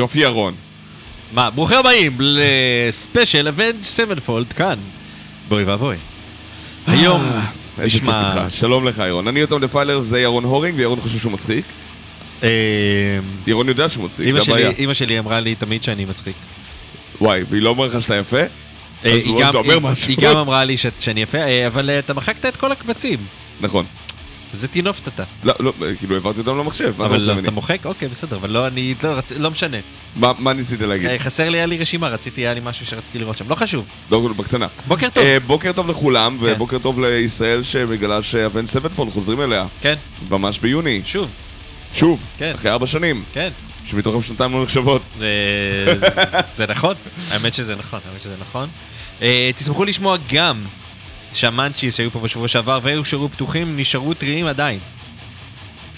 יופי 0.00 0.18
ירון. 0.20 0.54
מה, 1.32 1.50
ברוכים 1.50 1.76
הבאים 1.78 2.16
לספיישל 2.20 3.48
Avenged 3.48 3.82
Sevenfold 3.82 4.52
כאן, 4.52 4.76
באוי 5.48 5.64
ואבוי. 5.64 5.96
היום 6.86 7.20
אה, 7.20 7.40
כיף 7.76 7.94
נשמע... 8.02 8.46
שלום 8.50 8.86
לך 8.88 9.02
ירון. 9.08 9.28
אני 9.28 9.40
יותם 9.40 9.60
דפיילר 9.60 9.98
וזה 10.02 10.20
ירון 10.20 10.44
הורינג, 10.44 10.78
וירון 10.78 11.00
חושב 11.00 11.18
שהוא 11.18 11.32
מצחיק. 11.32 11.64
אה, 12.42 12.48
ירון 13.46 13.68
יודע 13.68 13.88
שהוא 13.88 14.04
מצחיק, 14.04 14.32
זה 14.32 14.40
הבעיה. 14.40 14.70
אמא 14.78 14.94
שלי 14.94 15.18
אמרה 15.18 15.40
לי 15.40 15.54
תמיד 15.54 15.82
שאני 15.82 16.04
מצחיק. 16.04 16.36
וואי, 17.20 17.42
והיא 17.50 17.62
לא 17.62 17.68
אומרת 17.70 17.94
לך 17.94 18.02
שאתה 18.02 18.16
יפה? 18.16 18.36
אה, 18.36 18.46
אז 19.04 19.12
היא 19.24 19.34
גם- 19.40 19.52
זה 19.52 19.58
אומר 19.58 19.72
היא- 19.74 19.82
משהו. 19.82 20.08
היא 20.08 20.16
גם 20.20 20.36
אמרה 20.36 20.64
לי 20.64 20.76
שאני 21.00 21.22
יפה, 21.22 21.38
אה, 21.38 21.66
אבל 21.66 21.90
אתה 21.90 22.14
מחקת 22.14 22.46
את 22.46 22.56
כל 22.56 22.72
הקבצים. 22.72 23.18
נכון. 23.60 23.84
זה 24.54 24.68
טינופת 24.68 25.08
אתה. 25.08 25.24
לא, 25.44 25.52
לא, 25.60 25.72
כאילו 25.98 26.14
העברתי 26.14 26.38
אותם 26.38 26.58
למחשב, 26.58 27.02
אבל 27.02 27.32
ממני? 27.32 27.40
אתה 27.40 27.50
מוחק? 27.50 27.86
אוקיי, 27.86 28.08
בסדר, 28.08 28.36
אבל 28.36 28.50
לא, 28.50 28.66
אני 28.66 28.94
לא 29.02 29.18
רצ- 29.18 29.32
לא 29.36 29.50
משנה. 29.50 29.76
מה 30.16 30.32
מה 30.38 30.52
ניסית 30.52 30.80
להגיד? 30.80 31.10
אה, 31.10 31.18
חסר 31.18 31.48
לי, 31.48 31.58
היה 31.58 31.66
לי 31.66 31.78
רשימה, 31.78 32.08
רציתי, 32.08 32.40
היה 32.40 32.54
לי 32.54 32.60
משהו 32.64 32.86
שרציתי 32.86 33.18
לראות 33.18 33.38
שם. 33.38 33.48
לא 33.48 33.54
חשוב. 33.54 33.84
לא, 34.10 34.28
בקטנה. 34.36 34.66
בוקר 34.88 35.08
טוב. 35.14 35.24
אה, 35.24 35.40
בוקר 35.46 35.72
טוב 35.72 35.90
לכולם, 35.90 36.36
כן. 36.40 36.44
ובוקר 36.46 36.78
טוב 36.78 37.00
לישראל 37.00 37.62
שמגלה 37.62 38.22
שאבן 38.22 38.66
סבנפון 38.66 39.10
חוזרים 39.10 39.40
אליה, 39.40 39.64
כן, 39.80 39.94
ממש 40.30 40.58
ביוני. 40.58 41.02
שוב, 41.06 41.30
שוב, 41.94 42.26
כן. 42.38 42.52
אחרי 42.54 42.70
ארבע 42.70 42.86
שנים, 42.86 43.24
כן. 43.32 43.48
שמתוכם 43.86 44.22
שנתיים 44.22 44.52
לא 44.52 44.62
נחשבות. 44.62 45.02
אה, 45.20 46.42
זה 46.42 46.66
נכון, 46.66 46.94
האמת 47.30 47.54
שזה 47.54 47.74
נכון, 47.76 48.00
האמת 48.10 48.22
שזה 48.22 48.34
נכון. 48.40 48.68
תשמחו 49.56 49.84
לשמוע 49.84 50.16
גם 50.32 50.62
שהמאנצ'יס 51.34 51.96
שהיו 51.96 52.10
פה 52.10 52.20
בשבוע 52.20 52.48
שעבר 52.48 52.78
והיו 52.82 53.02
פתוחים 53.32 53.76
נשארו 53.76 54.14
טריים 54.14 54.46
עדיין. 54.46 54.78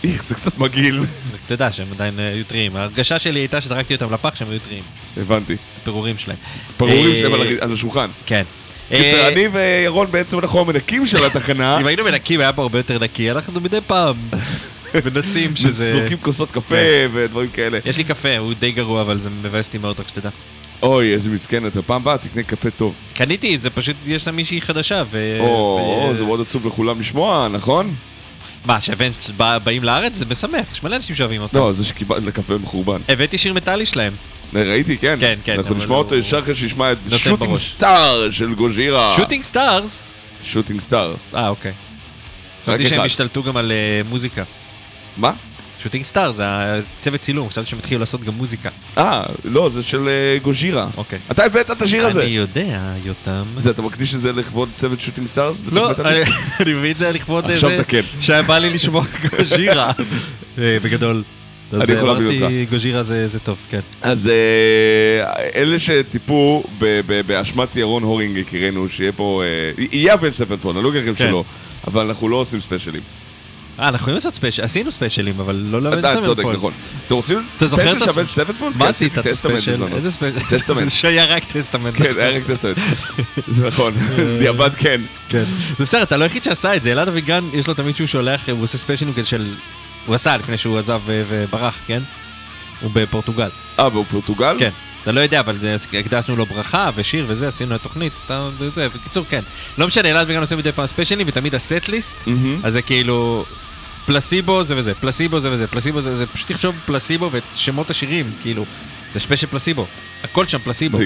איך, 0.05 0.25
זה 0.25 0.35
קצת 0.35 0.59
מגעיל. 0.59 1.01
אתה 1.47 1.55
יודע 1.55 1.73
שהם 1.73 1.87
עדיין 1.93 2.21
אה, 2.21 2.29
היו 2.29 2.45
טריים. 2.45 2.77
ההרגשה 2.77 3.19
שלי 3.19 3.41
הייתה 3.41 3.61
שזרקתי 3.61 3.95
אותם 3.95 4.13
לפח 4.13 4.35
שהם 4.35 4.51
היו 4.51 4.61
טריים. 4.61 4.83
הבנתי. 5.17 5.57
פירורים 5.85 6.19
שלהם. 6.19 6.37
פרורים 6.77 7.11
אה, 7.11 7.15
שהם 7.15 7.33
על 7.61 7.73
השולחן. 7.73 8.11
כן. 8.27 8.43
קיצר, 8.89 9.21
אה, 9.21 9.29
אני 9.29 9.49
וירון 9.53 10.07
בעצם 10.11 10.39
אנחנו 10.39 10.61
המנקים 10.61 11.07
של 11.07 11.25
התחנה. 11.25 11.77
אם 11.81 11.87
היינו 11.87 12.05
מנקים 12.05 12.41
היה 12.41 12.53
פה 12.53 12.63
הרבה 12.63 12.79
יותר 12.79 12.99
נקי, 12.99 13.31
אנחנו 13.31 13.61
מדי 13.61 13.81
פעם 13.87 14.15
מנסים 15.05 15.57
שזה... 15.57 15.93
זורקים 15.93 16.19
כוסות 16.19 16.51
קפה 16.51 16.77
כן. 16.77 17.09
ודברים 17.13 17.49
כאלה. 17.49 17.79
יש 17.85 17.97
לי 17.97 18.05
קפה, 18.05 18.39
הוא 18.39 18.55
די 18.59 18.73
גרוע, 18.73 19.03
אבל 19.03 19.21
זה 19.21 19.31
מבאס 19.31 19.67
אותי 19.67 19.79
מאוד, 19.79 20.01
רק 20.01 20.09
שתדע. 20.09 20.31
אוי, 20.83 21.13
איזה 21.15 21.31
מסכן 21.31 21.67
אתה. 21.67 21.83
פעם 21.83 22.03
הבאה 22.03 22.19
תקנה 22.19 22.43
קפה 22.43 22.71
טוב. 22.71 22.95
קניתי, 23.15 23.59
זה 23.59 23.71
פשוט, 23.71 23.97
יש 24.07 24.27
לה 24.27 24.33
מישהי 24.33 24.61
חדשה, 24.61 25.03
ו... 25.11 25.37
או, 25.41 26.11
זה 26.17 26.25
מאוד 26.25 26.41
עצוב 26.41 26.67
לכולם 26.67 27.01
לשמוע, 27.01 27.49
נכון? 27.49 27.95
מה, 28.65 28.81
ש 28.81 28.92
Avenged 28.92 29.31
בא- 29.37 29.59
באים 29.59 29.85
לארץ? 29.85 30.15
זה 30.15 30.25
משמח, 30.31 30.65
יש 30.73 30.83
מלא 30.83 30.97
אנשים 30.97 31.17
שאוהבים 31.17 31.43
אותם. 31.43 31.59
לא, 31.59 31.73
זה 31.73 31.85
שקיבלת 31.85 32.23
לקפה 32.25 32.55
מחורבן. 32.59 33.01
הבאתי 33.09 33.39
שיר 33.39 33.53
מטאלי 33.55 33.87
שלהם. 33.87 34.13
ראיתי, 34.55 34.97
כן. 34.97 35.17
כן, 35.21 35.35
כן, 35.45 35.59
אנחנו 35.59 35.75
נשמע 35.75 35.97
אותו 35.97 36.15
ישר 36.15 36.39
אחרי 36.39 36.57
שנשמע 36.57 36.93
את 36.93 36.99
שוטינג. 37.17 37.57
סטאר 37.57 38.31
של 38.31 38.55
גוז'ירה. 38.55 39.15
שוטינג 39.17 39.43
סטארס? 39.45 40.01
שוטינג 40.45 40.81
סטאר. 40.81 41.15
אה, 41.35 41.49
אוקיי. 41.49 41.73
חשבתי 42.63 42.89
שהם. 42.89 43.01
השתלטו 43.01 43.43
גם 43.43 43.57
על 43.57 43.73
אה, 43.73 44.01
מוזיקה. 44.09 44.43
מה? 45.17 45.33
Shooting 45.83 46.05
Star 46.05 46.31
זה 46.31 46.45
הצוות 46.47 47.21
צילום, 47.21 47.49
חשבתי 47.49 47.71
שהם 47.71 47.79
התחילו 47.79 48.01
לעשות 48.01 48.25
גם 48.25 48.33
מוזיקה. 48.35 48.69
אה, 48.99 49.23
לא, 49.45 49.71
זה 49.75 49.83
של 49.83 50.09
אה, 50.09 50.39
Gojira. 50.43 50.87
אוקיי. 50.97 51.19
אתה 51.31 51.45
הבאת 51.45 51.71
את 51.71 51.83
השיר 51.83 52.07
הזה. 52.07 52.23
אני 52.23 52.31
יודע, 52.31 52.93
יותם. 53.05 53.43
זה, 53.55 53.71
אתה 53.71 53.83
מקדיש 53.83 54.15
את 54.15 54.21
זה 54.21 54.33
לכבוד 54.33 54.69
צוות 54.77 55.01
Shooting 55.01 55.27
Stars? 55.27 55.63
לא, 55.73 55.91
אני- 56.05 56.21
מביא 56.75 56.91
את 56.91 56.99
זה 56.99 57.11
לכבוד 57.13 57.51
עכשיו 57.51 57.71
איזה... 57.71 57.85
תקן. 57.85 58.01
שהיה 58.21 58.43
בא 58.43 58.59
לי 58.59 58.71
לשמוע 58.71 59.05
Gojira. 59.39 59.93
אה, 60.59 60.77
בגדול. 60.85 61.23
אני 61.73 61.93
יכול 61.93 62.09
להבין 62.09 62.39
אמרתי, 62.43 62.67
Gojira 62.71 63.03
זה 63.03 63.29
זה 63.29 63.39
טוב, 63.39 63.57
כן. 63.71 63.81
אז 64.03 64.27
אה, 64.29 65.33
אלה 65.55 65.79
שציפו 65.79 66.65
באשמת 67.27 67.77
ירון 67.77 68.03
הורינג 68.03 68.37
יקירנו, 68.37 68.89
שיהיה 68.89 69.13
פה... 69.13 69.43
אה, 69.79 69.85
יהיה 69.93 70.15
Avenged 70.15 70.33
Sevenfold, 70.33 70.77
אני 70.77 70.85
לא 70.85 70.91
אגיד 70.91 71.03
לכם 71.03 71.15
כן. 71.15 71.27
שלא, 71.29 71.45
אבל 71.87 72.07
אנחנו 72.07 72.29
לא 72.29 72.37
עושים 72.37 72.61
ספיישלים. 72.61 73.03
אה, 73.81 73.89
אנחנו 73.89 73.97
יכולים 73.99 74.15
לעשות 74.15 74.35
ספיישל, 74.35 74.63
עשינו 74.65 74.93
ספיישלים, 74.93 75.41
אבל 75.41 75.65
לא 75.69 75.83
ל 75.83 75.85
Avenged 75.85 75.99
אתה 75.99 76.15
צודק, 76.15 76.27
Sevenfold. 76.43 76.57
נכון. 76.57 76.73
אתם 77.07 77.15
רוצים 77.15 77.39
ספיישל 77.57 77.99
של 77.99 78.21
הס- 78.21 78.31
Sevenfold? 78.31 78.73
מה 78.77 78.89
עשית 78.89 79.19
את 79.19 79.27
הספיישל? 79.27 79.83
איזה 79.95 80.11
ספיישל? 80.11 80.39
זה 80.75 80.91
שהיה 80.91 81.25
רק 81.25 81.45
Testament. 81.45 81.95
כן, 81.97 82.13
היה 82.19 82.37
רק 82.39 82.43
Testament. 82.47 82.77
זה 83.49 83.67
נכון, 83.67 83.95
דיעבד 84.39 84.71
כן. 84.75 85.01
כן. 85.29 85.45
זה 85.79 85.85
בסדר, 85.85 86.03
אתה 86.03 86.17
לא 86.17 86.25
היחיד 86.25 86.45
שעשה 86.45 86.77
את 86.77 86.83
זה, 86.83 86.93
אלעד 86.93 87.09
אביגן, 87.09 87.45
יש 87.53 87.67
לו 87.67 87.75
תמיד 87.75 87.97
שהוא 87.97 88.07
שולח, 88.07 88.49
הוא 88.49 88.63
עושה 88.63 88.79
ספיישלים 88.79 89.15
כזה 89.15 89.27
של... 89.29 89.55
הוא 90.07 90.15
עשה 90.15 90.37
לפני 90.37 90.59
שהוא 90.59 90.79
עזב 90.79 91.01
ו- 91.07 91.23
וברח, 91.29 91.75
כן? 91.87 92.03
הוא 92.81 92.91
בפורטוגל. 92.95 93.49
אה, 93.79 93.89
בפורטוגל? 93.89 94.57
כן. 94.59 94.71
אתה 95.03 95.13
לא 95.13 95.21
יודע, 95.21 95.41
אבל 95.41 95.57
זה- 95.59 95.77
הקדשנו 95.99 96.37
לו 96.37 96.47
ברכה 96.47 96.91
ושיר 96.95 97.25
וזה, 97.29 97.49
עשינו 97.49 97.75
את 97.75 97.81
התוכנית, 97.81 98.13
אתה... 98.27 98.49
זה, 98.75 98.89
בקיצור, 98.89 99.25
כן. 99.29 99.41
לא 99.79 99.87
משנה, 99.87 100.11
אלעד 100.11 100.23
אביגן 100.23 100.41
עושה 100.41 100.57
מדי 100.57 100.73
פעם 100.73 100.87
ספיישלים, 100.87 101.27
ותמיד 101.29 101.55
ה 101.55 101.63
set 101.63 101.89
list. 101.89 102.29
אז 102.65 102.73
זה 102.73 102.83
כאילו... 102.83 103.45
פלסיבו 104.07 104.63
זה 104.63 104.77
וזה, 104.77 104.95
פלסיבו 104.95 105.41
זה 105.41 105.51
וזה, 105.53 105.67
פלסיבו 105.67 106.01
זה, 106.01 106.15
זה 106.15 106.27
פשוט 106.27 106.53
תחשוב 106.53 106.75
פלסיבו 106.87 107.29
ואת 107.33 107.43
שמות 107.55 107.91
השירים, 107.91 108.31
כאילו, 108.43 108.65
זה 109.15 109.21
ספיישל 109.21 109.47
פלסיבו, 109.47 109.87
הכל 110.25 110.47
שם 110.47 110.59
פלסיבו, 110.59 110.99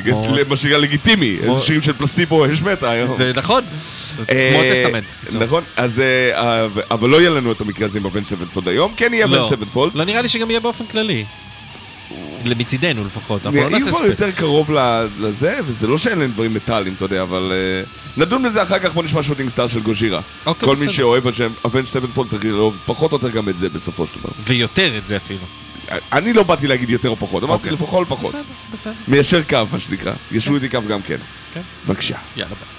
מה 0.48 0.56
שנקרא 0.56 0.78
לגיטימי, 0.78 1.38
איזה 1.42 1.60
שירים 1.60 1.82
של 1.82 1.92
פלסיבו 1.92 2.46
יש 2.46 2.62
מתה 2.62 2.90
היום. 2.90 3.16
זה 3.16 3.32
נכון, 3.34 3.64
אה, 4.30 4.50
כמו 4.52 4.62
Testament, 4.72 5.04
בקיצור. 5.22 5.44
נכון, 5.44 5.62
אז... 5.76 6.00
אה, 6.00 6.38
אה, 6.62 6.66
אבל 6.90 7.08
לא 7.08 7.20
יהיה 7.20 7.30
לנו 7.30 7.52
את 7.52 7.60
המקרה 7.60 7.84
הזה 7.86 7.98
עם 7.98 8.06
Avenged 8.06 8.24
Sevenfold 8.24 8.68
היום, 8.68 8.92
כן 8.96 9.14
יהיה 9.14 9.26
לא. 9.26 9.40
Avenged 9.40 9.48
Sevenfold. 9.56 9.94
לא 9.94 10.04
נראה 10.04 10.22
לי 10.22 10.28
שגם 10.28 10.50
יהיה 10.50 10.60
באופן 10.60 10.86
כללי. 10.86 11.24
מצידנו 12.44 13.04
לפחות, 13.04 13.46
אנחנו 13.46 13.60
לא 13.60 13.70
נעשה 13.70 13.92
ספיישל. 13.92 14.06
יותר 14.06 14.30
קרוב 14.30 14.70
לזה, 15.20 15.58
וזה 15.66 15.86
לא 15.86 15.98
שאין 15.98 16.18
להם 16.18 16.30
דברים 16.30 16.54
מטאליים, 16.54 16.94
אתה 16.94 17.04
יודע, 17.04 17.22
אבל... 17.22 17.52
אה, 17.52 17.82
נדון 18.16 18.42
בזה 18.42 18.62
אחר 18.62 18.78
כך, 18.78 18.94
בוא 18.94 19.02
נשמע 19.02 19.22
Shooting 19.22 19.50
Star 19.50 19.68
של 19.68 19.80
Gojira. 19.80 20.20
אוקיי, 20.46 20.68
כל 20.68 20.76
מי. 20.76 20.92
שאוהב 20.92 21.24
Avenged 21.64 21.86
Sevenfold 21.86 22.28
צריך 22.28 22.44
לאהוב 22.44 22.78
פחות 22.86 23.12
או 23.12 23.16
יותר 23.16 23.30
גם 23.30 23.48
את 23.48 23.58
זה 23.58 23.68
בסופו 23.68 24.06
של 24.06 24.20
דבר. 24.20 24.30
ויותר 24.44 24.98
את 24.98 25.06
זה 25.06 25.16
אפילו. 25.16 25.40
אני 26.12 26.32
לא 26.32 26.42
באתי 26.42 26.66
להגיד 26.66 26.90
יותר 26.90 27.08
או 27.08 27.16
פחות, 27.16 27.42
אמרתי 27.42 27.58
אוקיי. 27.58 27.72
לפחות 27.72 28.08
פחות. 28.08 28.28
בסדר, 28.28 28.42
בסדר. 28.72 28.94
מיישר 29.08 29.42
קו, 29.42 29.58
מה 29.72 29.80
שנקרא. 29.80 30.12
ישרו 30.32 30.54
איתי 30.54 30.68
קו 30.68 30.78
גם 30.88 31.02
כן. 31.02 31.18
כן. 31.54 31.60
בבקשה. 31.86 32.16
יאללה 32.36 32.54
ביי. 32.54 32.75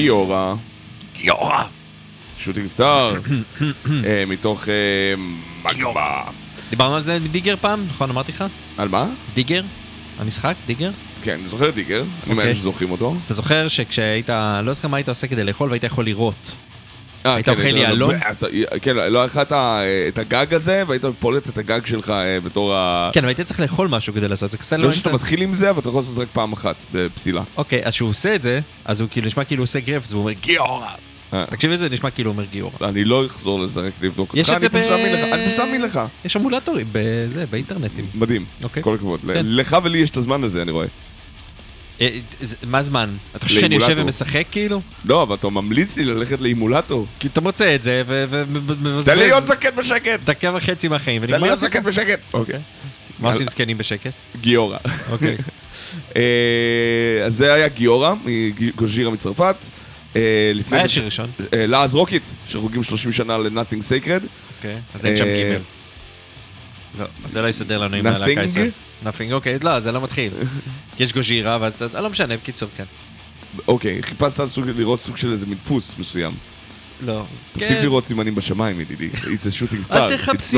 גיורא, 0.00 0.54
גיורא. 1.14 1.62
שוטינג 2.38 2.66
סטאר, 2.66 3.14
אה, 4.06 4.24
מתוך 4.26 4.68
אה, 4.68 4.74
מגמה. 5.64 6.22
דיברנו 6.70 6.96
על 6.96 7.02
זה 7.02 7.18
בדיגר 7.18 7.54
פעם, 7.60 7.84
נכון? 7.88 8.10
אמרתי 8.10 8.32
לך? 8.32 8.44
על 8.78 8.88
מה? 8.88 9.06
דיגר? 9.34 9.62
המשחק? 10.18 10.54
דיגר? 10.66 10.90
כן, 11.22 11.38
אני 11.40 11.48
זוכר 11.48 11.70
דיגר, 11.70 12.04
אני 12.26 12.34
מאלה 12.34 12.54
שזוכרים 12.54 12.90
אותו. 12.90 13.12
אז 13.16 13.22
אתה 13.24 13.34
זוכר 13.34 13.68
שכשהיית, 13.68 14.28
לא 14.62 14.72
זוכר 14.72 14.88
מה 14.88 14.96
היית 14.96 15.08
עושה 15.08 15.26
כדי 15.26 15.44
לאכול 15.44 15.68
והיית 15.68 15.84
יכול 15.84 16.04
לראות. 16.04 16.52
אה, 17.26 17.34
היית 17.34 17.46
כן, 17.46 17.52
אוכל 17.52 17.76
יהלום? 17.76 18.10
אתה- 18.30 18.46
כן, 18.82 18.96
לא 18.96 19.18
היה 19.18 19.26
לך 19.26 19.40
את 20.08 20.18
הגג 20.18 20.54
הזה, 20.54 20.82
והיית 20.86 21.02
פולט 21.18 21.48
את 21.48 21.58
הגג 21.58 21.80
שלך 21.86 22.10
אה, 22.10 22.40
בתור 22.40 22.74
ה... 22.74 23.10
כן, 23.12 23.20
אבל 23.20 23.28
היית 23.28 23.40
צריך 23.40 23.60
לאכול 23.60 23.88
משהו 23.88 24.14
כדי 24.14 24.28
לעשות 24.28 24.54
את 24.54 24.62
זה, 24.62 24.76
לא 24.78 24.92
שאתה 24.92 25.12
מתחיל 25.12 25.42
עם 25.42 25.54
זה, 25.54 25.70
אבל 25.70 25.78
אתה 25.80 25.88
יכול 25.88 26.00
לעשות 26.00 26.10
את 26.10 26.16
זה 26.16 26.22
רק 26.22 26.28
פעם 26.32 26.52
אחת, 26.52 26.76
בפסילה. 26.92 27.42
אוקיי, 27.56 27.80
אז 27.84 27.92
כשהוא 27.92 28.10
עושה 28.10 28.34
את 28.34 28.42
זה, 28.42 28.60
אז 28.84 29.00
הוא 29.00 29.08
כאילו 29.12 29.26
נשמע 29.26 29.44
כאילו 29.44 29.62
עושה 29.62 29.80
גרפס, 29.80 30.12
והוא 30.12 30.20
אומר 30.22 30.32
גיורא. 30.32 30.86
אה, 31.32 31.44
תקשיב 31.50 31.70
לזה, 31.70 31.88
נשמע 31.88 32.10
כאילו 32.10 32.30
אומר 32.30 32.44
גיורא. 32.44 32.72
אני 32.82 33.04
לא 33.04 33.26
אחזור 33.26 33.60
לזה 33.60 33.80
רק 33.80 33.92
לבדוק 34.02 34.34
אותך, 34.36 34.48
אני 34.48 34.68
פשוט 34.68 34.90
אאמין 34.90 35.12
לך, 35.12 35.32
אני 35.32 35.46
פשוט 35.46 35.60
אאמין 35.60 35.82
לך. 35.82 36.00
יש 36.24 36.36
אמולטורים 36.36 36.86
בזה, 36.92 37.44
באינטרנטים. 37.50 38.06
מדהים, 38.14 38.44
אוקיי. 38.62 38.82
כל 38.82 38.94
הכבוד. 38.94 39.20
כן. 39.20 39.46
לך 39.46 39.76
ולי 39.84 39.98
יש 39.98 40.10
את 40.10 40.16
הזמן 40.16 40.44
הזה, 40.44 40.62
אני 40.62 40.70
רואה. 40.70 40.86
אה, 42.00 42.18
מה 42.62 42.82
זמן? 42.82 43.10
אתה 43.36 43.46
חושב 43.46 43.60
שאני 43.60 43.74
יושב. 43.74 43.94
ומשחק 43.96 44.44
כאילו? 44.50 44.80
לא, 45.04 45.22
אבל 45.22 45.34
אתה 45.34 45.48
ממליץ 45.48 45.96
לי 45.96 46.04
ללכת 46.04 46.40
לאימולטור. 46.40 47.06
כי 47.18 47.28
אתה 47.28 47.40
מוצא 47.40 47.74
את 47.74 47.82
זה 47.82 48.02
תן 49.04 49.18
לי 49.18 49.26
להיות 49.26 49.44
ומבזבז 49.44 49.46
זקן 49.46 49.76
בשקט! 49.76 50.20
דקה 50.24 50.50
וחצי 50.54 50.88
מהחיים 50.88 51.26
תן 51.26 51.32
לי 51.32 51.38
להיות. 51.38 51.58
זקן 51.58 51.82
בשקט! 51.82 52.20
אוקיי. 52.34 52.60
מה 53.18 53.28
עושים 53.28 53.46
זקנים 53.46 53.78
בשקט? 53.78 54.12
גיורא. 54.40 54.78
אוקיי. 55.10 55.36
אה, 56.16 56.22
אז 57.26 57.36
זה 57.36 57.54
היה 57.54 57.68
גיורא, 57.68 58.14
מ 58.24 58.36
Gojira 58.36 59.10
מצרפת. 59.10 59.56
אה, 60.16 60.52
לפני 60.54 60.70
מה 60.70 60.76
היה 60.76 60.84
השיר 60.84 61.04
ראשון? 61.04 61.30
אה, 61.54 61.66
Laaz 61.66 61.94
Rockit, 61.94 62.22
שחוגגים 62.48 62.82
30 62.82 63.12
שנה 63.12 63.38
ל-Nothing 63.38 63.82
Sacred. 63.82 64.26
אוקיי, 64.56 64.78
אז 64.94 65.06
אין 65.06 65.16
שם 65.16 65.24
גימל. 65.24 65.60
לא, 66.98 67.04
זה 67.28 67.42
לא 67.42 67.48
יסתדר 67.48 67.78
לנו 67.78 67.96
עם 67.96 68.06
Nothing? 68.06 68.10
הלהקה 68.10 68.40
הישראלית. 68.40 68.74
Nothing, 69.02 69.32
אוקיי, 69.32 69.58
לא, 69.62 69.80
זה 69.80 69.92
לא 69.92 70.00
מתחיל. 70.00 70.32
כי 70.96 71.04
יש 71.04 71.12
Gojira, 71.12 71.58
ואז 71.60 71.82
לא 71.94 72.10
משנה, 72.10 72.36
בקיצור, 72.36 72.68
כן. 72.76 72.84
אוקיי, 73.68 74.02
חיפשת 74.02 74.40
לראות 74.76 75.00
סוג 75.00 75.16
של 75.16 75.32
איזה 75.32 75.46
מין 75.46 75.58
דפוס 75.58 75.94
מסוים. 75.98 76.32
לא. 77.06 77.24
תפסיק 77.52 77.76
לראות 77.82 78.04
סימנים 78.04 78.34
בשמיים, 78.34 78.80
ידידי. 78.80 79.08
It's 79.08 79.16
a 79.22 79.62
shooting 79.62 79.90
star, 79.90 79.96
אל 79.96 80.16
תחפשי. 80.16 80.56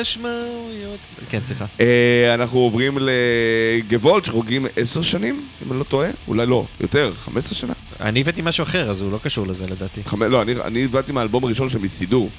משמעויות. 0.00 0.98
כן, 1.30 1.40
סליחה. 1.44 1.64
אה, 1.80 2.34
אנחנו 2.34 2.58
עוברים 2.58 2.98
לגוולט 3.00 4.24
שחוגגים 4.24 4.66
10 4.76 5.02
שנים, 5.02 5.40
אם 5.66 5.70
אני 5.72 5.78
לא 5.78 5.84
טועה. 5.84 6.08
אולי 6.28 6.46
לא, 6.46 6.64
יותר, 6.80 7.12
15 7.24 7.54
שנה. 7.54 7.72
אני 8.00 8.20
הבאתי 8.20 8.42
משהו 8.42 8.62
אחר, 8.62 8.90
אז 8.90 9.00
הוא 9.00 9.12
לא 9.12 9.18
קשור 9.22 9.46
לזה 9.46 9.66
לדעתי. 9.66 10.00
לא, 10.28 10.42
אני- 10.42 10.84
הבאתי 10.84 11.12
מהאלבום 11.12 11.44
הראשון 11.44 11.70
שלהם 11.70 11.84
מסידור. 11.84 12.30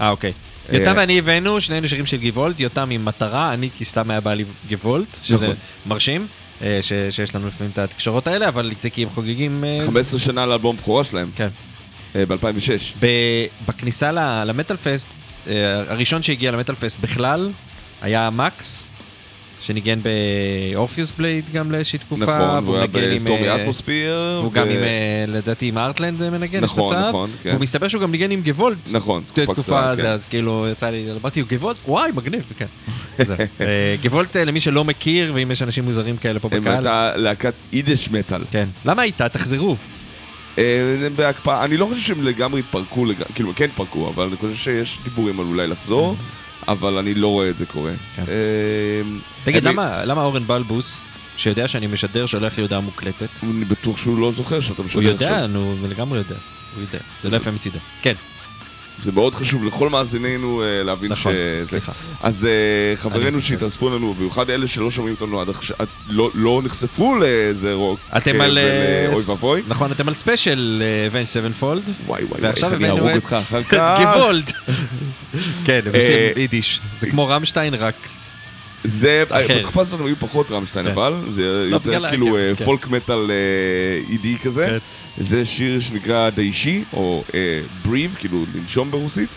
אה, 0.00 0.10
אוקיי. 0.10 0.32
אה, 0.72 0.78
יותם 0.78 0.94
ואני 0.96 1.18
הבאנו, 1.18 1.60
שנינו 1.60 1.88
שירים 1.88 2.06
של 2.06 2.16
גבעולט, 2.16 2.60
יותם 2.60 2.90
עם 2.90 3.04
מטרה, 3.04 3.54
אני 3.54 3.70
כי 3.78 3.84
סתם 3.84 4.10
היה 4.10 4.20
בא 4.20 4.34
לי 4.34 4.44
גבעולט, 4.68 5.06
שזה 5.22 5.44
נכון. 5.46 5.56
מרשים, 5.86 6.26
אה, 6.62 6.78
ש- 6.82 6.92
שיש 7.10 7.34
לנו 7.34 7.48
לפעמים 7.48 7.70
את 7.72 7.78
התקשורות 7.78 8.26
האלה, 8.26 8.48
אבל 8.48 8.70
זה 8.78 8.90
כי 8.90 9.02
הם 9.02 9.08
חוגגים... 9.14 9.64
אה, 9.64 9.78
15 9.86 10.20
שנה 10.20 10.46
לאלבום 10.46 10.76
בכורה 10.76 11.04
שלהם, 11.04 11.30
כן. 11.36 11.48
ב-2006. 12.14 12.70
ב- 13.00 13.06
בכניסה 13.68 14.12
למטאל 14.44 14.76
פסט, 14.76 15.08
אה, 15.48 15.54
הראשון 15.88 16.22
שהגיע 16.22 16.50
למטאל 16.50 16.74
פסט 16.74 17.00
בכלל 17.00 17.50
היה 18.02 18.30
מקס, 18.30 18.84
שניגן 19.62 20.00
ב 20.72 20.77
Orpheus 20.77 21.12
Blade 21.18 21.44
גם 21.52 21.72
לאיזושהי 21.72 21.98
תקופה. 21.98 22.24
נכון, 22.24 22.64
והוא 22.64 22.76
היה 22.76 22.86
ב 22.86 22.95
Stormy 22.95 23.48
אה, 23.48 23.56
Atmosphere. 23.62 24.14
והוא 24.40 24.52
גם 24.52 24.68
עם, 24.68 24.82
אה, 24.82 25.24
לדעתי, 25.28 25.68
עם 25.68 25.78
ארטלנד 25.78 26.22
אה, 26.22 26.30
מנגן, 26.30 26.60
נכון, 26.60 26.96
מצב. 26.96 27.08
נכון, 27.08 27.30
כן. 27.42 27.50
והוא 27.50 27.60
מסתבר 27.60 27.88
שהוא 27.88 28.02
גם 28.02 28.10
ניגן 28.10 28.30
עם 28.30 28.42
גוולט. 28.42 28.78
נכון, 28.92 29.22
תקופה 29.32 29.62
קצרה, 29.62 29.96
כן. 29.96 30.06
אז 30.06 30.24
כאילו 30.24 30.66
יצא 30.72 30.90
לי, 30.90 31.06
אמרתי, 31.22 31.42
גוולט, 31.42 31.76
וואי, 31.88 32.10
מגניב, 32.14 32.42
כן. 32.56 32.66
אה, 33.60 33.94
גוולט, 34.02 34.36
אה, 34.36 34.44
למי 34.44 34.60
שלא 34.60 34.84
מכיר, 34.84 35.32
ואם 35.34 35.50
יש 35.50 35.62
אנשים 35.62 35.84
מוזרים 35.84 36.16
כאלה 36.16 36.40
פה 36.40 36.48
הם 36.52 36.60
בקהל. 36.60 36.74
הייתה 36.74 37.16
להקת 37.16 37.54
יידיש 37.72 38.10
מטאל. 38.10 38.42
כן. 38.50 38.68
למה 38.84 39.02
הייתה? 39.02 39.28
תחזרו. 39.28 39.76
אה, 40.58 40.96
הם 41.06 41.16
בהקפאה, 41.16 41.64
אני 41.64 41.76
לא 41.76 41.86
חושב 41.86 42.00
שהם 42.00 42.24
לגמרי 42.24 42.60
התפרקו, 42.60 43.06
כאילו, 43.34 43.52
כן 43.56 43.64
התפרקו, 43.64 44.08
אבל 44.08 44.26
אני 44.26 44.36
חושב 44.36 44.54
שיש 44.54 44.98
דיבורים 45.04 45.40
על 45.40 45.46
אולי 45.46 45.66
לחזור, 45.66 46.16
אבל 46.70 46.98
אני 46.98 47.14
לא 47.14 47.28
רואה 47.28 47.50
את 47.50 47.56
זה 47.56 47.66
קורה. 47.66 47.92
כן. 48.16 48.22
אה, 48.28 49.02
תגיד, 49.44 49.64
למה 49.64 50.04
למה 50.04 50.22
אורן 50.22 50.46
בלבוס, 50.46 51.02
שיודע 51.36 51.68
שאני 51.68 51.86
משדר, 51.86 52.26
שולח 52.26 52.56
לי 52.56 52.62
הודעה 52.62 52.80
מוקלטת? 52.80 53.28
אני 53.42 53.64
בטוח 53.64 53.96
שהוא 53.96 54.18
לא 54.18 54.32
זוכר 54.32 54.60
שאתה 54.60 54.82
משדר 54.82 55.00
הוא 55.00 55.10
עכשיו. 55.14 55.28
יודע, 55.28 55.46
נו, 55.46 55.76
הוא 55.80 55.88
לגמרי 55.88 56.18
יודע. 56.18 56.36
הוא 56.74 56.82
יודע. 56.82 56.98
זה 57.22 57.30
לא 57.30 57.36
יפה 57.36 57.50
מצידו. 57.50 57.78
כן, 58.02 58.14
זה 59.00 59.12
מאוד 59.12 59.34
חשוב 59.34 59.64
לכל 59.64 59.88
מאזיננו 59.88 60.62
אה, 60.62 60.82
להבין 60.82 61.12
נכון, 61.12 61.32
שזה... 61.32 61.60
סליחה. 61.64 61.92
אז 62.22 62.44
אה, 62.44 62.96
חברינו. 62.96 63.40
שהתאספו 63.40 63.90
לנו, 63.90 64.14
במיוחד 64.14 64.50
אלה 64.50 64.68
שלא 64.68 64.90
שומעים 64.90 65.14
אותנו 65.20 65.40
עד 65.40 65.48
עכשיו, 65.48 65.76
לא- 66.08 66.30
לא 66.34 66.60
נחשפו 66.64 67.14
לאיזה 67.14 67.72
רוק. 67.72 68.00
אתם 68.16 68.40
על... 68.40 68.58
אה, 68.58 69.04
ולאוי 69.08 69.22
ס- 69.22 69.28
ואבוי. 69.28 69.62
נכון, 69.68 69.92
אתם 69.92 70.08
על 70.08 70.14
ספיישל 70.14 70.82
אבנג' 71.06 71.26
סבנפולד. 71.26 71.90
וואי 72.06 72.24
וואי 72.24 72.40
וואי, 72.40 72.74
אני 72.74 72.86
אהרוג 72.88 73.10
אותך 73.14 73.32
אחר 73.32 73.62
כך. 73.70 74.00
גבולד. 74.16 74.50
כן, 75.64 75.80
הם 75.86 75.94
עושים 75.94 76.16
יידיש. 76.36 76.80
זה 77.00 77.10
כמו 77.10 77.26
רמשטיין, 77.28 77.74
רק... 77.74 77.94
זה. 78.84 79.24
בתקופה 79.50 79.80
הזאת 79.80 80.00
הם 80.00 80.06
היו 80.06 80.16
פחות 80.18 80.50
רמשטיין 80.50 80.84
כן. 80.84 80.90
אבל, 80.92 81.14
זה 81.28 81.66
יותר 81.70 81.90
בגלל 81.90 82.04
ה- 82.04 82.08
כאילו 82.08 82.26
כן, 82.26 82.54
כן. 82.56 82.64
פולק 82.64 82.88
מטאל 82.88 83.30
אידי 84.10 84.36
כזה. 84.42 84.78
זה 85.18 85.44
שיר 85.44 85.80
שנקרא 85.80 86.30
דיישי, 86.30 86.84
או 86.92 87.24
אה, 87.34 87.60
בריב, 87.82 88.16
כאילו 88.18 88.44
לנשום 88.54 88.90
ברוסית, 88.90 89.30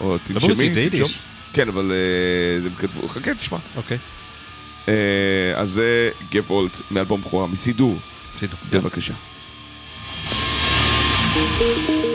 או 0.00 0.18
תנשמי, 0.18 0.40
ברוסית 0.40 0.72
זה 0.72 0.80
יידיש. 0.80 1.18
כן, 1.52 1.68
אבל 1.68 1.92
אה, 1.92 2.70
כתבו, 2.78 3.08
חכה, 3.08 3.34
תשמע. 3.34 3.58
אוקיי. 3.76 3.98
אה, 4.88 5.52
אז 5.56 5.70
זה 5.70 6.10
גבולט 6.30 6.80
מאלבום 6.90 7.20
בכורה, 7.20 7.46
מסידור. 7.46 7.96
סידור. 8.34 8.58
כן. 8.70 8.78
בבקשה. 8.78 9.14
Thank 11.32 11.60
you. 11.60 12.10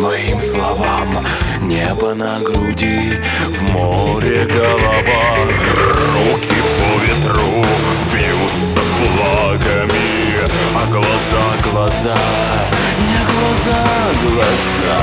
Моим 0.00 0.40
словам. 0.40 1.08
Небо 1.62 2.14
на 2.14 2.40
груди, 2.40 3.12
в 3.48 3.72
море 3.72 4.46
голова. 4.46 5.22
Руки 6.14 6.60
по 6.78 6.90
ветру 7.04 7.64
бьются 8.12 8.80
флагами. 8.96 10.08
А 10.74 10.86
глаза, 10.90 11.44
глаза, 11.70 12.18
не 13.08 13.20
глаза, 13.30 13.82
глаза. 14.28 15.00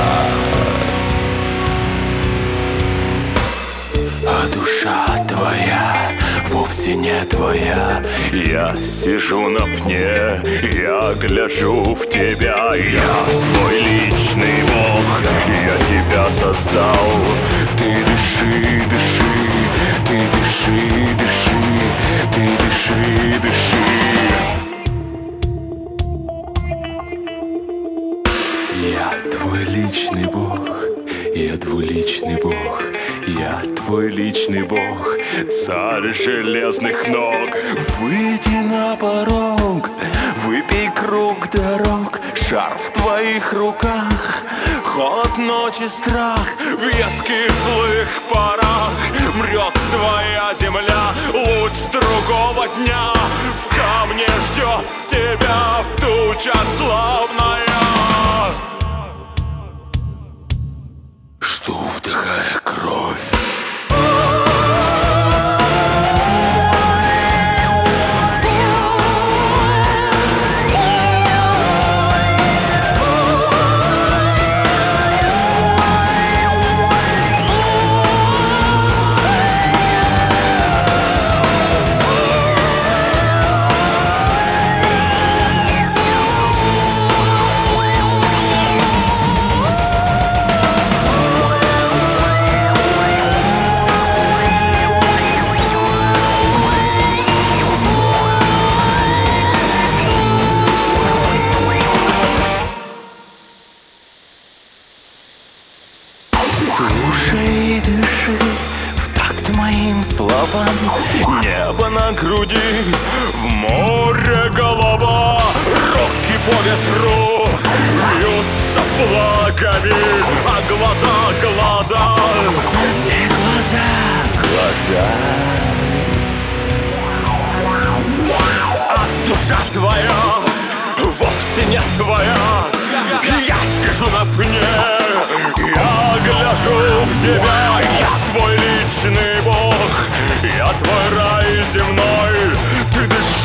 А 4.26 4.46
душа 4.54 5.24
твоя 5.26 5.97
вовсе 6.50 6.94
не 6.96 7.24
твоя. 7.24 8.02
Я 8.32 8.74
сижу 8.76 9.48
на 9.48 9.60
пне, 9.60 10.42
я 10.82 11.14
гляжу 11.20 11.82
в 11.94 12.08
тебя. 12.08 12.74
Я 12.74 13.14
твой 13.54 13.80
личный 13.80 14.62
бог, 14.62 15.04
я 15.66 15.76
тебя 15.86 16.30
создал. 16.32 17.08
Ты 17.76 18.04
дыши, 18.04 18.82
дыши, 18.90 19.34
ты 20.06 20.18
дыши, 20.34 20.78
дыши, 21.18 21.60
ты 22.34 22.44
дыши, 22.62 23.40
дыши. 23.42 23.98
Я 28.96 29.30
твой 29.30 29.64
личный 29.64 30.26
бог 30.26 30.47
я 33.26 33.62
твой 33.76 34.10
личный 34.10 34.62
бог, 34.62 35.16
царь 35.64 36.14
железных 36.14 37.06
ног. 37.08 37.50
Выйди 38.00 38.56
на 38.64 38.96
порог, 38.96 39.90
выпей 40.44 40.90
круг 40.94 41.50
дорог, 41.50 42.20
шар 42.34 42.72
в 42.76 42.90
твоих 42.92 43.52
руках. 43.52 44.44
Холод 44.84 45.36
ночи, 45.38 45.86
страх, 45.88 46.46
в 46.58 46.82
ветких 46.82 47.52
злых 47.64 48.08
парах 48.32 48.90
Мрет 49.36 49.74
твоя 49.92 50.52
земля, 50.58 51.12
луч 51.32 51.72
другого 51.92 52.66
дня 52.78 53.12
В 53.62 53.76
камне 53.76 54.26
ждет 54.26 54.86
тебя 55.10 55.82
в 55.84 56.00
тучах 56.00 56.64
славная 56.78 57.68
Белая 62.38 62.60
кровь. 62.62 63.17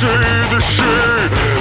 déchets, 0.04 0.50
déchets, 0.52 0.84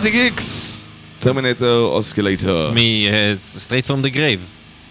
Static-X! 0.00 0.84
Terminator 1.18 1.96
Oscillator. 1.96 2.70
מ-Straight 2.70 3.86
From 3.86 4.04
the 4.04 4.14
Grave. 4.14 4.40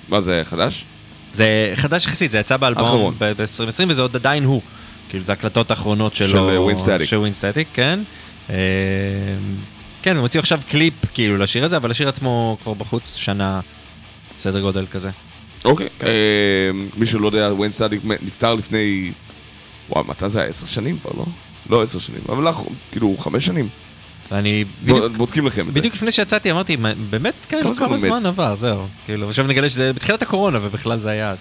מה 0.10 0.22
זה, 0.22 0.41
חדש? 0.45 0.86
זה 1.34 1.74
חדש 1.76 2.06
יחסית, 2.06 2.32
זה 2.32 2.39
יצא 2.39 2.58
באלבום 2.58 2.84
האחרון. 2.86 3.15
ב-2020 3.17 3.84
וזה 3.88 4.02
עוד 4.02 4.15
עדיין 4.15 4.43
הוא. 4.43 4.62
כאילו 5.10 5.24
זה 5.24 5.34
הקלטות 5.34 5.72
האחרונות 5.72 6.15
שלו. 6.15 6.28
של, 6.28 6.38
אה, 6.38 6.58
Wayne 6.58 6.80
Static. 6.80 7.06
של 7.06 7.17
Wayne 7.17 7.34
Static, 7.34 7.67
כן. 7.74 8.00
אה, 8.50 8.56
כן, 10.02 10.15
הם 10.15 10.22
הוציאו 10.22 10.41
עכשיו 10.41 10.60
קליפ 10.69 10.93
כאילו 11.13 11.38
לשיר 11.38 11.65
הזה, 11.65 11.78
אבל 11.78 11.91
השיר 11.91 12.10
עצמו 12.10 12.58
כבר 12.63 12.74
בחוץ 12.74 13.15
שנה, 13.15 13.60
סדר 14.39 14.62
גודל 14.62 14.86
כזה. 14.91 15.10
אוקיי. 15.65 15.88
אה, 16.04 16.10
מי 16.98 17.06
שלא 17.06 17.28
יודע, 17.28 17.54
Wayne 17.54 17.72
Static 17.72 18.02
נפטר 18.06 18.54
לפני... 18.54 19.12
וואי, 19.89 20.04
מתי 20.08 20.30
זה 20.30 20.39
היה? 20.39 20.50
עשר 20.50 20.65
שנים 20.65 21.00
כבר, 21.00 21.12
לא? 21.17 21.26
לא 21.69 21.82
עשר 21.82 22.00
שנים, 22.00 22.22
אבל 22.30 22.50
לך, 22.50 22.62
כאילו, 22.91 23.15
חמש 23.19 23.45
שנים. 23.45 23.69
ואני 24.32 24.65
בדיוק, 24.84 25.18
בודקים 25.18 25.48
לכם 25.48 25.68
את 25.68 25.74
זה. 25.74 25.80
בדיוק 25.80 25.96
לפני 25.96 26.12
שיצאתי 26.12 26.52
אמרתי, 26.52 26.76
"מה, 26.76 26.92
באמת, 27.10 27.34
כאילו, 27.50 27.63
כמה 27.63 27.76
כמה 27.76 27.88
הוא 27.88 27.96
מת?" 27.96 28.00
זמן 28.02 28.26
עבר, 28.26 28.56
זהו. 28.56 28.88
כאילו, 29.06 29.30
עכשיו 29.30 29.48
נגלה 29.48 29.70
שזה 29.70 29.94
בתחילת 29.94 30.22
הקורונה 30.22 30.60
ובכלל 30.62 31.00
זה 31.00 31.10
היה 31.10 31.30
אז. 31.32 31.38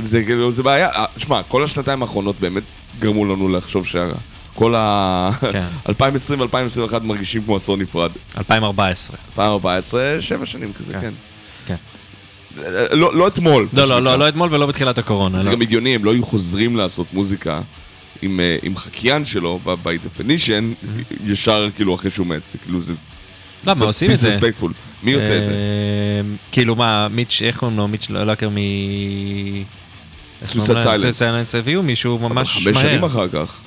זה 0.00 0.22
כאילו, 0.24 0.52
זה 0.52 0.62
בעיה. 0.62 0.88
אה, 0.88 1.04
שמע, 1.16 1.42
כל 1.42 1.64
השנתיים 1.64 2.02
האחרונות 2.02 2.40
באמת 2.40 2.62
גרמו 3.00 3.24
לנו 3.24 3.48
לחשוב 3.48 3.86
שכל 3.86 4.74
ה... 4.76 5.30
כן. 5.52 5.64
2020 5.88 6.40
ו-2021 6.40 6.98
מרגישים 7.02 7.42
כמו 7.44 7.56
עשור 7.56 7.76
נפרד. 7.76 8.10
2014. 8.38 9.16
2014, 9.30 10.16
שבע 10.20 10.46
שנים 10.46 10.72
כזה, 10.72 10.92
כן. 10.92 11.00
כן. 11.00 11.10
כן. 11.66 11.76
אה, 12.64 12.94
לא 12.96 13.14
לא 13.16 13.28
אתמול. 13.28 13.68
לא, 13.72 13.82
לא, 13.82 13.86
שנקרא. 13.86 14.00
לא, 14.00 14.18
לא 14.18 14.28
אתמול 14.28 14.54
ולא 14.54 14.66
בתחילת 14.66 14.98
הקורונה. 14.98 15.38
זה 15.38 15.48
לא. 15.50 15.54
גם 15.56 15.62
הגיוני, 15.62 15.94
הם 15.94 16.04
לא 16.04 16.12
היו 16.12 16.24
חוזרים 16.24 16.76
לעשות 16.76 17.06
מוזיקה 17.12 17.60
עם, 18.22 18.40
אה, 18.40 18.56
עם 18.62 18.76
חקיין 18.76 19.24
שלו, 19.26 19.58
by 19.64 19.86
definition, 19.86 20.86
ישר 21.26 21.68
כאילו 21.76 21.94
אחרי 21.94 22.10
שהוא 22.10 22.26
מת. 22.26 22.42
זה 22.48 22.58
כאילו 22.58 22.80
זה... 22.80 22.92
למה, 23.66 23.74
זה 23.74 23.84
עושים 23.84 24.10
את 24.10 24.18
זה? 24.20 24.36
מי 25.02 25.12
עושה 25.12 25.38
את 25.38 25.44
זה? 25.44 25.50
אה, 25.50 25.56
כאילו 26.52 26.76
מה, 26.76 27.08
מיץ', 27.08 27.42
איך 27.44 27.56
קוראים 27.58 27.76
לו? 27.76 27.88
מיץ' 27.88 28.06
לוקר 28.10 28.48
מ... 28.48 28.56
Silence. 30.44 31.12
סיילנס 31.12 31.54
הביאו 31.54 31.82
מישהו 31.82 32.18
ממש 32.18 32.50
חמש 32.64 32.78
שנים 32.82 33.00
מהר. 33.00 33.06
אחר 33.10 33.28
כך. 33.28 33.60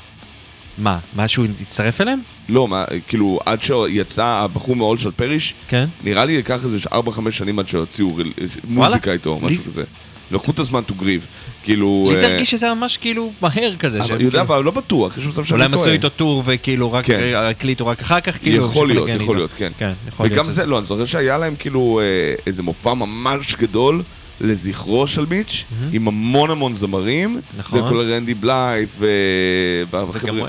מה, 0.77 0.99
משהו 1.15 1.45
הצטרף 1.61 2.01
אליהם? 2.01 2.19
לא, 2.49 2.67
מה, 2.67 2.85
כאילו, 3.07 3.39
עד 3.45 3.59
שיצא 3.63 4.25
הבחור 4.25 4.75
מעול 4.75 4.97
של 4.97 5.11
פריש, 5.11 5.53
כן. 5.67 5.85
נראה 6.03 6.25
לי 6.25 6.37
לקח 6.37 6.65
איזה 6.65 6.77
4-5 6.93 6.95
שנים 7.31 7.59
עד 7.59 7.67
שהוציאו 7.67 8.15
ריל- 8.15 8.33
מוזיקה 8.67 9.11
איתו, 9.11 9.39
לי 9.43 9.55
משהו 9.55 9.71
כזה. 9.71 9.83
לקחו 10.31 10.51
את 10.51 10.59
הזמן 10.59 10.81
to 10.87 11.01
grieve. 11.01 11.25
כאילו... 11.63 12.09
לי 12.11 12.19
זה 12.19 12.25
אה, 12.25 12.31
הרגיש 12.31 12.51
שזה 12.51 12.73
ממש 12.73 12.97
כאילו 12.97 13.31
מהר 13.41 13.75
כזה. 13.79 13.97
אבל 14.03 14.11
יודע, 14.21 14.29
כאילו- 14.29 14.41
אבל 14.41 14.63
לא 14.63 14.71
בטוח, 14.71 15.17
יש 15.17 15.25
מצב 15.25 15.45
שאני 15.45 15.53
אולי 15.53 15.65
הם 15.65 15.71
טועה. 15.71 15.83
עשו 15.83 15.91
איתו 15.91 16.09
טור 16.09 16.43
וכאילו 16.45 16.91
רק 16.91 17.05
כן. 17.05 17.19
אה, 17.19 17.49
הקליטו 17.49 17.87
רק 17.87 18.01
אחר 18.01 18.19
כך, 18.19 18.37
כאילו. 18.41 18.65
יכול 18.65 18.87
להיות, 18.87 19.09
יכול 19.09 19.35
להיות, 19.35 19.49
איתו. 19.49 19.59
כן. 19.59 19.71
כן, 19.77 19.91
יכול 20.07 20.25
להיות. 20.25 20.39
וגם 20.39 20.49
זה, 20.51 20.65
לא, 20.65 20.77
אני 20.77 20.85
זוכר 20.85 21.05
שהיה 21.05 21.37
להם 21.37 21.55
כאילו 21.59 21.99
אה, 21.99 22.35
איזה 22.47 22.63
מופע 22.63 22.93
ממש 22.93 23.55
גדול 23.55 24.01
לזכרו 24.41 25.07
של 25.07 25.25
מיץ', 25.25 25.65
עם 25.93 26.07
המון 26.07 26.51
המון 26.51 26.73
זמרים. 26.73 27.41
נכון. 27.57 27.79
וכולל 27.79 28.13
רנדי 28.13 28.33
בלייט 28.33 28.89
ו... 28.99 29.07
וגם 30.13 30.39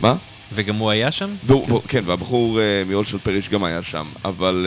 מה? 0.00 0.14
וגם 0.54 0.76
הוא 0.76 0.90
היה 0.90 1.10
שם? 1.10 1.30
והוא, 1.46 1.80
כן, 1.88 2.02
והבחור 2.06 2.58
מעול 2.86 3.04
של 3.04 3.18
פריש 3.18 3.48
גם 3.48 3.64
היה 3.64 3.82
שם, 3.82 4.06
אבל 4.24 4.66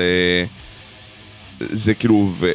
זה 1.59 1.93
כאילו, 1.93 2.31
ו- 2.33 2.51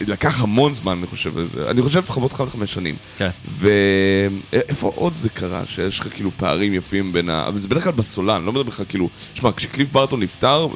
לקח 0.00 0.40
המון 0.40 0.74
זמן, 0.74 0.98
אני 0.98 1.06
חושב, 1.06 1.38
לזה. 1.38 1.70
אני 1.70 1.82
חושב 1.82 1.98
לפחות 1.98 2.32
חמש 2.32 2.72
שנים. 2.74 2.94
כן. 3.18 3.30
ואיפה 3.58 4.92
עוד 4.94 5.14
זה 5.14 5.28
קרה, 5.28 5.62
שיש 5.66 6.00
לך 6.00 6.08
כאילו 6.14 6.30
פערים 6.30 6.74
יפים 6.74 7.12
בין 7.12 7.30
ה... 7.30 7.48
אבל 7.48 7.58
זה 7.58 7.68
בדרך 7.68 7.84
כלל 7.84 7.92
בסולן, 7.92 8.44
לא 8.44 8.52
מדבר 8.52 8.68
לך 8.68 8.82
כאילו... 8.88 9.08
שמע, 9.34 9.50
כשקליף 9.56 9.92
ברטון 9.92 10.20
נפטר, 10.22 10.66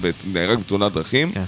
ב- 0.00 0.10
נהרג 0.32 0.58
בתאונת 0.58 0.92
דרכים, 0.92 1.32
כן. 1.32 1.44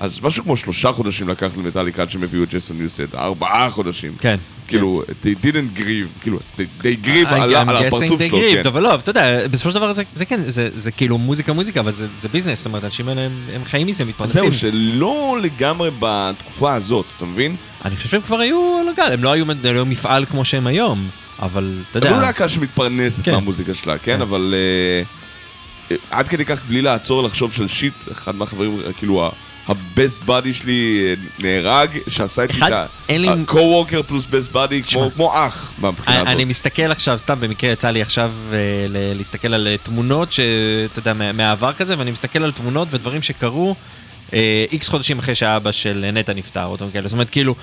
אז 0.00 0.20
משהו 0.22 0.44
כמו 0.44 0.56
שלושה 0.56 0.92
חודשים 0.92 1.28
לקח 1.28 1.50
למטאליקה 1.56 2.02
עד 2.02 2.10
שהם 2.10 2.22
הביאו 2.22 2.42
את 2.42 2.48
ג'ייסון 2.50 2.78
ניוסטד, 2.78 3.14
ארבעה 3.14 3.70
חודשים. 3.70 4.12
כן. 4.20 4.36
כאילו, 4.68 5.02
they 5.22 5.44
didn't 5.44 5.78
grieve, 5.78 6.20
כאילו, 6.22 6.38
they- 6.58 6.82
they 6.82 7.06
grieve 7.06 7.28
על 7.28 7.54
הפרצוף 7.76 8.00
שלו, 8.22 8.38
grieved, 8.38 8.54
כן. 8.54 8.62
אבל 8.66 8.82
לא, 8.82 8.94
אתה 8.94 9.10
יודע, 9.10 9.48
בסופו 9.48 9.70
של 9.70 9.74
דבר 9.76 9.92
זה 9.92 10.02
זה 10.14 10.24
כן, 10.24 10.40
זה- 10.46 10.68
זה 10.74 10.90
כאילו 10.90 11.18
מוזיקה 11.18 11.52
מוזיקה, 11.52 11.80
אבל 11.80 11.92
זה 11.92 12.06
זה 12.20 12.28
ביזנס, 12.28 12.58
זאת 12.58 12.66
אומרת, 12.66 12.84
האנשים 12.84 13.08
האלה 13.08 13.20
הם- 13.20 13.42
הם 13.54 13.64
חיים 13.64 13.86
מזה, 13.86 14.04
מתפרנסים. 14.04 14.40
זהו, 14.40 14.52
שלא 14.52 15.38
לגמרי 15.42 15.90
בתקופה 15.98 16.74
הזאת, 16.74 17.04
אתה 17.16 17.24
מבין? 17.24 17.56
אני 17.84 17.96
חושב 17.96 18.08
שהם 18.08 18.20
כבר 18.20 18.38
היו 18.38 18.78
על 18.80 18.88
הגל, 18.88 19.12
הם 19.12 19.24
לא 19.24 19.32
היו 19.32 19.42
הם 19.50 19.58
לא 19.64 19.70
היו 19.70 19.86
מפעל 19.86 20.24
כמו 20.26 20.44
שהם 20.44 20.66
היום, 20.66 21.08
אבל 21.42 21.78
אתה 21.90 21.98
יודע. 21.98 22.08
אבל 22.10 22.16
לא 22.16 22.22
להקה 22.22 22.48
שמתפרנסת 22.48 23.24
כן. 23.24 23.32
מהמוזיקה 23.32 23.74
שלה, 23.74 23.98
כן? 23.98 24.14
כן. 24.16 24.20
אבל 24.20 24.54
אה, 24.56 25.02
אה, 25.90 25.96
עד 26.10 26.28
כדי 26.28 26.44
כך 26.44 26.64
בלי 26.68 26.82
לעצור 26.82 27.22
לחשוב 27.22 27.52
של 27.52 27.68
shit, 27.68 27.92
אחד 28.12 28.34
מהחברים, 28.34 28.80
כאילו, 28.96 29.30
ה 29.68 29.79
best 29.79 30.22
buddy 30.22 30.54
שלי 30.54 31.04
אה, 31.06 31.14
נהרג, 31.38 31.98
שעשה 32.08 32.42
איתי 32.42 32.58
את 32.66 32.72
ה-co-worker 32.72 34.02
פלוס 34.06 34.26
best 34.26 34.52
buddy. 34.52 34.82
כמו 35.14 35.32
אח 35.34 35.72
מהבחינה 35.78 36.16
הזאת. 36.16 36.28
אני 36.28 36.44
מסתכל 36.44 36.82
עכשיו, 36.90 37.18
סתם 37.18 37.40
במקרה 37.40 37.70
יצא 37.70 37.90
לי 37.90 38.02
עכשיו 38.02 38.32
אה, 38.52 38.56
להסתכל 39.14 39.54
על 39.54 39.66
אה, 39.66 39.76
תמונות 39.82 40.32
שאתה 40.32 40.98
יודע, 40.98 41.12
מה- 41.12 41.32
מהעבר 41.32 41.72
כזה, 41.72 41.98
ואני 41.98 42.10
מסתכל 42.10 42.42
על 42.44 42.52
תמונות 42.52 42.88
ודברים 42.90 43.22
שקרו 43.22 43.74
איקס 44.72 44.88
חודשים 44.88 45.18
אחרי 45.18 45.34
שהאבא 45.34 45.72
של 45.72 46.10
נטע 46.12 46.32
נפטר, 46.32 46.64
או 46.64 46.76
דברים 46.76 46.92
כאלה, 46.92 47.08
זאת 47.08 47.12
אומרת, 47.12 47.30
כאילו, 47.30 47.54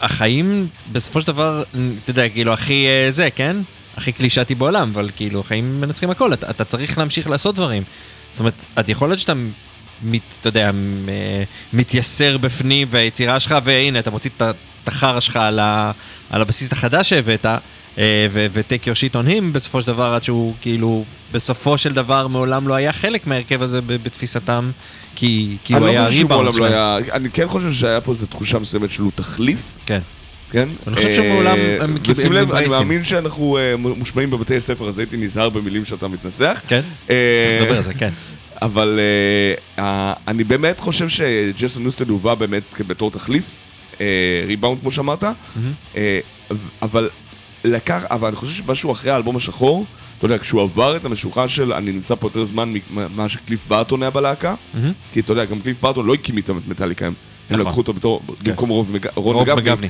החיים 0.00 0.68
בסופו 0.92 1.20
של 1.20 1.26
דבר, 1.26 1.62
אתה 2.02 2.10
יודע, 2.10 2.28
כאילו, 2.28 2.52
הכי 2.52 2.86
זה, 3.08 3.28
כן? 3.34 3.56
הכי 3.96 4.12
קלישאתי 4.12 4.54
בעולם, 4.54 4.90
אבל 4.94 5.10
כאילו, 5.16 5.40
החיים 5.40 5.80
מנצחים 5.80 6.10
הכל, 6.10 6.32
אתה 6.32 6.64
צריך 6.64 6.98
להמשיך 6.98 7.30
לעשות 7.30 7.54
דברים. 7.54 7.82
זאת 8.30 8.40
אומרת, 8.40 8.64
את 8.80 8.88
יכול 8.88 9.08
להיות 9.08 9.18
שאתה, 9.20 9.32
מת, 10.02 10.22
אתה 10.40 10.48
יודע, 10.48 10.70
אה, 11.08 11.42
מתייסר 11.72 12.38
בפנים 12.38 12.88
והיצירה 12.90 13.40
שלך, 13.40 13.54
והנה, 13.64 13.98
אתה 13.98 14.10
מוציא 14.10 14.30
את 14.36 14.88
החרא 14.88 15.20
שלך 15.20 15.36
על, 15.36 15.58
ה, 15.58 15.90
על 16.30 16.40
הבסיס 16.40 16.72
החדש 16.72 17.08
שהבאת, 17.08 17.46
אה, 17.98 18.26
ו-take 18.30 18.84
your 18.84 18.94
shit 18.94 19.14
on 19.14 19.28
him 19.28 19.42
בסופו 19.52 19.80
של 19.80 19.86
דבר, 19.86 20.14
עד 20.14 20.24
שהוא 20.24 20.54
כאילו, 20.60 21.04
בסופו 21.32 21.78
של 21.78 21.92
דבר 21.92 22.26
מעולם 22.26 22.68
לא 22.68 22.74
היה 22.74 22.92
חלק 22.92 23.26
מההרכב 23.26 23.62
הזה 23.62 23.80
בתפיסתם, 23.80 24.70
כי, 25.14 25.56
כי 25.64 25.74
הוא 25.74 25.86
היה 25.86 26.00
לא 26.00 26.06
הריבאונד 26.06 26.30
מעולם 26.30 26.46
לא 26.46 26.52
שלהם. 26.52 26.72
היה... 26.72 26.98
אני 27.12 27.30
כן 27.30 27.48
חושב 27.48 27.72
שהיה 27.72 28.00
פה 28.00 28.12
איזו 28.12 28.26
תחושה 28.26 28.58
מסוימת 28.58 28.92
שהוא 28.92 29.10
תחליף, 29.14 29.60
כן. 29.86 30.00
כן? 30.50 30.68
אני 30.86 30.96
חושב 30.96 31.08
אה, 31.08 31.16
שמעולם 31.16 31.56
הם 31.80 31.98
כאילו- 31.98 32.18
ושים 32.18 32.32
לב, 32.32 32.52
אני. 32.52 32.68
מאמין 32.68 33.04
שאנחנו 33.04 33.58
אה, 33.58 33.76
מושמעים 33.76 34.30
בבתי 34.30 34.56
הספר, 34.56 34.88
אז 34.88 34.98
הייתי 34.98 35.16
נזהר 35.16 35.48
במילים 35.48 35.84
שאתה 35.84 36.08
מתנסח. 36.08 36.60
כן? 36.68 36.80
אה, 37.10 37.58
נדבר 37.62 37.76
על 37.76 37.82
זה, 37.82 37.94
כן. 37.94 38.10
אבל 38.62 38.98
אה, 39.76 39.78
אה, 39.78 39.82
אני 40.28 40.44
באמת 40.44 40.80
חושב 40.80 41.08
שג'ייסון 41.08 41.82
ניוסטד 41.82 42.08
הובא 42.10 42.34
באמת 42.34 42.62
בתור 42.86 43.10
תחליף, 43.10 43.44
אה, 43.92 43.98
ריבאונד 44.46 44.80
כמו 44.80 44.92
שאמרת, 44.92 45.24
אה, 45.24 45.96
אבל 46.82 47.08
לקח, 47.64 48.02
אבל 48.10 48.28
אני 48.28 48.36
חושב 48.36 48.52
שמשהו 48.64 48.92
אחרי 48.92 49.10
האלבום 49.10 49.36
השחור, 49.36 49.84
אתה 50.18 50.26
יודע, 50.26 50.38
כשהוא 50.38 50.62
עבר 50.62 50.96
את 50.96 51.04
המשוכה 51.04 51.48
של 51.48 51.72
אני 51.72 51.92
נמצא 51.92 52.14
פה 52.14 52.26
יותר 52.26 52.44
זמן 52.44 52.72
ממה 52.90 53.28
שקליף 53.28 53.60
ברטון 53.68 54.02
היה 54.02 54.10
בלהקה, 54.10 54.54
מהמם. 54.74 54.92
כי 55.12 55.20
אתה 55.20 55.32
יודע, 55.32 55.44
גם 55.44 55.60
קליף 55.60 55.80
ברטון 55.80 56.06
לא 56.06 56.14
הקים 56.14 56.36
איתם 56.36 56.58
את 56.58 56.68
מטאליקה, 56.68 57.06
הם 57.06 57.12
הם 57.50 57.56
נכון. 57.56 57.66
לקחו 57.66 57.80
אותו 57.80 57.92
בתור, 57.92 58.22
במקום 58.42 58.68
רון 58.68 58.92
מג- 58.92 59.06
רון 59.14 59.36
מגבני. 59.54 59.88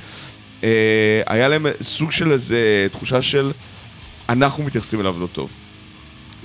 אה, 0.65 1.23
היה 1.27 1.49
להם 1.49 1.67
סוג 1.81 2.13
של 2.13 2.33
איזה 2.33 2.59
תחושה 2.93 3.23
של 3.23 3.53
אנחנו 4.29 4.63
מתייחסים 4.65 5.01
אליו 5.01 5.17
לא 5.21 5.27
טוב. 5.33 5.51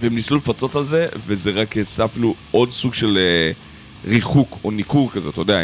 והם 0.04 0.16
ניסו 0.16 0.36
לפצות 0.36 0.76
על 0.76 0.84
זה, 0.84 1.08
וזה 1.28 1.52
רק 1.52 1.76
אפילו 2.06 2.36
עוד 2.52 2.72
סוג 2.72 2.94
של 2.94 3.18
אה, 3.18 3.52
ריחוק 4.12 4.60
או 4.64 4.72
ניכור 4.72 5.12
כזה, 5.12 5.30
אתה 5.30 5.42
יודע. 5.42 5.60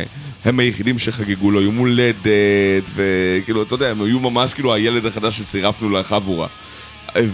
הם 0.45 0.60
היחידים 0.60 0.99
שחגגו 0.99 1.52
לו 1.52 1.62
יום 1.62 1.78
הולדת, 1.78 2.23
וכאילו, 2.95 3.63
אתה 3.63 3.73
יודע, 3.73 3.89
הם 3.91 4.02
היו 4.02 4.19
ממש 4.19 4.54
כאילו 4.54 4.73
הילד 4.73 5.06
החדש 5.06 5.38
שצירפנו 5.38 5.89
לחבורה. 5.89 6.47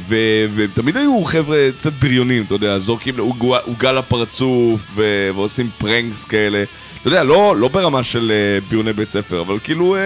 ו- 0.08 0.16
והם 0.56 0.70
תמיד 0.74 0.98
היו 0.98 1.24
חבר'ה 1.24 1.58
קצת 1.78 1.94
בריונים, 1.94 2.44
אתה 2.44 2.56
יודע, 2.56 2.80
זורקים 2.80 3.20
עוגה 3.20 3.58
עוגה 3.58 3.92
לפרצוף 3.92 4.88
ו- 4.96 5.30
ועושים 5.36 5.70
פרנקס 5.78 6.24
כאלה. 6.24 6.64
אתה 7.02 7.08
יודע, 7.08 7.24
לא, 7.24 7.56
לא 7.58 7.68
ברמה 7.68 8.04
של 8.04 8.32
אה, 8.32 8.68
בריוני 8.70 8.94
בית 8.94 9.10
ספר, 9.10 9.42
אבל 9.42 9.60
כאילו... 9.64 9.96
אה, 9.96 10.02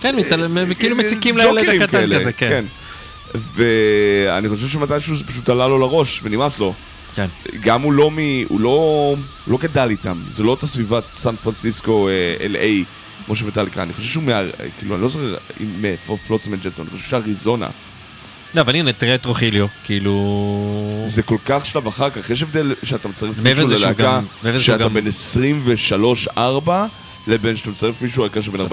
כן, 0.00 0.16
מתעלם- 0.16 0.58
הם 0.58 0.74
כאילו 0.74 0.96
מציקים 0.96 1.36
לילד 1.36 1.48
הקטן 1.82 1.86
כאלה, 1.92 2.20
כזה, 2.20 2.32
כן. 2.32 2.64
ואני 3.34 4.48
חושב 4.48 4.68
שמתישהו 4.68 5.16
זה 5.16 5.24
פשוט 5.24 5.48
עלה 5.48 5.68
לו 5.68 5.78
לראש 5.78 6.20
ונמאס 6.22 6.58
לו. 6.58 6.74
כן. 7.14 7.26
גם 7.60 7.82
הוא 7.82 7.92
לא 7.92 8.10
מ... 8.10 8.18
הוא 8.48 8.60
לא... 8.60 8.68
הוא 8.68 9.52
לא 9.52 9.58
גדל 9.58 9.90
איתם, 9.90 10.18
זה 10.30 10.42
לא 10.42 10.50
אותה 10.50 10.66
סביבת 10.66 11.04
סן 11.16 11.36
פרנסיסקו, 11.36 12.08
אה, 12.08 12.36
LA, 12.52 12.84
כמו 13.26 13.36
שמטאליקה, 13.36 13.82
אני 13.82 13.92
חושב 13.92 14.08
שהוא 14.08 14.24
מה... 14.24 14.40
כאילו, 14.78 14.94
אני 14.94 15.02
לא 15.02 15.08
זוכר 15.08 15.36
אם 15.60 15.66
מאיפה 15.80 16.16
פלוצמן 16.26 16.56
ג'טסון, 16.56 16.86
אני 16.90 16.98
חושב 16.98 17.10
שאריזונה. 17.10 17.68
לא, 18.54 18.60
אבל 18.60 18.74
הנה, 18.74 18.92
תראה 18.92 19.14
את 19.14 19.22
טרוחליו, 19.22 19.66
כאילו... 19.84 21.04
זה 21.06 21.22
כל 21.22 21.36
כך 21.44 21.66
שלב 21.66 21.86
אחר 21.86 22.10
כך, 22.10 22.30
יש 22.30 22.42
הבדל 22.42 22.74
שאתה 22.82 23.08
מצרף 23.08 23.38
מישהו 23.38 23.70
ללהקה, 23.70 24.20
שאתה 24.58 24.88
בן 24.88 25.04
23-4, 26.36 26.38
לבין 27.26 27.56
שאתה 27.56 27.70
מצרף 27.70 28.02
מישהו 28.02 28.22
על 28.22 28.28
קשר 28.28 28.50
בין 28.50 28.60
41-2. 28.60 28.66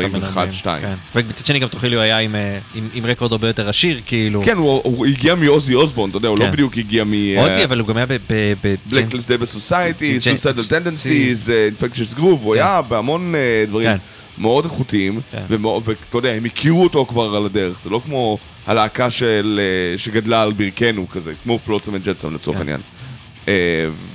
כן. 0.64 0.94
ומצד 1.16 1.46
שני 1.46 1.60
גם 1.60 1.68
טרוחיליו 1.68 2.00
היה 2.00 2.18
עם, 2.18 2.36
אה, 2.36 2.60
עם, 2.94 3.06
רקורד 3.06 3.32
הרבה 3.32 3.48
יותר 3.48 3.70
עשיר, 3.70 4.02
כאילו. 4.06 4.44
כן, 4.46 4.58
הוא 4.58 5.06
הגיע 5.06 5.36
מאוזי 5.36 5.76
אוסבורן, 5.76 6.10
אתה 6.10 6.18
יודע, 6.18 6.28
הוא 6.28 6.38
לא 6.38 6.46
כן. 6.46 6.52
בדיוק 6.52 6.78
הגיע 6.78 7.04
מ... 7.04 7.14
אה, 7.14 7.44
אוזי, 7.44 7.64
אבל 7.64 7.80
הוא 7.80 7.88
גם 7.88 7.98
היה 7.98 8.06
ב... 8.06 8.14
ב, 8.14 8.54
ב 8.64 8.76
Black 8.86 9.32
Label 9.32 9.46
Society, 9.46 10.20
Suicidal 10.20 10.66
Tendencies, 10.66 11.50
Infectious 11.50 12.14
Grooves, 12.14 12.44
הוא 12.44 12.56
כן. 12.56 12.62
היה 12.62 12.82
בהמון 12.82 13.36
אה, 13.36 13.66
דברים 13.68 13.90
כן. 13.90 13.98
מאוד 14.38 14.66
איכותיים, 14.66 15.22
ואתה 15.50 16.18
יודע, 16.18 16.32
הם 16.32 16.46
הכירו 16.46 16.84
אותו 16.84 17.06
כבר 17.06 17.36
על 17.36 17.46
הדרך, 17.46 17.82
זה 17.82 17.90
לא 17.90 18.02
כמו 18.06 18.38
הלהקה 18.68 19.10
של, 19.10 19.60
אה, 19.64 19.98
שגדלה 19.98 20.42
על 20.42 20.54
ברכנו 20.54 21.10
כזה, 21.10 21.34
כמו 21.44 21.60
Flotsam 21.60 21.92
and 21.94 22.07
Jetsam 22.07 22.34
לצורך. 22.34 22.58
העניין. 22.58 22.80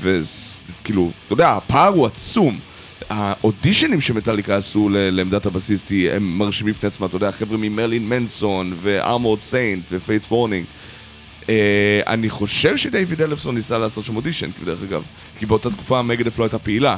וכאילו, 0.03 1.11
אתה 1.27 1.33
יודע, 1.33 1.53
הפער 1.53 1.89
הוא 1.89 2.07
עצום. 2.07 2.59
האודישנים 3.09 4.01
שמטאליקה 4.01 4.57
עשו 4.57 4.89
לעמדת 4.93 5.47
הבסיסטי 5.47 6.11
הם 6.11 6.39
מרשימים 6.39 6.75
בפני 6.75 6.87
עצמם, 6.87 7.07
אתה 7.07 7.17
יודע, 7.17 7.33
חבר'ה 7.33 7.57
מ 7.57 7.63
Marilyn 7.63 8.09
Manson 8.09 8.75
ו 8.77 8.85
Armored 8.85 9.41
Saint 9.41 9.85
ו 9.91 9.98
Fates 9.98 10.31
Warning. 10.31 10.65
אה, 11.49 12.01
אני 12.07 12.31
חושב 12.31 12.77
שדייוויד 12.77 13.23
אלפסון 13.23 13.55
ניסה 13.55 13.79
לעשות 13.79 14.05
שם 14.05 14.17
אודישן, 14.17 14.51
דרך 14.65 14.79
אגב, 14.83 15.03
כי 15.39 15.47
באותה 15.47 15.71
תקופה 15.71 16.03
Megadeth 16.03 16.39
לא 16.39 16.45
הייתה 16.45 16.59
פעילה. 16.59 16.97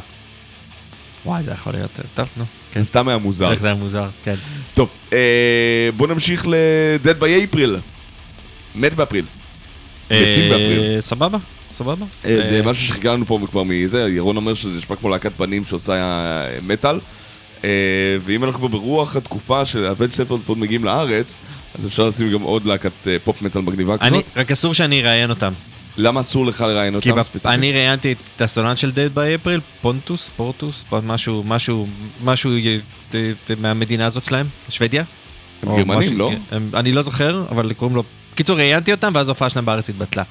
וואי, 1.27 1.43
זה 1.43 1.51
יכול 1.51 1.73
להיות... 1.73 2.01
טוב, 2.15 2.29
נו. 2.37 2.45
כן. 2.73 2.85
סתם 2.85 3.09
היה 3.09 3.19
מוזר. 3.19 3.51
איך 3.53 3.61
זה 3.61 3.67
היה 3.67 3.77
מוזר, 3.77 4.09
כן. 4.25 4.35
טוב, 4.75 4.89
אה, 5.13 5.89
בוא 5.97 6.09
נמשיך 6.09 6.47
ל-Dead 6.47 7.23
by 7.23 7.55
April. 7.55 7.79
מת 8.75 8.95
באפריל. 8.95 9.25
אה, 10.11 10.97
סבבה, 11.01 11.39
סבבה. 11.73 12.07
אה, 12.25 12.41
זה 12.49 12.57
אה, 12.57 12.63
משהו 12.63 12.89
שחיכה 12.89 13.13
לנו 13.13 13.27
פה 13.27 13.39
כבר 13.51 13.63
מזה, 13.63 14.09
ירון 14.09 14.37
אומר 14.37 14.55
שזה 14.55 14.79
נשמע 14.79 14.97
כמו 14.97 15.09
להקת 15.09 15.33
בנים 15.37 15.65
שעושה 15.65 15.93
אה, 15.93 16.59
מטאל. 16.63 17.01
ואם 18.25 18.45
אנחנו 18.45 18.59
כבר 18.59 18.69
ברוח 18.69 19.17
התקופה 19.17 19.65
של 19.65 19.87
Avenged 19.87 20.13
Sevenfold 20.13 20.59
מגיעים 20.59 20.85
לארץ, 20.85 21.39
אז 21.79 21.87
אפשר 21.87 22.09
לשים 22.09 22.33
גם 22.33 22.43
עוד 22.43 22.67
להקת 22.67 22.93
פופ 23.25 23.43
מטאל 23.43 23.63
מגניבה 23.63 23.99
כזאת. 23.99 24.31
רק 24.37 24.51
אסור 24.51 24.75
שאני 24.75 25.01
אראיין 25.01 25.31
אותם. 25.31 25.53
למה 25.97 26.21
אסור 26.21 26.47
לך 26.47 26.61
לראיין 26.61 27.01
כי 27.01 27.11
אותם 27.11 27.23
ספציפית? 27.23 27.47
אני 27.47 27.73
ראיינתי 27.73 28.15
את 28.37 28.43
הסולן 28.43 28.77
של 28.77 28.93
Dead 28.95 29.17
by 29.17 29.47
April, 29.47 29.61
פונטוס, 29.81 30.31
פורטוס, 30.37 30.85
משהו, 31.03 31.43
משהו, 31.47 31.87
משהו 32.25 32.51
מהמדינה 33.59 34.07
הזאת 34.07 34.25
שלהם, 34.25 34.47
שוודיה. 34.69 35.05
הם 35.63 35.77
גרמנים, 35.77 36.19
לא? 36.19 36.31
אני 36.75 36.93
לא 36.93 37.03
זוכר, 37.03 37.45
אבל 37.51 37.73
קוראים 37.73 37.97
לו... 37.97 38.03
קיצור, 38.35 38.57
ראיינתי 38.57 38.93
אותם, 38.93 39.13
ואז 39.15 39.29
ההופעה 39.29 39.51
שלהם 39.51 39.65
בארץ 39.65 39.91
התבטלה. 39.91 40.23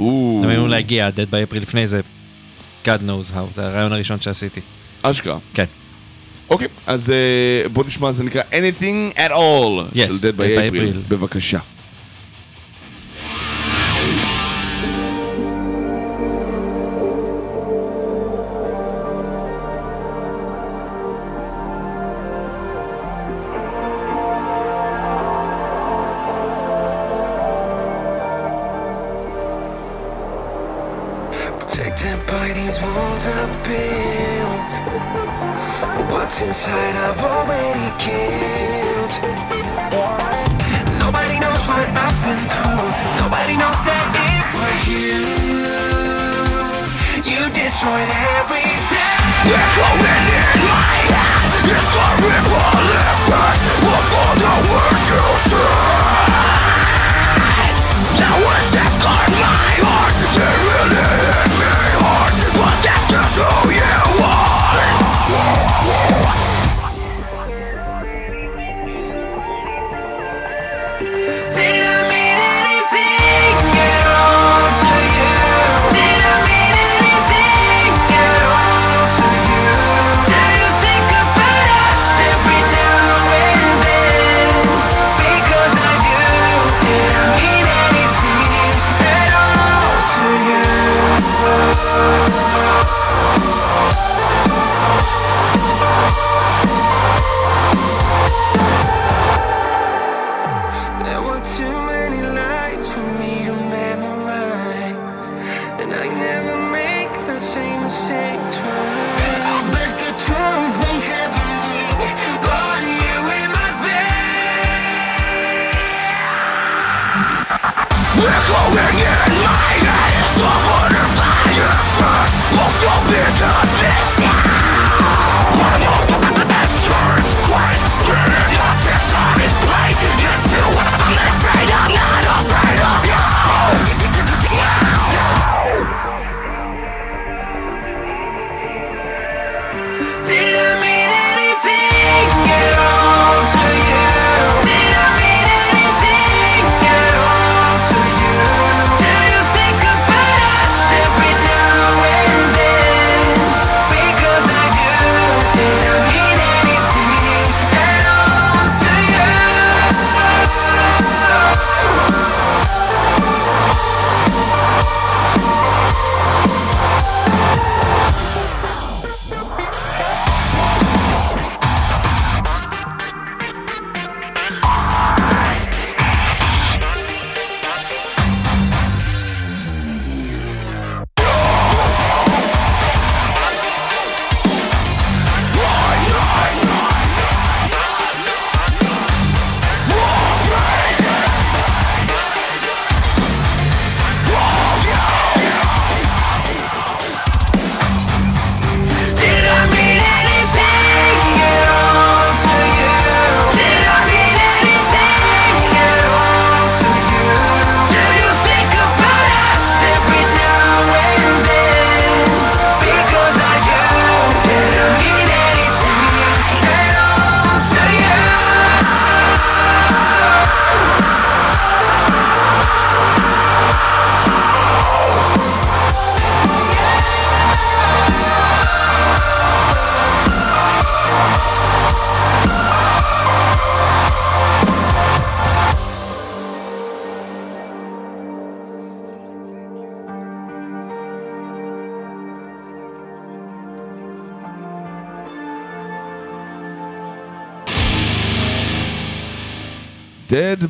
הם 0.00 0.48
היו 0.48 0.66
להגיע, 0.66 1.08
Dead 1.08 1.32
by 1.32 1.52
April 1.52 1.58
לפני 1.60 1.86
זה, 1.86 2.00
God 2.84 2.88
knows 2.88 3.34
how, 3.34 3.54
זה 3.54 3.66
הרעיון 3.66 3.92
הראשון 3.92 4.20
שעשיתי. 4.20 4.60
אשכרה. 5.02 5.38
כן. 5.54 5.64
אוקיי, 6.50 6.68
אז 6.86 7.10
אה, 7.10 7.68
בוא 7.68 7.84
נשמע, 7.86 8.12
זה 8.12 8.24
נקרא 8.24 8.42
Anything 8.52 9.16
at 9.16 9.30
All 9.30 9.94
Yes, 9.96 9.98
של 10.20 10.30
Dead 10.30 10.40
by. 10.40 10.42
April. 10.42 10.98
בבקשה. 11.08 11.58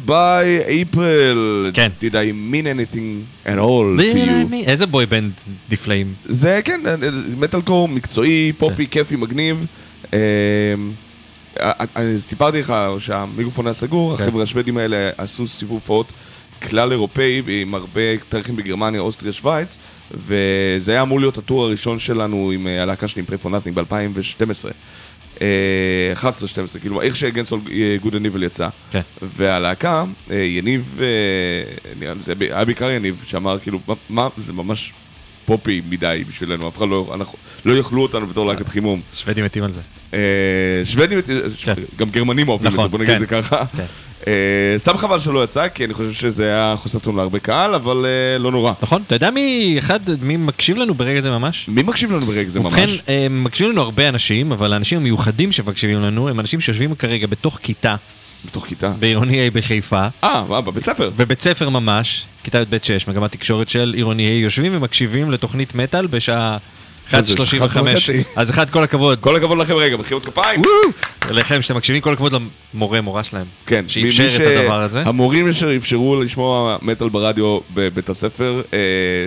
By 0.06 0.68
April. 0.68 1.70
כן. 1.74 1.90
Did 2.00 2.12
I 2.12 2.32
mean 2.52 2.66
anything 2.66 3.46
at 3.46 3.58
all 3.58 4.00
to 4.00 4.16
you? 4.16 4.54
איזה 4.66 4.86
בוי 4.86 5.06
בנד 5.06 5.32
דיפליים. 5.68 6.14
זה 6.24 6.60
כן, 6.64 6.80
מטאל 7.38 7.62
קור 7.62 7.88
מקצועי, 7.88 8.52
פופי, 8.58 8.86
כיפי, 8.90 9.16
מגניב. 9.16 9.66
אה, 10.14 10.18
אה, 11.60 11.72
אה, 11.96 12.14
סיפרתי 12.18 12.60
לך 12.60 12.74
שהמיקרופון 12.98 13.66
היה 13.66 13.74
סגור, 13.74 14.16
כן. 14.16 14.22
החבר'ה 14.22 14.42
השוודים 14.42 14.76
האלה 14.76 15.10
עשו 15.18 15.48
סיבוב 15.48 15.74
הופעות 15.74 16.12
כלל 16.62 16.92
אירופאי 16.92 17.42
עם 17.48 17.74
הרבה 17.74 18.00
תאריכים 18.28 18.56
בגרמניה, 18.56 19.00
אוסטריה, 19.00 19.32
שווייץ, 19.32 19.78
וזה 20.10 20.92
היה 20.92 21.02
אמור 21.02 21.20
להיות 21.20 21.38
הטור 21.38 21.64
הראשון 21.64 21.98
שלנו 21.98 22.50
עם 22.54 22.66
אה, 22.66 22.82
הלהקה 22.82 23.08
שלי 23.08 23.20
עם 23.20 23.26
פרפונטניק 23.26 23.74
ב-2012. 23.74 24.70
11-12, 25.36 26.78
כאילו 26.80 27.02
איך 27.02 27.16
שהגנס 27.16 27.52
אול 27.52 27.60
גוד 28.00 28.14
אניבל 28.14 28.42
יצא. 28.42 28.68
כן. 28.90 29.00
והלהקה, 29.22 30.04
אה, 30.30 30.36
יניב, 30.36 30.98
אה, 31.00 31.92
נראה 31.98 32.14
לי 32.14 32.22
זה 32.22 32.34
היה 32.40 32.64
בעיקר 32.64 32.90
יניב, 32.90 33.24
שאמר 33.26 33.58
כאילו, 33.58 33.80
מה, 34.10 34.28
זה 34.38 34.52
ממש 34.52 34.92
פופי 35.46 35.82
מדי 35.88 36.24
בשבילנו, 36.28 36.68
אף 36.68 36.78
אחד 36.78 36.88
לא, 36.88 37.12
אנחנו, 37.14 37.38
לא 37.64 37.74
יאכלו 37.74 38.02
אותנו 38.02 38.26
בתור 38.26 38.46
להקת 38.46 38.68
חימום. 38.68 39.00
שוודים 39.12 39.44
מתים 39.44 39.62
על 39.62 39.72
זה. 39.72 39.80
אה, 40.14 40.18
שוודים, 40.84 41.18
כן. 41.64 41.74
גם 41.96 42.10
גרמנים 42.10 42.48
אוהבים 42.48 42.66
את 42.66 42.72
נכון, 42.72 42.84
זה, 42.84 42.88
בוא 42.88 42.98
נגיד 42.98 43.10
את 43.10 43.16
כן. 43.16 43.20
זה 43.20 43.42
ככה. 43.42 43.66
כן. 43.76 43.84
אה, 44.26 44.74
סתם 44.78 44.98
חבל 44.98 45.20
שלא 45.20 45.44
יצא, 45.44 45.68
כי 45.68 45.84
אני 45.84 45.94
חושב 45.94 46.12
שזה 46.12 46.44
היה 46.44 46.74
חושף 46.78 46.94
אותנו 46.94 47.16
להרבה 47.16 47.38
קהל, 47.38 47.74
אבל 47.74 48.06
אה, 48.06 48.38
לא 48.38 48.50
נורא. 48.50 48.72
נכון? 48.82 49.02
אתה 49.06 49.14
יודע 49.14 49.30
מי 49.30 49.74
אחד, 49.78 50.00
מי 50.20 50.36
מקשיב 50.36 50.76
לנו 50.76 50.94
ברגע 50.94 51.20
זה 51.20 51.30
ממש? 51.30 51.68
מי 51.68 51.82
מקשיב 51.82 52.12
לנו 52.12 52.26
ברגע 52.26 52.48
זה 52.48 52.60
ובכן, 52.60 52.80
ממש? 52.82 53.02
אה, 53.08 53.26
מקשיבים 53.30 53.72
לנו 53.72 53.82
הרבה 53.82 54.08
אנשים, 54.08 54.52
אבל 54.52 54.72
האנשים 54.72 54.98
המיוחדים 54.98 55.52
שמקשיבים 55.52 56.02
לנו 56.02 56.28
הם 56.28 56.40
אנשים 56.40 56.60
שיושבים 56.60 56.94
כרגע 56.94 57.26
בתוך 57.26 57.58
כיתה 57.62 57.96
בתוך 58.44 58.66
כיתה. 58.66 58.88
בעירוני 58.88 59.48
A 59.48 59.50
בחיפה, 59.50 60.06
אה, 60.24 60.44
מה, 60.48 60.60
בבית 60.60 60.84
ספר. 60.84 61.10
בבית 61.16 61.40
ספר 61.40 61.68
ממש, 61.68 62.24
כיתה 62.42 62.58
י"ב 62.58 62.78
6, 62.82 63.08
מגמת 63.08 63.32
תקשורת 63.32 63.68
של 63.68 63.92
עירוני 63.96 64.28
A, 64.28 64.42
יושבים 64.42 64.72
ומקשיבים 64.74 65.30
לתוכנית 65.30 65.74
מטאל 65.74 66.06
בשעה 66.06 66.56
1:35. 67.10 67.14
11:30? 67.14 68.24
אז 68.36 68.50
אחד, 68.50 68.70
כל 68.70 68.82
הכבוד. 68.82 69.18
כל 69.20 69.36
הכבוד 69.36 69.58
לכם 69.58 69.74
רגע, 69.74 69.96
מחיאות 69.96 70.24
כפיים. 70.26 70.62
לכם 71.30 71.62
שאתם 71.62 71.76
מקשיבים, 71.76 72.02
כל 72.02 72.12
הכבוד 72.12 72.32
למורה, 72.74 73.00
מורה 73.00 73.24
שלהם. 73.24 73.46
כן, 73.66 73.84
שאפשר 73.88 74.36
את 74.36 74.58
הדבר 74.60 74.80
הזה. 74.80 75.02
המורים 75.02 75.48
אשר 75.48 75.76
אפשרו 75.76 76.22
לשמוע 76.22 76.78
מטאל 76.82 77.08
ברדיו 77.08 77.58
בבית 77.74 78.08
הספר, 78.08 78.62
אה, 78.72 78.78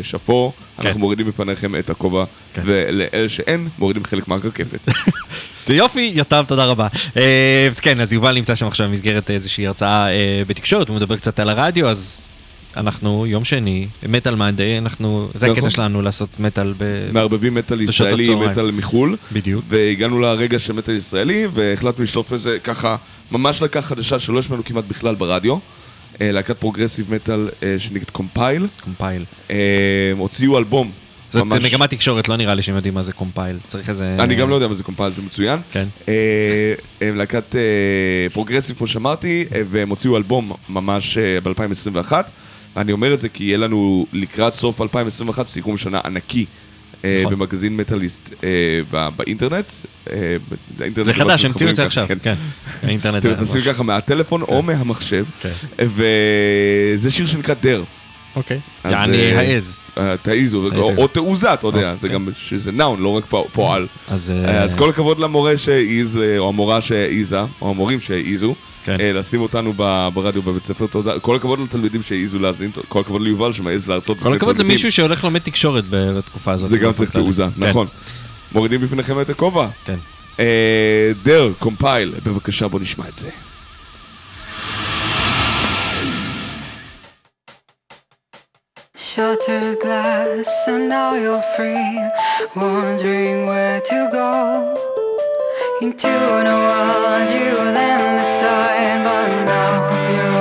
שאפו, 0.01 0.51
כן. 0.55 0.87
אנחנו 0.87 0.99
מורידים 0.99 1.27
בפניכם 1.27 1.75
את 1.75 1.89
הכובע, 1.89 2.23
כן. 2.53 2.61
ולאלה 2.65 3.29
שאין, 3.29 3.67
מורידים 3.79 4.03
חלק 4.05 4.27
מהקרקפת. 4.27 4.87
יופי, 5.69 6.11
יותם, 6.15 6.43
תודה 6.47 6.65
רבה. 6.65 6.87
אה, 7.17 7.67
אז 7.69 7.79
כן, 7.79 8.01
אז 8.01 8.13
יובל 8.13 8.33
נמצא 8.33 8.55
שם 8.55 8.67
עכשיו 8.67 8.87
במסגרת 8.87 9.29
איזושהי 9.29 9.67
הרצאה 9.67 10.11
אה, 10.11 10.41
בתקשורת, 10.47 10.89
הוא 10.89 10.95
מדבר 10.95 11.17
קצת 11.17 11.39
על 11.39 11.49
הרדיו, 11.49 11.89
אז 11.89 12.21
אנחנו 12.77 13.25
יום 13.27 13.43
שני, 13.45 13.87
Metal 14.09 14.35
Monday, 14.35 14.77
אנחנו, 14.77 15.29
זה 15.35 15.45
נכון. 15.45 15.57
הקטע 15.57 15.69
שלנו 15.69 16.01
לעשות 16.01 16.29
מטאל 16.39 16.73
ב... 16.77 17.09
מערבבים 17.13 17.53
מטאל 17.53 17.81
ישראלי 17.81 18.31
עם. 18.31 18.43
מטאל 18.43 18.71
מחו"ל. 18.71 19.17
בדיוק. 19.31 19.65
והגענו 19.69 20.19
לרגע 20.19 20.59
של 20.59 20.73
מטאל 20.73 20.95
ישראלי, 20.95 21.47
והחלטנו 21.53 22.03
לשלוף 22.03 22.33
איזה 22.33 22.57
ככה, 22.63 22.95
ממש 23.31 23.61
להקה 23.61 23.81
חדשה 23.81 24.19
שלא 24.19 24.41
שמענו 24.41 24.63
כמעט 24.65 24.83
בכלל 24.87 25.15
ברדיו. 25.15 25.57
אה, 26.21 26.31
להקת 26.31 26.57
פרוגרסיב 26.57 27.13
מטאל 27.13 27.49
אה, 27.63 27.75
שנקראת 27.79 28.09
Compile. 28.09 28.67
Compile. 28.83 29.25
אה, 29.51 29.55
הוציאו 30.17 30.57
אלבום. 30.57 30.91
זאת 31.29 31.43
ממש- 31.43 31.63
מגמת 31.63 31.89
תקשורת, 31.89 32.29
לא 32.29 32.35
נראה 32.35 32.53
לי 32.53 32.61
שהם 32.61 32.75
יודעים 32.75 32.93
מה 32.93 33.01
זה 33.01 33.13
Compile. 33.13 33.57
צריך 33.67 33.89
איזה... 33.89 34.15
אני 34.19 34.35
גם 34.35 34.49
לא 34.49 34.55
יודע 34.55 34.67
מה 34.67 34.73
זה 34.73 34.83
Compile, 34.83 35.11
זה 35.11 35.21
מצוין. 35.21 35.59
כן. 35.71 35.87
הם 37.01 37.15
להקת 37.17 37.55
פרוגרסיב, 38.33 38.77
כמו 38.77 38.87
שאמרתי, 38.87 39.45
והם 39.71 39.89
הוציאו 39.89 40.17
אלבום 40.17 40.51
ממש 40.69 41.17
ב-2021. 41.17 42.11
אני 42.77 42.91
אומר 42.91 43.13
את 43.13 43.19
זה 43.19 43.29
כי 43.29 43.43
יהיה 43.43 43.57
לנו 43.57 44.05
לקראת 44.13 44.53
סוף 44.53 44.81
2021 44.81 45.47
סיכום 45.47 45.77
שנה 45.77 45.99
ענקי. 46.05 46.45
אה, 47.05 47.21
נכון. 47.25 47.33
במגזין 47.39 47.77
מטאליסט 47.77 48.29
אה, 48.43 48.49
ב- 48.91 49.09
באינטרנט. 49.17 49.65
אה, 50.11 50.35
זה 51.05 51.13
חדש, 51.13 51.45
הוציאו 51.45 51.69
את 51.69 51.75
זה 51.75 51.85
עכשיו, 51.85 52.05
ככה, 52.05 52.15
כן. 52.15 52.33
האינטרנט 52.87 53.25
אתם 53.25 53.33
נכנסים 53.33 53.61
ככה 53.61 53.83
מהטלפון 53.83 54.41
או 54.41 54.61
מהמחשב, 54.63 55.25
כן. 55.41 55.51
וזה 55.79 57.11
שיר 57.11 57.25
שנקרא 57.25 57.55
דר. 57.61 57.83
אוקיי. 58.35 58.59
יעני 58.85 59.31
העז. 59.31 59.77
תעיזו, 60.21 60.69
או- 60.97 61.07
תעוזה, 61.07 61.53
אתה 61.53 61.67
יודע, 61.67 61.95
זה 61.95 62.07
גם, 62.07 62.27
שזה 62.37 62.71
נאון, 62.71 63.01
לא 63.01 63.09
רק 63.17 63.25
פוע- 63.29 63.47
פועל. 63.53 63.87
אז... 64.07 64.31
כל 64.77 64.89
הכבוד 64.89 65.19
למורה 65.19 65.57
שהעיז, 65.57 66.19
או 66.37 66.49
המורה 66.49 66.81
שהעיזה, 66.81 67.39
או 67.61 67.69
המורים 67.69 68.01
שהעיזו, 68.01 68.55
כן. 68.83 68.97
אה, 68.99 69.13
לשים 69.13 69.41
אותנו 69.41 69.73
ב- 69.77 70.07
ברדיו 70.13 70.41
בבית 70.41 70.63
ספר, 70.63 70.87
תודה. 70.87 71.19
כל 71.19 71.35
הכבוד 71.35 71.59
לתלמידים 71.59 72.03
שהעיזו 72.03 72.39
להאזין, 72.39 72.71
כל 72.87 72.99
הכבוד 72.99 73.21
ליובל 73.21 73.53
שמעז 73.53 73.89
להרצות. 73.89 74.19
כל 74.19 74.33
הכבוד 74.33 74.55
תלמידים. 74.55 74.71
למישהו 74.71 74.91
שהולך 74.91 75.23
ללמד 75.23 75.39
תקשורת 75.39 75.83
בתקופה 75.89 76.51
הזאת. 76.51 76.69
זה 76.69 76.77
גם 76.77 76.93
צריך. 76.93 77.09
תעוזה, 77.11 77.45
כן, 77.59 77.67
נכון. 77.67 77.87
מורידים 78.51 78.81
בפניכם 78.81 79.21
את 79.21 79.29
הכובע. 79.29 79.67
כן. 79.85 79.95
אה, 80.39 81.11
דר, 81.23 81.51
קומפייל, 81.59 82.13
בבקשה 82.23 82.67
בוא 82.67 82.79
נשמע 82.79 83.05
את 83.09 83.17
זה. 83.17 83.29
Shattered 88.95 89.79
glass, 89.81 90.49
and 90.67 90.89
now 90.89 91.13
you're 91.13 91.41
free, 91.55 92.09
wondering 92.55 93.45
where 93.45 93.81
to 93.81 94.09
go. 94.11 94.88
Into 95.81 96.09
no 96.09 96.55
world 96.67 97.29
you 97.31 97.55
then 97.71 98.17
decide, 98.19 99.01
but 99.01 99.45
now 99.45 99.71
you're 100.11 100.38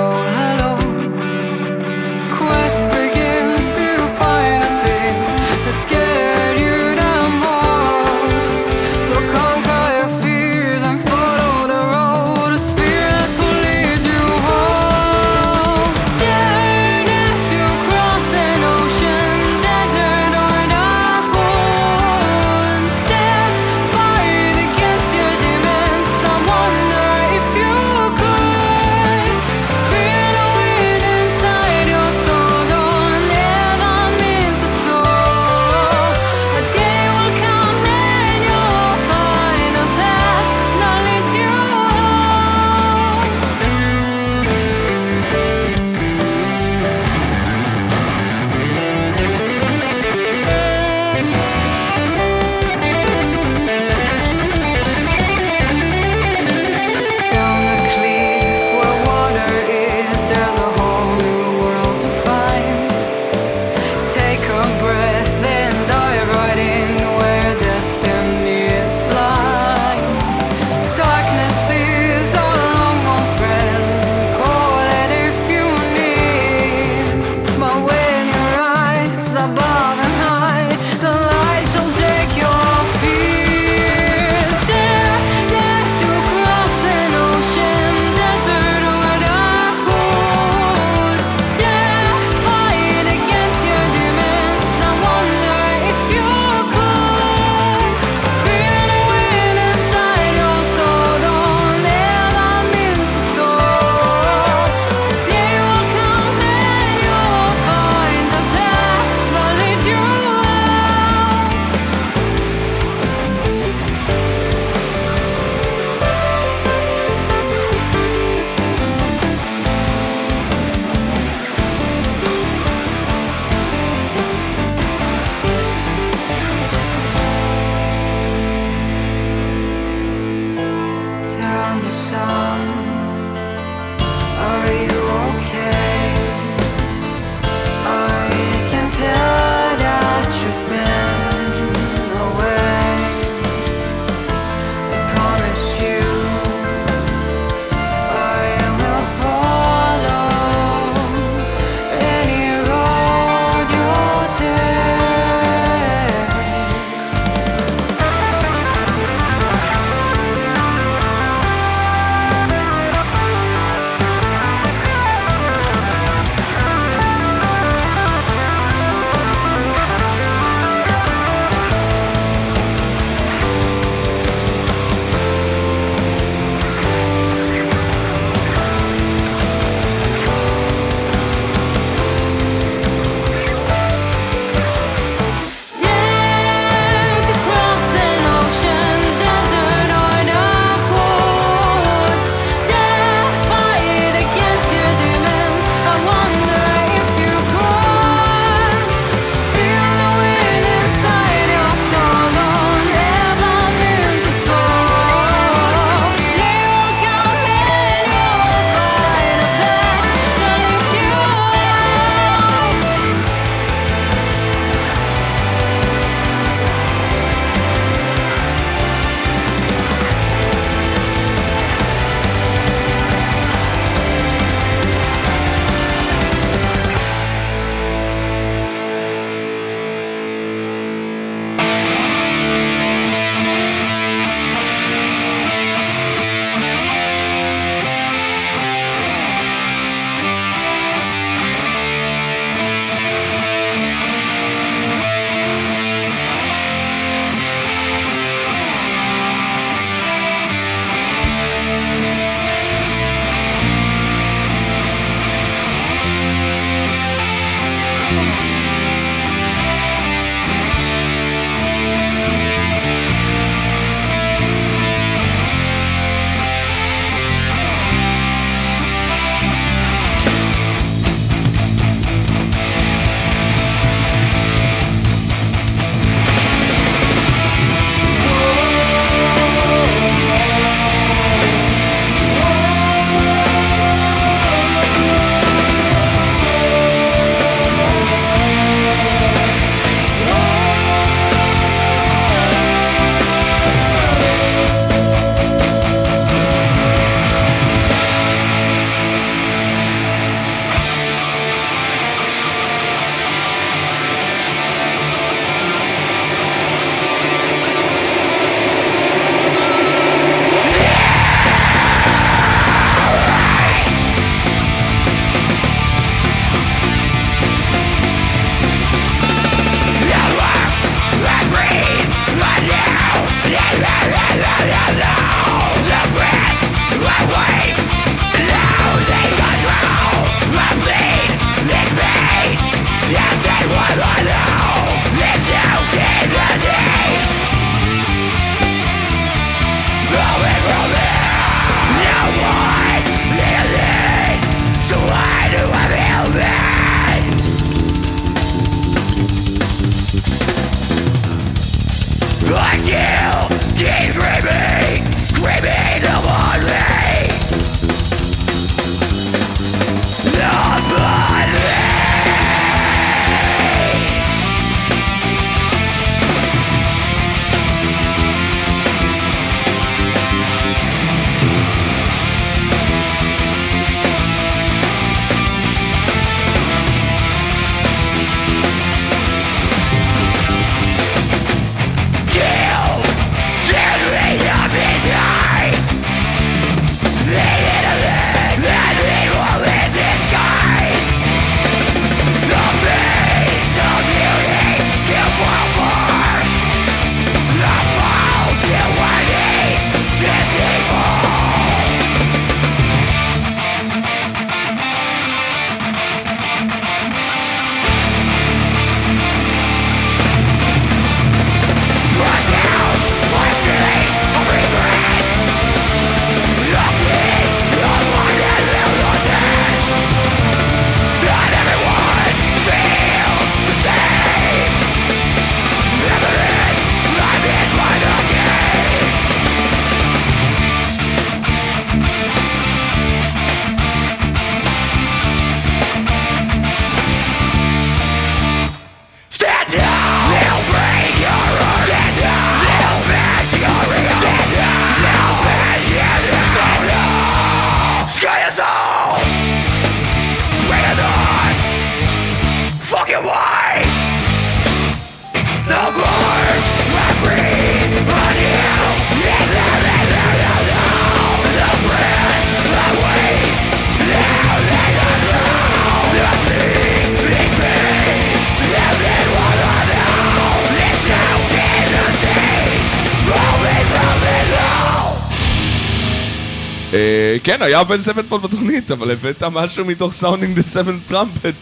כן, 477.49 477.61
היה 477.61 477.83
Avenged 477.83 478.01
Sevenfold 478.01 478.43
בתוכנית, 478.43 478.91
אבל 478.91 479.11
הבאת 479.11 479.43
משהו 479.43 479.85
מתוך 479.85 480.13
Sounding 480.13 480.55
the 480.55 480.61
Seventh 480.61 480.99
Trumpet. 481.07 481.55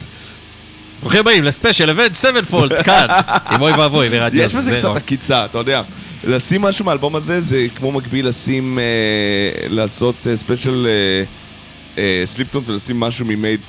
ברוכים 1.02 1.20
הבאים 1.20 1.44
לספיישל 1.44 1.90
Avenged 1.90 2.16
Sevenfold, 2.16 2.82
כאן, 2.84 3.08
עם 3.52 3.62
אוי 3.62 3.72
ואבוי 3.72 4.10
ברדיו 4.10 4.44
יש 4.44 4.56
בזה. 4.56 4.76
קצת 4.78 4.96
עקיצה, 4.96 5.46
אתה 5.46 5.58
יודע. 5.58 5.82
לשים 6.24 6.62
משהו 6.62 6.86
מהאלבום 6.86 7.16
הזה 7.16 7.42
זה 7.42 7.66
כמו 7.76 7.92
מקביל 7.92 8.28
לשים, 8.28 8.80
אה, 8.80 8.84
לעשות 9.70 10.16
ספיישל 10.36 10.88
Slipknot 12.26 12.70
ולשים 12.70 13.00
משהו 13.00 13.26
מ 13.26 13.32
Mate 13.32 13.60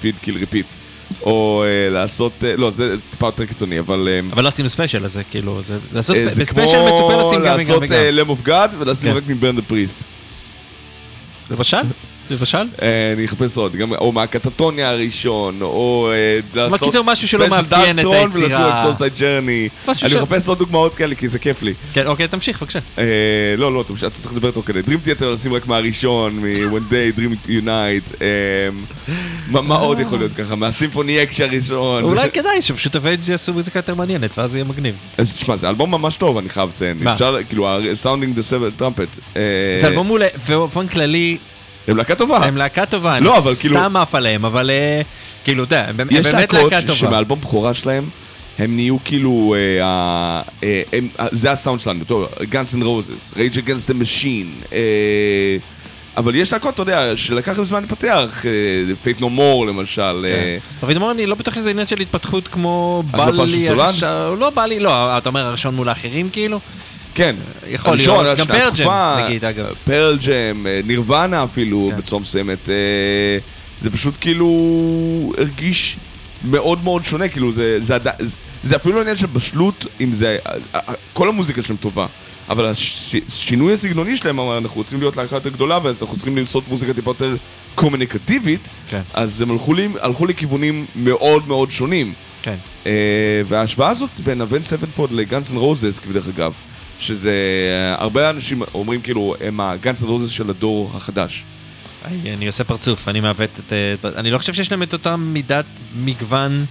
Feed 0.00 0.14
Kill 0.22 0.36
Repeat. 0.38 0.66
או 1.22 1.64
אה, 1.66 1.90
לעשות, 1.94 2.32
אה, 2.44 2.56
לא, 2.56 2.70
זה 2.70 2.94
טיפה 3.10 3.26
יותר 3.26 3.44
קיצוני, 3.46 3.78
אבל... 3.78 4.08
אה, 4.10 4.20
אבל 4.32 4.42
לא 4.42 4.48
עשינו 4.48 4.70
ספיישל, 4.70 5.04
אז 5.04 5.12
זה 5.12 5.22
כאילו, 5.30 5.62
זה- 5.62 5.78
זה 5.78 5.96
לעשות 5.96 6.16
אה, 6.16 6.26
ספ- 6.26 6.34
זה 6.34 6.40
בספיישל 6.40 6.78
מצופה 6.82 7.16
לשים 7.16 7.38
גם 7.38 7.44
וגם 7.44 7.58
לעשות 7.58 7.82
וגם. 7.82 8.00
Lamb 8.12 8.28
of 8.28 8.42
God 8.42 8.70
ולשים 8.78 9.10
כן. 9.10 9.16
רק 9.16 9.22
מ 9.28 9.34
Burn 9.34 9.56
the 9.56 9.62
Priest. 9.62 10.04
למשל? 11.50 11.82
למשל? 12.30 12.58
אה, 12.82 13.12
אני 13.16 13.24
אחפש 13.24 13.56
עוד, 13.56 13.76
גם, 13.76 13.92
או 13.92 14.12
מה 14.12 14.26
Katatonia 14.26 14.90
הראשון, 14.90 15.58
או 15.62 16.10
אה, 16.12 16.40
לעשות... 16.62 16.80
בקיצור, 16.80 17.04
משהו 17.04 17.28
שלא 17.28 17.48
מאפיין 17.48 17.98
את 17.98 18.04
היצירה. 18.12 18.46
ולעשות 18.68 18.92
Suicide 18.92 19.12
Journey. 19.18 19.68
אני 19.88 19.94
ש- 19.94 20.04
מחפש 20.04 20.48
עוד 20.48 20.58
דוגמאות 20.58 20.94
כאלה, 20.94 21.14
כי 21.14 21.28
זה 21.28 21.38
כיף 21.38 21.62
לי. 21.62 21.74
כן, 21.92 22.06
אוקיי, 22.06 22.28
תמשיך 22.28 22.60
בבקשה. 22.62 22.78
אה, 22.98 23.04
לא, 23.56 23.72
לא, 23.72 23.80
אתה 23.80 24.10
צריך 24.10 24.32
לדבר 24.32 24.50
תוך 24.50 24.66
כדי. 24.66 24.80
Dream 24.80 25.20
Theater 25.20 25.24
לשים 25.24 25.52
רק 25.54 25.66
מהראשון, 25.66 26.38
מ-When 26.40 27.18
Dream 27.18 27.32
and 27.32 27.40
Day 27.40 27.48
Unite. 27.48 28.14
מה 29.50 29.76
עוד 29.76 30.00
יכול 30.00 30.18
להיות 30.18 30.32
ככה? 30.32 30.54
מה 30.54 30.68
Symphony 30.68 31.22
X 31.22 31.40
הראשון. 31.40 32.04
אולי 32.04 32.30
כדאי 32.30 32.62
שפשוט 32.62 32.96
Avenged 32.96 33.28
יעשו 33.28 33.52
מוזיקה 33.52 33.78
יותר 33.78 33.94
מעניינת, 33.94 34.38
ואז 34.38 34.54
יהיה 34.54 34.64
מגניב. 34.64 34.94
אז 35.18 35.36
תשמע, 35.36 35.56
זה 35.56 35.68
אלבום 35.68 35.90
ממש 35.90 36.16
טוב, 36.16 36.38
אני 36.38 36.48
חייב 36.48 36.68
לציין. 36.68 36.96
מה? 37.00 37.12
אפשר, 37.14 37.36
כאילו, 37.48 37.68
Sounding 37.94 38.34
the 38.36 38.42
Seventh 38.42 38.70
Trumpet. 38.70 39.08
זה 39.80 39.86
אלבום 39.86 40.06
מעולה, 40.06 40.26
ובאופן 40.46 40.86
כללי, 40.88 41.36
הם 41.88 41.96
להקה 41.96 42.14
טובה. 42.14 42.36
הם 42.38 42.56
להקה 42.56 42.86
טובה, 42.86 43.20
לא, 43.20 43.30
אני 43.30 43.38
אבל 43.38 43.54
כאילו- 43.60 43.76
סתם 43.76 43.96
עף 43.96 44.14
עליהם, 44.14 44.44
אבל 44.44 44.70
אה, 44.70 45.02
כאילו, 45.44 45.64
אתה 45.64 45.74
יודע, 45.76 45.88
הם 45.88 46.08
יש 46.10 46.26
באמת 46.26 46.52
להקות 46.52 46.72
להקה 46.72 46.86
טובה. 46.86 46.98
שמאלבום 46.98 47.40
בכורה 47.40 47.74
שלהם, 47.74 48.08
הם 48.58 48.76
נהיו 48.76 48.96
כאילו, 49.04 49.54
אה, 49.82 50.40
אה, 50.64 50.82
זה 51.32 51.50
הסאונד 51.52 51.80
שלנו, 51.80 52.04
טוב, 52.04 52.26
Guns 52.40 52.74
N' 52.74 52.82
Roses, 52.82 53.34
Rage 53.34 53.56
Against 53.56 53.90
the 53.90 54.02
Machine, 54.02 54.74
אבל 56.16 56.34
יש 56.34 56.52
להקות, 56.52 56.74
אתה 56.74 56.82
יודע, 56.82 57.16
שלקח 57.16 57.56
להם 57.56 57.64
זמן 57.64 57.84
לפתח, 57.84 58.44
Faith 59.04 59.20
No 59.20 59.24
More 59.24 59.66
למשל, 59.68 60.26
אה, 60.28 60.58
אבל 60.82 60.94
דמור, 60.94 61.10
אני 61.10 61.26
לא 61.26 61.34
בטוח 61.34 61.54
שזה 61.54 61.70
עניין 61.70 61.86
של 61.86 62.00
התפתחות 62.00 62.48
כמו 62.48 63.02
בא 63.10 63.32
של 63.32 63.42
לי? 63.44 63.68
עכשיו, 63.68 64.36
לא 64.38 64.50
בא 64.50 64.66
לי, 64.66 64.80
לא, 64.80 65.18
אתה 65.18 65.28
אומר 65.28 65.46
הראשון 65.46 65.74
מול 65.74 65.88
האחרים 65.88 66.30
כאילו? 66.30 66.60
כן. 67.16 67.36
יכול 67.68 67.96
להיות, 67.96 68.38
גם 68.38 68.46
פרג'ם, 68.46 68.68
התקופה, 68.68 69.16
נגיד, 69.24 69.44
אגב. 69.44 69.74
פרל 69.84 70.18
ג'ם, 70.26 70.66
אה, 70.66 70.80
נירוונה 70.86 71.44
אפילו, 71.44 71.88
כן. 71.90 71.96
בצורה 71.98 72.22
מסוימת. 72.22 72.68
אה, 72.68 73.38
זה 73.82 73.90
פשוט 73.90 74.14
כאילו 74.20 75.32
הרגיש 75.38 75.96
מאוד 76.44 76.84
מאוד 76.84 77.04
שונה, 77.04 77.28
כאילו 77.28 77.52
זה, 77.52 77.80
זה, 77.80 77.96
זה, 78.20 78.36
זה 78.62 78.76
אפילו 78.76 78.94
לא 78.94 79.00
עניין 79.00 79.16
של 79.16 79.26
בשלות, 79.26 79.86
אם 80.00 80.12
זה, 80.12 80.38
אה, 80.74 80.80
כל 81.12 81.28
המוזיקה 81.28 81.62
שלהם 81.62 81.76
טובה. 81.76 82.06
אבל 82.48 82.72
השינוי 83.28 83.72
הסגנוני 83.72 84.16
שלהם, 84.16 84.38
אמר, 84.38 84.58
אנחנו 84.58 84.76
רוצים 84.76 85.00
להיות 85.00 85.16
להקה 85.16 85.36
יותר 85.36 85.50
גדולה, 85.50 85.78
ואז 85.82 86.02
אנחנו 86.02 86.16
צריכים 86.16 86.36
לעשות 86.36 86.68
מוזיקה 86.68 86.94
טיפה 86.94 87.10
יותר 87.10 87.34
קומוניקטיבית, 87.74 88.68
כן. 88.88 89.00
אז 89.14 89.40
הם 89.40 89.50
הלכו, 89.50 89.74
לי, 89.74 89.88
הלכו 90.00 90.26
לכיוונים 90.26 90.86
מאוד 90.96 91.48
מאוד 91.48 91.70
שונים. 91.70 92.12
כן. 92.42 92.56
אה, 92.86 92.92
וההשוואה 93.46 93.88
הזאת 93.88 94.10
בין 94.24 94.40
Avenged 94.40 94.62
Sevenfold 94.62 95.12
ל 95.12 95.20
Guns 95.20 95.50
N' 95.50 95.58
Roses, 95.58 96.00
דרך 96.12 96.28
אגב, 96.28 96.52
שזה, 97.00 97.30
אה, 97.30 98.02
הרבה 98.02 98.30
אנשים 98.30 98.62
אומרים 98.74 99.00
כאילו, 99.00 99.34
הם 99.40 99.60
ה 99.60 99.68
Guns 99.68 100.02
N' 100.02 100.10
Roses 100.10 100.30
של 100.30 100.50
הדור 100.50 100.90
החדש. 100.94 101.44
אני- 102.04 102.46
עושה 102.46 102.64
פרצוף, 102.64 103.08
אני 103.08 103.20
מעוות 103.20 103.50
את... 103.66 103.72
אה, 103.72 104.10
אני 104.16 104.30
לא 104.30 104.38
חושב 104.38 104.52
שיש 104.54 104.70
להם 104.70 104.82
את 104.82 104.92
אותה 104.92 105.16
מידת 105.16 105.64
מגוון 105.96 106.64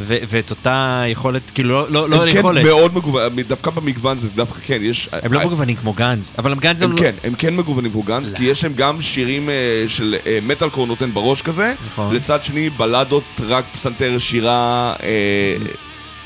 ו- 0.00 0.16
ואת 0.28 0.50
אותה 0.50 1.02
יכולת, 1.08 1.42
כאילו 1.54 1.68
לא- 1.68 1.90
לא 1.90 2.08
לא 2.08 2.22
הם 2.26 2.32
כן 2.32 2.38
יכולת. 2.38 2.64
מאוד 2.64 2.94
מגוון, 2.94 3.40
דווקא 3.48 3.70
במגוון 3.70 4.18
זה 4.18 4.28
דווקא 4.34 4.58
כן, 4.66 4.78
יש... 4.82 5.08
הם 5.12 5.32
לא 5.32 5.46
מגוונים 5.46 5.76
כמו 5.76 5.92
Guns, 5.92 6.32
אבל 6.38 6.52
הם 6.52 6.58
Guns 6.58 6.82
הם 6.82 6.92
לא... 6.92 6.96
כן, 6.98 7.14
הם 7.24 7.34
כן 7.34 7.56
מגוונים 7.56 7.92
כמו 7.92 8.02
Guns, 8.02 8.30
לא. 8.30 8.36
כי 8.36 8.44
יש 8.44 8.64
להם 8.64 8.74
גם 8.74 9.02
שירים 9.02 9.50
אה, 9.50 9.54
של 9.88 10.16
אה, 10.26 10.38
מטאל 10.42 10.70
קור 10.70 10.86
נותן 10.86 11.10
בראש 11.14 11.42
כזה, 11.42 11.74
נכון. 11.86 12.14
לצד 12.14 12.44
שני 12.44 12.70
בלדות 12.70 13.24
רק 13.48 13.64
פסנתר 13.72 14.18
שירה, 14.18 14.94
אה, 15.02 15.56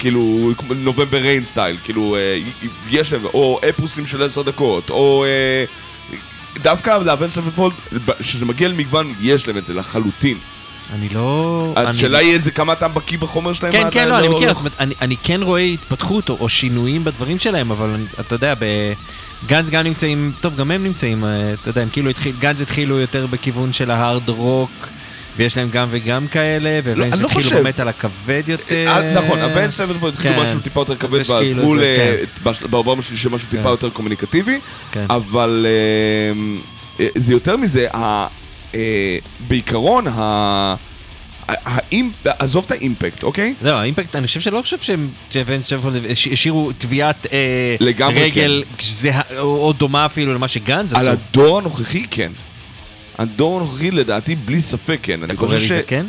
כאילו 0.02 0.50
November 0.76 1.18
Rain 1.18 1.44
style, 1.44 1.76
כאילו 1.84 2.16
אה, 2.16 2.38
יש 2.90 3.12
להם, 3.12 3.24
או 3.24 3.60
אפוסים 3.68 4.06
של 4.06 4.22
עשר 4.22 4.42
דקות, 4.42 4.90
או 4.90 5.24
אה, 5.24 5.64
דווקא 6.62 6.98
ל 7.04 7.07
Avenged 7.07 7.30
Sevenfold, 7.30 7.74
כשזה 8.18 8.44
מגיע 8.44 8.68
למגוון, 8.68 9.14
יש 9.20 9.48
להם 9.48 9.56
את 9.58 9.64
זה 9.64 9.74
לחלוטין. 9.74 10.38
אני 10.92 11.08
לא... 11.08 11.72
השאלה 11.76 12.18
היא 12.18 12.32
איזה 12.34 12.50
כמה 12.50 12.72
אתה 12.72 12.88
בקיא 12.88 13.18
בחומר 13.18 13.52
שלהם. 13.52 13.72
כן, 13.72 13.88
כן, 13.90 14.08
לא, 14.08 14.18
אני 14.18 14.28
מכיר, 14.28 14.48
זאת 14.54 14.58
אומרת, 14.58 14.74
אני- 15.00 15.16
כן 15.22 15.42
רואה 15.42 15.60
התפתחות 15.60 16.28
או 16.28 16.48
שינויים 16.48 17.04
בדברים 17.04 17.38
שלהם, 17.38 17.70
אבל 17.70 17.96
אתה 18.20 18.34
יודע, 18.34 18.54
ב 19.44 19.49
Guns 19.49 19.70
גם 19.70 19.84
נמצאים, 19.84 20.32
טוב, 20.40 20.56
גם 20.56 20.70
הם 20.70 20.82
נמצאים, 20.84 21.24
אה, 21.24 21.52
אתה 21.52 21.70
יודע, 21.70 21.82
הם 21.82 21.88
כאילו 21.92 22.10
Guns 22.38 22.60
התחילו 22.60 22.98
יותר 23.00 23.26
בכיוון 23.26 23.72
של 23.72 23.90
ההארד 23.90 24.28
רוק, 24.28 24.70
ויש 25.36 25.56
להם 25.56 25.68
גם 25.70 25.88
וגם 25.90 26.28
כאלה, 26.28 26.78
אני 26.78 26.96
לא 26.96 27.04
והתחילו 27.04 27.28
חושב. 27.28 27.56
באמת 27.56 27.80
על 27.80 27.88
הכבד 27.88 28.42
יותר. 28.46 28.74
אה, 28.74 29.12
נכון, 29.14 29.38
Avenged 29.38 29.70
Sevenfold 29.70 30.12
התחילו 30.12 30.34
כן. 30.34 30.42
משהו 30.44 30.60
טיפה 30.60 30.80
יותר 30.80 30.96
כבד, 30.96 31.22
כאילו 31.22 31.34
והלכו 31.34 31.76
זה, 31.76 32.16
ל- 32.44 32.48
בש- 32.50 32.62
באלבום 32.62 32.98
השלישי 32.98 33.28
משהו 33.30 33.48
טיפה 33.50 33.62
כן. 33.62 33.68
יותר 33.68 33.90
קומוניקטיבי, 33.90 34.58
כן. 34.92 35.06
אבל 35.10 35.66
אה, 35.68 36.42
אה, 37.00 37.08
זה 37.14 37.32
יותר 37.32 37.56
מזה, 37.56 37.86
ה- 37.94 38.26
אה, 38.74 39.18
בעיקרון, 39.48 40.06
ה- 40.08 40.74
האימפ- 41.48 42.02
עזוב 42.38 42.64
את 42.66 42.70
האימפקט, 42.70 43.22
אוקיי? 43.22 43.54
זהו, 43.62 43.74
האימפקט, 43.76 44.16
אני 44.16 44.26
חושב 44.26 44.40
שלא 44.40 44.62
חושב 44.62 44.76
שהם, 44.80 45.08
השאירו 46.32 46.70
טביעת 46.78 47.26
אה, 47.32 47.76
רגל 48.14 48.62
זהה, 48.80 49.20
או 49.38 49.42
או 49.66 49.72
דומה 49.72 50.06
אפילו 50.06 50.34
למה 50.34 50.48
ש 50.48 50.63
Guns 50.63 50.94
N' 50.94 50.96
Roses 50.96 51.00
עשו. 51.00 51.10
הדור 51.10 51.58
הנוכחי 51.58 52.06
כן. 52.10 52.32
הדור 53.18 53.56
הנוכחי 53.56 53.90
לדעתי 53.90 54.34
בלי 54.34 54.60
ספק 54.60 54.98
כן. 55.02 55.24
אתה 55.24 55.34
קורא 55.36 55.58
ש... 55.58 55.72
זקן? 55.72 56.06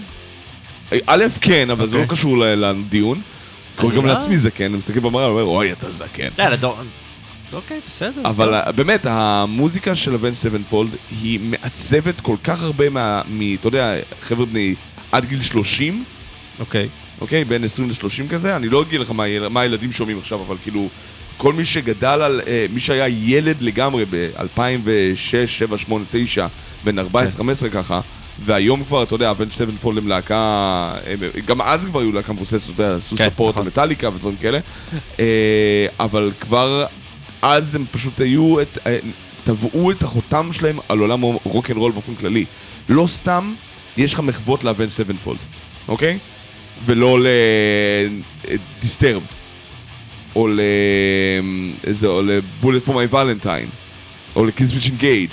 א', 1.07 1.23
כן, 1.41 1.69
אבל 1.69 1.87
זה 1.87 1.95
לא 1.97 2.01
אוקיי. 2.01 2.17
קשור 2.17 2.37
לדיון. 2.37 3.21
קורא 3.75 3.95
גם 3.95 4.05
לא- 4.05 4.13
לעצמי 4.13 4.37
זקן, 4.37 4.63
אני 4.65 4.77
מסתכל 4.77 4.99
במראה, 4.99 5.23
אני 5.25 5.31
אומר, 5.31 5.43
אוי, 5.43 5.71
אתה 5.71 5.91
זקן. 5.91 6.27
לא, 6.39 6.45
לדור... 6.45 6.77
אוקיי, 7.53 7.79
בסדר. 7.87 8.21
אבל 8.25 8.71
באמת, 8.75 9.05
המוזיקה 9.05 9.95
של 9.95 10.13
Avenged 10.13 10.33
Sevenfold 10.33 10.89
היא 11.21 11.39
מעצבת 11.43 12.21
כל 12.21 12.35
כך 12.43 12.63
הרבה 12.63 12.89
מה... 12.89 13.21
אתה 13.59 13.67
יודע, 13.67 13.93
חבר'ה 14.21 14.45
בני 14.45 14.75
עד 15.11 15.25
גיל 15.25 15.41
30, 15.41 16.03
אוקיי. 16.59 16.87
אוקיי? 17.21 17.45
בין 17.45 17.63
20 17.63 17.89
ל-30 17.89 18.29
כזה, 18.29 18.55
אני 18.55 18.69
לא 18.69 18.81
אגיד 18.81 18.99
לך 19.01 19.11
מה, 19.11 19.23
הילד- 19.23 19.47
מה 19.47 19.61
הילדים 19.61 19.91
שומעים 19.91 20.17
עכשיו, 20.19 20.41
אבל 20.41 20.55
כאילו, 20.63 20.87
כל 21.37 21.53
מי 21.53 21.65
שגדל 21.65 22.07
על... 22.21 22.41
אה, 22.47 22.65
מי 22.73 22.79
שהיה 22.79 23.07
ילד 23.07 23.61
לגמרי 23.61 24.05
ב-2006, 24.09 24.87
7, 25.47 25.77
8, 25.77 26.05
9, 26.11 26.47
בין 26.83 26.99
14, 26.99 27.37
15 27.37 27.69
ככה, 27.69 28.01
והיום 28.45 28.83
כבר, 28.83 29.03
אתה 29.03 29.15
יודע, 29.15 29.31
Avenged 29.31 29.49
Sevenfold 29.49 29.97
הם 29.97 30.07
להקה... 30.07 30.93
גם 31.45 31.61
אז 31.61 31.85
כבר 31.85 31.99
היו 31.99 32.11
להקה 32.11 32.33
מבוססת, 32.33 32.69
אתה 32.69 32.83
יודע, 32.83 32.95
עשו 32.95 33.17
כן, 33.17 33.29
support 33.29 33.53
נכון. 33.53 33.63
למטאליקה 33.63 34.09
ודברים 34.09 34.35
כאלה, 34.35 34.59
אה, 35.19 35.87
אבל 35.99 36.31
כבר 36.39 36.85
אז 37.41 37.75
הם 37.75 37.85
פשוט 37.91 38.21
היו... 38.21 38.61
את, 38.61 38.77
אה, 38.87 38.97
טבעו 39.43 39.91
את 39.91 40.03
החותם 40.03 40.49
שלהם 40.53 40.77
על 40.89 40.99
עולם 40.99 41.21
rock 41.21 41.69
and 41.69 41.77
roll 41.77 41.91
באופן 41.91 42.15
כללי. 42.15 42.45
לא 42.89 43.07
סתם 43.07 43.53
יש 43.97 44.13
לך 44.13 44.19
מחוות 44.19 44.63
ל 44.63 44.67
Avenged 44.67 44.89
Sevenfold, 44.89 45.39
אוקיי? 45.87 46.17
ולא 46.85 47.19
ל 48.79 48.83
Disturbed. 48.83 49.23
או 50.35 50.47
ל... 50.47 50.59
איזה... 51.83 52.07
או 52.07 52.21
ל 52.21 52.30
Bullet 52.30 52.83
for 52.83 52.95
My 52.95 53.05
Valentine. 53.05 53.69
או 54.35 54.45
ל 54.45 54.49
Killswitch 54.49 54.85
Engage. 54.85 55.29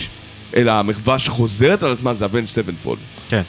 אלא 0.57 0.73
המחווה 0.73 1.19
שחוזרת 1.19 1.83
על 1.83 1.93
עצמה 1.93 2.15
זה 2.15 2.25
Avenged 2.25 2.47
Sevenfold. 2.47 2.99
כן. 3.29 3.43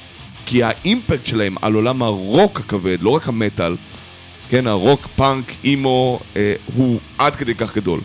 כי 0.46 0.64
ה 0.64 0.72
impact 0.72 1.26
שלהם 1.26 1.56
על 1.62 1.74
עולם 1.74 2.04
הרוק 2.04 2.60
הכבד, 2.60 2.98
לא 3.02 3.10
רק 3.10 3.28
המטאל, 3.28 3.76
כן, 4.50 4.68
הרוק, 4.68 5.08
פאנק, 5.16 5.46
אימו, 5.64 6.20
אה, 6.36 6.54
הוא 6.76 7.00
עד 7.18 7.36
כדי 7.36 7.56
כך 7.56 7.76
גדול. 7.76 8.00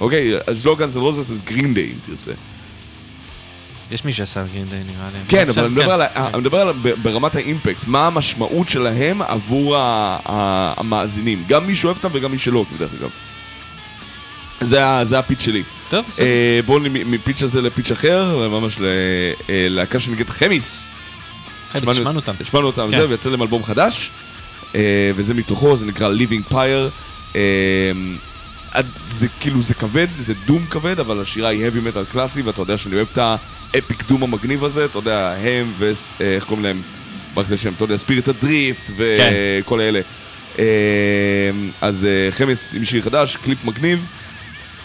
אוקיי, 0.00 0.32
אז 0.46 0.66
לא 0.66 0.76
Guns 0.76 0.96
N' 0.96 1.05
Roses, 1.05 1.30
אז 1.30 1.42
Green 1.42 1.74
Day, 1.74 1.84
אם 1.86 1.98
תרצה. 2.06 2.32
יש 3.90 4.04
מי 4.04 4.12
שעשה 4.12 4.44
גרינדיי 4.52 4.78
נראה 4.84 5.08
לי. 5.12 5.18
כן, 5.28 5.48
אבל 5.48 5.64
אני 5.64 5.72
מדבר 5.74 5.92
על 5.92 6.02
ה- 6.02 6.08
כן. 6.08 6.20
אני 6.20 6.38
מדבר 6.38 6.60
על 6.60 6.72
ברמת 7.02 7.34
האימפקט, 7.34 7.86
מה 7.86 8.06
המשמעות 8.06 8.68
שלהם 8.68 9.22
עבור 9.22 9.76
המאזינים. 9.78 11.44
גם 11.48 11.66
מי 11.66 11.74
שאוהב 11.74 11.96
אותם 11.96 12.08
וגם 12.12 12.30
מי 12.32 12.38
שלא, 12.38 12.64
דרך 12.78 12.90
אגב. 13.00 13.10
זה 14.60 14.80
זה 15.04 15.18
הפיץ' 15.18 15.40
שלי. 15.42 15.62
טוב, 15.90 16.04
בסדר. 16.08 16.26
אה, 16.26 16.60
בואו 16.66 16.78
נ- 16.78 17.10
מפיץ' 17.10 17.42
הזה 17.42 17.62
לפיץ' 17.62 17.90
אחר, 17.90 18.48
ממש 18.48 18.76
ללהקה 19.48 20.00
שנקראת 20.00 20.28
חמיס. 20.30 20.84
שמענו 22.00 22.18
אותם. 22.18 22.32
השמענו 22.40 22.66
אותם, 22.66 22.88
כן. 22.90 22.98
זה, 23.00 23.08
ויצא 23.08 23.30
להם 23.30 23.42
אלבום 23.42 23.64
חדש, 23.64 24.10
אה, 24.74 24.80
וזה 25.16 25.34
מתוכו, 25.34 25.76
זה 25.76 25.84
נקרא 25.86 26.08
Living 26.14 26.52
Pyre. 26.52 26.90
אה, 27.36 27.40
עד- 28.72 28.86
זה 29.12 29.26
כאילו, 29.40 29.62
זה 29.62 29.74
כבד, 29.74 30.06
זה 30.18 30.32
דום 30.46 30.66
כבד, 30.70 31.00
אבל 31.00 31.20
השירה 31.20 31.48
היא 31.48 31.66
heavy 31.66 31.94
metal 31.94 32.12
קלאסי, 32.12 32.42
ואתה 32.42 32.62
יודע 32.62 32.78
שאני 32.78 32.94
אוהב 32.94 33.06
את 33.12 33.18
האפיק 33.74 34.02
דום 34.08 34.22
המגניב 34.22 34.64
הזה, 34.64 34.84
אתה 34.84 34.98
יודע, 34.98 35.34
הם 35.42 35.72
ו... 35.78 35.92
אה, 36.20 36.34
איך 36.34 36.44
קוראים 36.44 36.64
להם? 36.64 36.82
מערכת 37.34 37.52
השם, 37.52 37.72
אתה 37.76 37.84
יודע, 37.84 37.96
ספיריט 37.96 38.28
הדריפט, 38.28 38.90
וכל 38.96 39.80
אלה. 39.80 40.00
אה, 40.58 40.64
אז 41.80 42.04
אה, 42.04 42.32
חמס 42.32 42.74
עם 42.74 42.84
שיר 42.84 43.02
חדש, 43.02 43.36
קליפ 43.36 43.64
מגניב, 43.64 44.04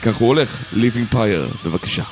כך 0.05 0.15
הוא 0.15 0.27
הולך, 0.27 0.59
Living 0.73 1.13
Pyre, 1.13 1.65
בבקשה. 1.65 2.03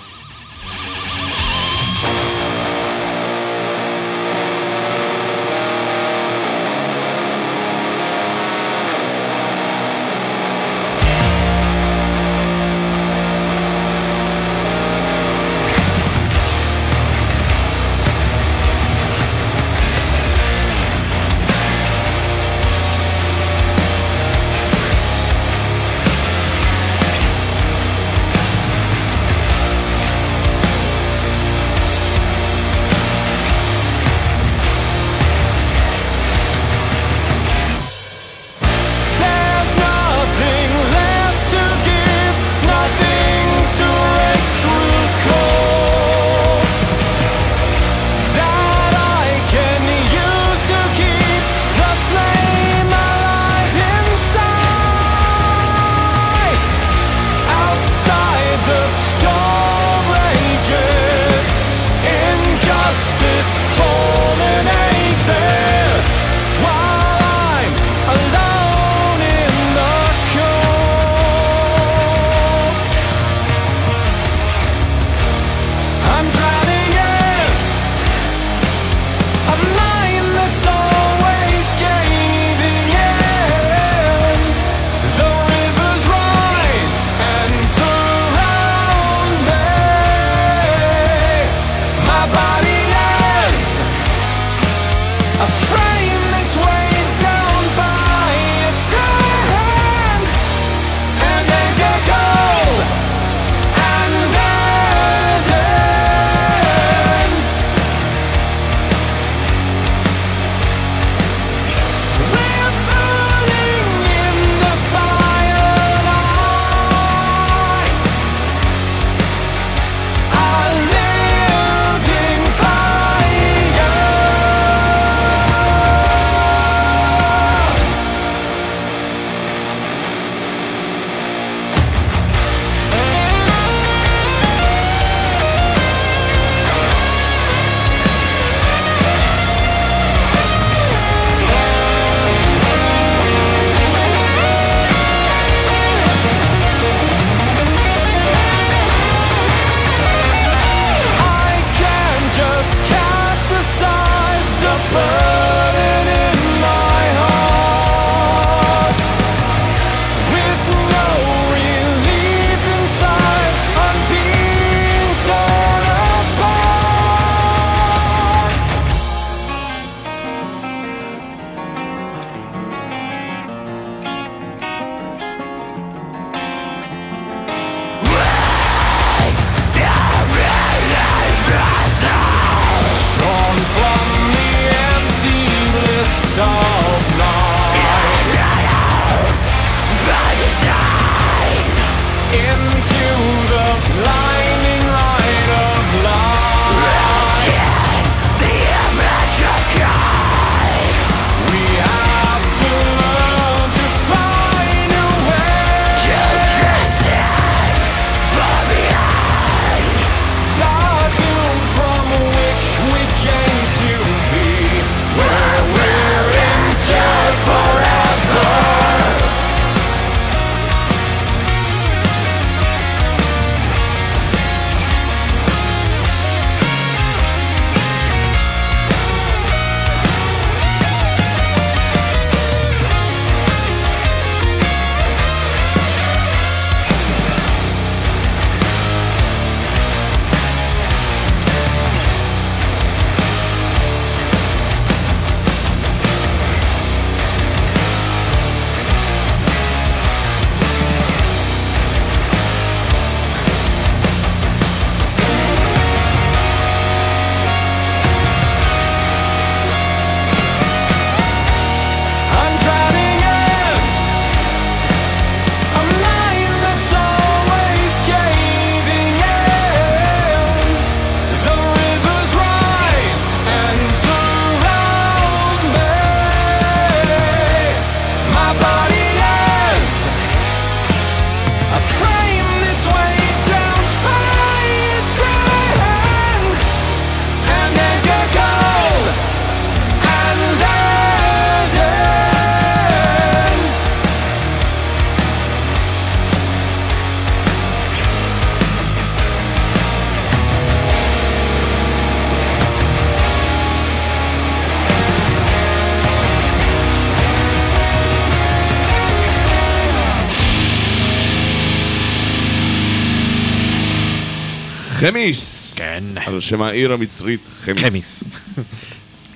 חמיס! 315.07 315.73
כן. 315.77 316.03
על 316.25 316.39
שם 316.39 316.61
העיר 316.61 316.93
המצרית, 316.93 317.49
חמיס. 317.65 317.83
חמיס. 317.83 318.23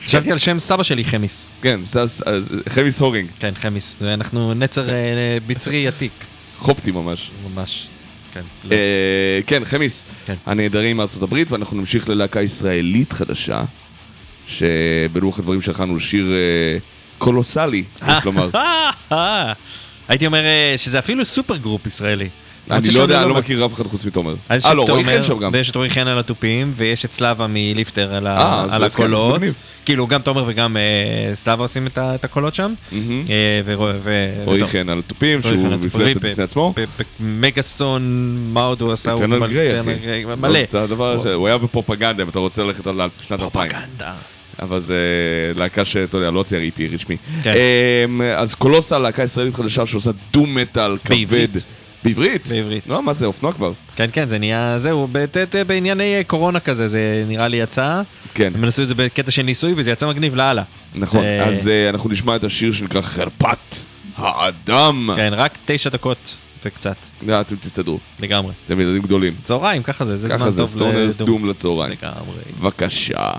חשבתי 0.05 0.31
על 0.31 0.37
שם 0.37 0.59
סבא 0.59 0.83
שלי 0.83 1.03
חמיס. 1.05 1.47
כן, 1.61 1.79
אז- 1.95 2.23
חמיס 2.69 2.99
הורינג. 2.99 3.29
כן, 3.39 3.53
חמיס. 3.55 4.01
אנחנו 4.03 4.53
נצר 4.53 4.89
אה, 4.89 4.95
בצרי 5.47 5.87
עתיק. 5.87 6.11
חופטי 6.57 6.91
ממש. 6.91 7.31
ממש. 7.53 7.87
כן. 8.33 8.41
אה, 8.71 9.39
כן, 9.47 9.65
חמיס. 9.65 10.05
כן. 10.25 10.35
הנעדרים 10.45 10.97
מארצות 10.97 11.23
הברית, 11.23 11.51
ואנחנו 11.51 11.77
נמשיך 11.77 12.09
ללהקה 12.09 12.41
ישראלית 12.41 13.13
חדשה, 13.13 13.63
שבלוח 14.47 15.39
הדברים 15.39 15.61
שלחנו 15.61 15.95
לשיר 15.95 16.25
אה, 16.31 16.77
קולוסלי, 17.17 17.83
יש 18.07 18.25
לומר. 18.25 18.49
הייתי 20.07 20.25
אומר 20.25 20.45
אה, 20.45 20.73
שזה 20.77 20.99
אפילו 20.99 21.25
סופר 21.25 21.57
גרופ 21.57 21.85
ישראלי. 21.87 22.29
למרות 22.69 22.77
אני 22.83 22.85
שיש 22.85 22.95
לא 22.95 23.01
יודע, 23.01 23.21
אני 23.21 23.29
לא 23.29 23.35
מכיר 23.35 23.65
אף 23.65 23.73
אחד 23.73 23.87
חוץ 23.87 24.05
מתומר. 24.05 24.35
אה, 24.51 24.73
לא, 24.73 24.85
רועי 24.89 25.05
חן 25.05 25.23
שם 25.23 25.37
גם. 25.37 25.51
ויש 25.53 25.69
את 25.69 25.75
רועי 25.75 25.89
חן 25.89 26.07
על 26.07 26.19
התופים, 26.19 26.73
ויש 26.75 27.05
את 27.05 27.13
סלאבה 27.13 27.47
מליפטר 27.49 28.15
על. 28.15 28.27
אה, 28.27 28.65
כן, 28.77 28.83
הקולות. 28.83 29.41
כאילו, 29.85 30.07
גם 30.07 30.21
תומר 30.21 30.43
וגם 30.47 30.77
אה, 30.77 30.81
סלאבה 31.35 31.63
עושים 31.63 31.87
את, 31.87 31.97
הקולות 32.23 32.55
שם. 32.55 32.73
אה. 32.93 32.97
רועי. 34.45 34.67
חן 34.67 34.89
על 34.89 35.01
תופים, 35.07 35.39
רועי 35.43 35.53
חן 35.53 35.59
שהוא 35.59 35.69
מפלצת 35.77 36.13
תופים, 36.13 36.31
בפני 36.31 36.43
עצמו. 36.43 36.73
מגאסון, 37.19 38.37
מה 38.53 38.61
עוד 38.61 38.81
הוא 38.81 38.91
עשה? 38.91 39.15
מלא- 39.15 39.47
גריי, 39.47 39.81
אחי. 39.81 39.93
גריי, 39.95 40.25
מלא. 40.41 40.59
זה 40.69 40.81
הדבר, 40.83 41.33
הוא 41.33 41.47
היה 41.47 41.57
בפרופגנדה, 41.57 42.23
אם 42.23 42.29
אתה 42.29 42.39
רוצה 42.39 42.63
ללכת 42.63 42.87
על 42.87 43.01
שנת 43.27 43.41
2000. 43.41 43.49
פרופגנדה. 43.49 44.13
אבל 44.61 44.79
זה 44.79 44.97
להקה 45.55 45.85
שאתה 45.85 46.17
יודע, 46.17 46.31
לא 46.31 46.39
הוציאה 46.39 46.61
איפי 46.61 46.87
רשמי. 46.87 47.17
כן. 47.43 47.53
אמ, 48.05 48.21
אז 48.35 48.55
קולוסה, 48.55 48.99
להקה 48.99 49.23
ישראלית 49.23 49.55
חדשה 49.55 49.85
שעושה 49.85 50.11
דום 50.33 50.55
מטאל 50.55 50.97
כבד. 50.97 51.47
בעברית. 52.07 52.47
בעברית? 52.47 52.87
לא, 52.87 53.03
מה 53.03 53.13
זה, 53.13 53.25
אופנוע 53.25 53.51
כבר. 53.53 53.71
כן, 53.95 54.09
כן, 54.13 54.27
זה 54.27 54.37
נהיה, 54.37 54.73
זהו, 54.77 55.07
ת- 55.31 55.55
בענייני 55.67 56.23
קורונה 56.27 56.59
כזה, 56.59 56.87
זה 56.87 57.23
נראה 57.27 57.47
לי 57.47 57.57
יצא. 57.57 58.01
כן, 58.33 58.51
הם 58.55 58.63
עשו 58.63 58.83
את 58.83 58.87
זה 58.87 58.95
בקטע 58.95 59.31
של 59.31 59.41
ניסוי 59.41 59.73
וזה 59.77 59.91
יצא 59.91 60.07
מגניב 60.07 60.35
לאללה. 60.35 60.63
נכון. 60.95 61.23
אה, 61.23 61.45
אז 61.45 61.67
אה, 61.67 61.89
אנחנו 61.89 62.09
נשמע 62.09 62.35
את 62.35 62.43
השיר 62.43 62.73
שנקרא 62.73 63.01
חרפת 63.01 63.75
האדם. 64.17 65.09
כן, 65.15 65.33
רק 65.35 65.51
תשע 65.65 65.89
דקות 65.89 66.35
וקצת, 66.65 66.95
אה, 67.29 67.41
אתם 67.41 67.55
תסתדרו, 67.55 67.99
לגמרי. 68.19 68.51
אתם 68.65 68.79
ילדים 68.81 69.01
גדולים. 69.01 69.33
צהריים, 69.43 69.83
ככה 69.83 70.05
זה, 70.05 70.15
זה 70.17 70.27
ככה 70.29 70.37
זמן 70.37 70.51
זה, 70.51 70.57
טוב 70.61 70.69
סטונרס 70.69 71.15
לדום. 71.15 71.27
דום 71.27 71.49
לצהריים. 71.49 71.97
לגמרי. 72.01 72.41
בבקשה. 72.59 73.31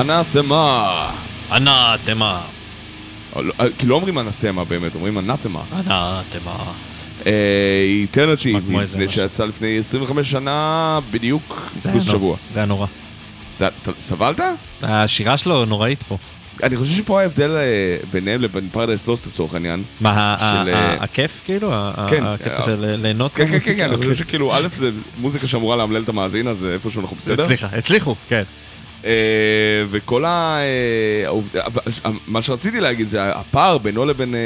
אנתמה. 0.00 1.10
אנתמה. 1.52 2.40
כי 3.78 3.86
לא 3.86 3.94
אומרים 3.94 4.18
אנתמה 4.18 4.64
באמת, 4.64 4.94
אומרים 4.94 5.18
אנתמה. 5.18 5.62
אנתמה. 5.72 6.72
איטרנטי. 7.86 8.54
שיצא 9.08 9.44
לפני 9.44 9.78
25 9.78 10.30
שנה 10.30 10.98
בדיוק, 11.10 11.70
פלוס. 11.82 12.04
שבוע. 12.04 12.36
זה 12.54 12.60
היה 12.60 12.66
נורא. 12.66 12.86
סבלת? 14.00 14.40
השירה 14.82 15.36
שלו 15.36 15.64
נוראית 15.64 16.02
פה. 16.02 16.16
אני 16.62 16.76
חושב 16.76 16.94
שפה 16.94 17.20
ההבדל 17.20 17.50
אה, 17.50 17.96
ביניהם 18.10 18.42
לבין 18.42 18.68
פרדס 18.72 19.06
לוסט 19.06 19.26
לצורך 19.26 19.54
העניין. 19.54 19.82
מה, 20.00 20.36
אה, 20.40 20.94
הכיף 21.00 21.40
כאילו? 21.44 21.68
כן, 22.10 22.24
הקטע 22.24 22.60
אה, 22.60 22.64
של 22.64 22.96
ליהנות 22.98 23.32
כן, 23.34 23.46
כן, 23.46 23.58
כן? 23.58 23.76
כן, 23.76 23.88
אני 23.88 23.96
חושב 23.96 24.14
שכאילו, 24.14 24.54
א', 24.54 24.68
זה 24.74 24.90
מוזיקה 25.18 25.46
שאמורה 25.46 25.76
לאמלל 25.76 26.02
את 26.02 26.08
המאזין, 26.08 26.48
אז 26.48 26.64
איפשהו 26.64 27.00
אנחנו 27.00 27.16
בסדר. 27.16 27.46
סליחה, 27.46 27.66
הצליחו, 27.72 28.14
כן. 28.28 28.42
אה, 29.08 29.12
וכל 29.90 30.24
ה... 30.24 30.58
אה, 31.24 31.30
מה 32.26 32.42
שרציתי 32.42 32.80
להגיד 32.80 33.08
זה 33.08 33.24
הפער 33.32 33.78
בינו 33.78 34.04
לבין 34.04 34.34
אה, 34.34 34.40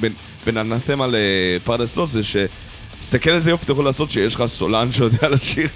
בין- 0.00 0.12
בין 0.46 0.56
אנתמה 0.56 1.06
לפרדס 1.10 1.96
לוסט 1.96 2.12
זה 2.12 2.20
שתסתכל 2.22 3.30
איזה 3.30 3.50
יופי 3.50 3.64
אתה 3.64 3.72
יכול 3.72 3.84
לעשות 3.84 4.10
שיש 4.10 4.34
לך 4.34 4.44
סולן 4.46 4.92
שיודע 4.92 5.28
לשיר. 5.28 5.68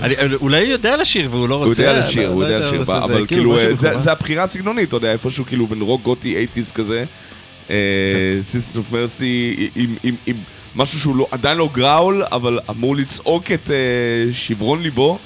אני- 0.00 0.14
אולי 0.40 0.58
הוא 0.64 0.72
יודע 0.72 0.96
לשיר 0.96 1.28
והוא 1.30 1.48
לא 1.48 1.54
הוא 1.54 1.64
רוצה... 1.66 1.82
יודע 1.82 2.00
לשיר, 2.00 2.28
לא- 2.28 2.32
הוא 2.32 2.42
יודע 2.44 2.56
הוא 2.56 2.64
לשיר, 2.66 2.80
עושה 2.80 3.00
זה, 3.06 3.14
אבל 3.14 3.26
כאילו 3.26 3.58
אה, 3.58 3.74
זה- 3.74 4.12
הבחירה 4.12 4.42
הסגנונית, 4.42 4.88
אתה 4.88 4.96
יודע, 4.96 5.12
איפשהו 5.12 5.44
כאילו 5.44 5.66
בין 5.66 5.80
רוק 5.82 6.02
גותי 6.02 6.46
80's 6.56 6.72
כזה, 6.72 7.04
Sisters 8.42 8.76
of 8.76 8.92
Mercy 8.92 9.70
עם- 9.74 9.96
משהו 10.76 10.98
שהוא 11.00 11.16
לא- 11.16 11.26
עדיין 11.30 11.58
לא 11.58 11.68
growl, 11.72 12.22
אבל 12.32 12.58
אמור 12.70 12.96
לצעוק 12.96 13.52
את 13.52 13.70
שברון 14.32 14.82
ליבו, 14.82 15.18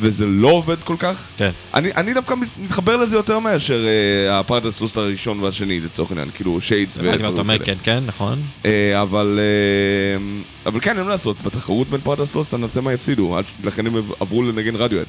וזה 0.00 0.26
לא 0.26 0.48
עובד 0.48 0.82
כל 0.82 0.96
כך. 0.98 1.22
כן. 1.36 1.50
אני, 1.74 1.90
אני 1.96 2.14
דווקא 2.14 2.34
מת- 2.34 2.48
מתחבר 2.58 2.96
לזה 2.96 3.16
יותר 3.16 3.38
מאשר 3.38 3.84
אה, 3.86 4.38
ה 4.38 4.43
Paradise 4.43 4.80
Lost 4.80 4.96
הראשון 4.96 5.40
והשני, 5.40 5.80
לצורך 5.80 6.10
העניין, 6.10 6.30
כאילו 6.34 6.60
Shades 6.60 6.96
מה 7.22 7.28
אתה 7.28 7.40
אומר, 7.40 7.58
כן, 7.64 7.74
כן, 7.82 8.02
נכון. 8.06 8.42
אה, 8.66 9.02
אבל, 9.02 9.38
אה, 9.42 10.22
אבל 10.66 10.80
כן, 10.80 10.96
אין 10.96 11.04
מה 11.04 11.10
לעשות, 11.10 11.42
בתחרות 11.42 11.88
בין 11.88 12.00
Paradise 12.00 12.34
Lost 12.34 12.54
יפסידו, 12.92 13.38
עד- 13.38 13.44
לכן 13.64 13.86
הם 13.86 13.94
עברו 14.20 14.42
לנגן 14.42 14.76
רדיואט. 14.76 15.06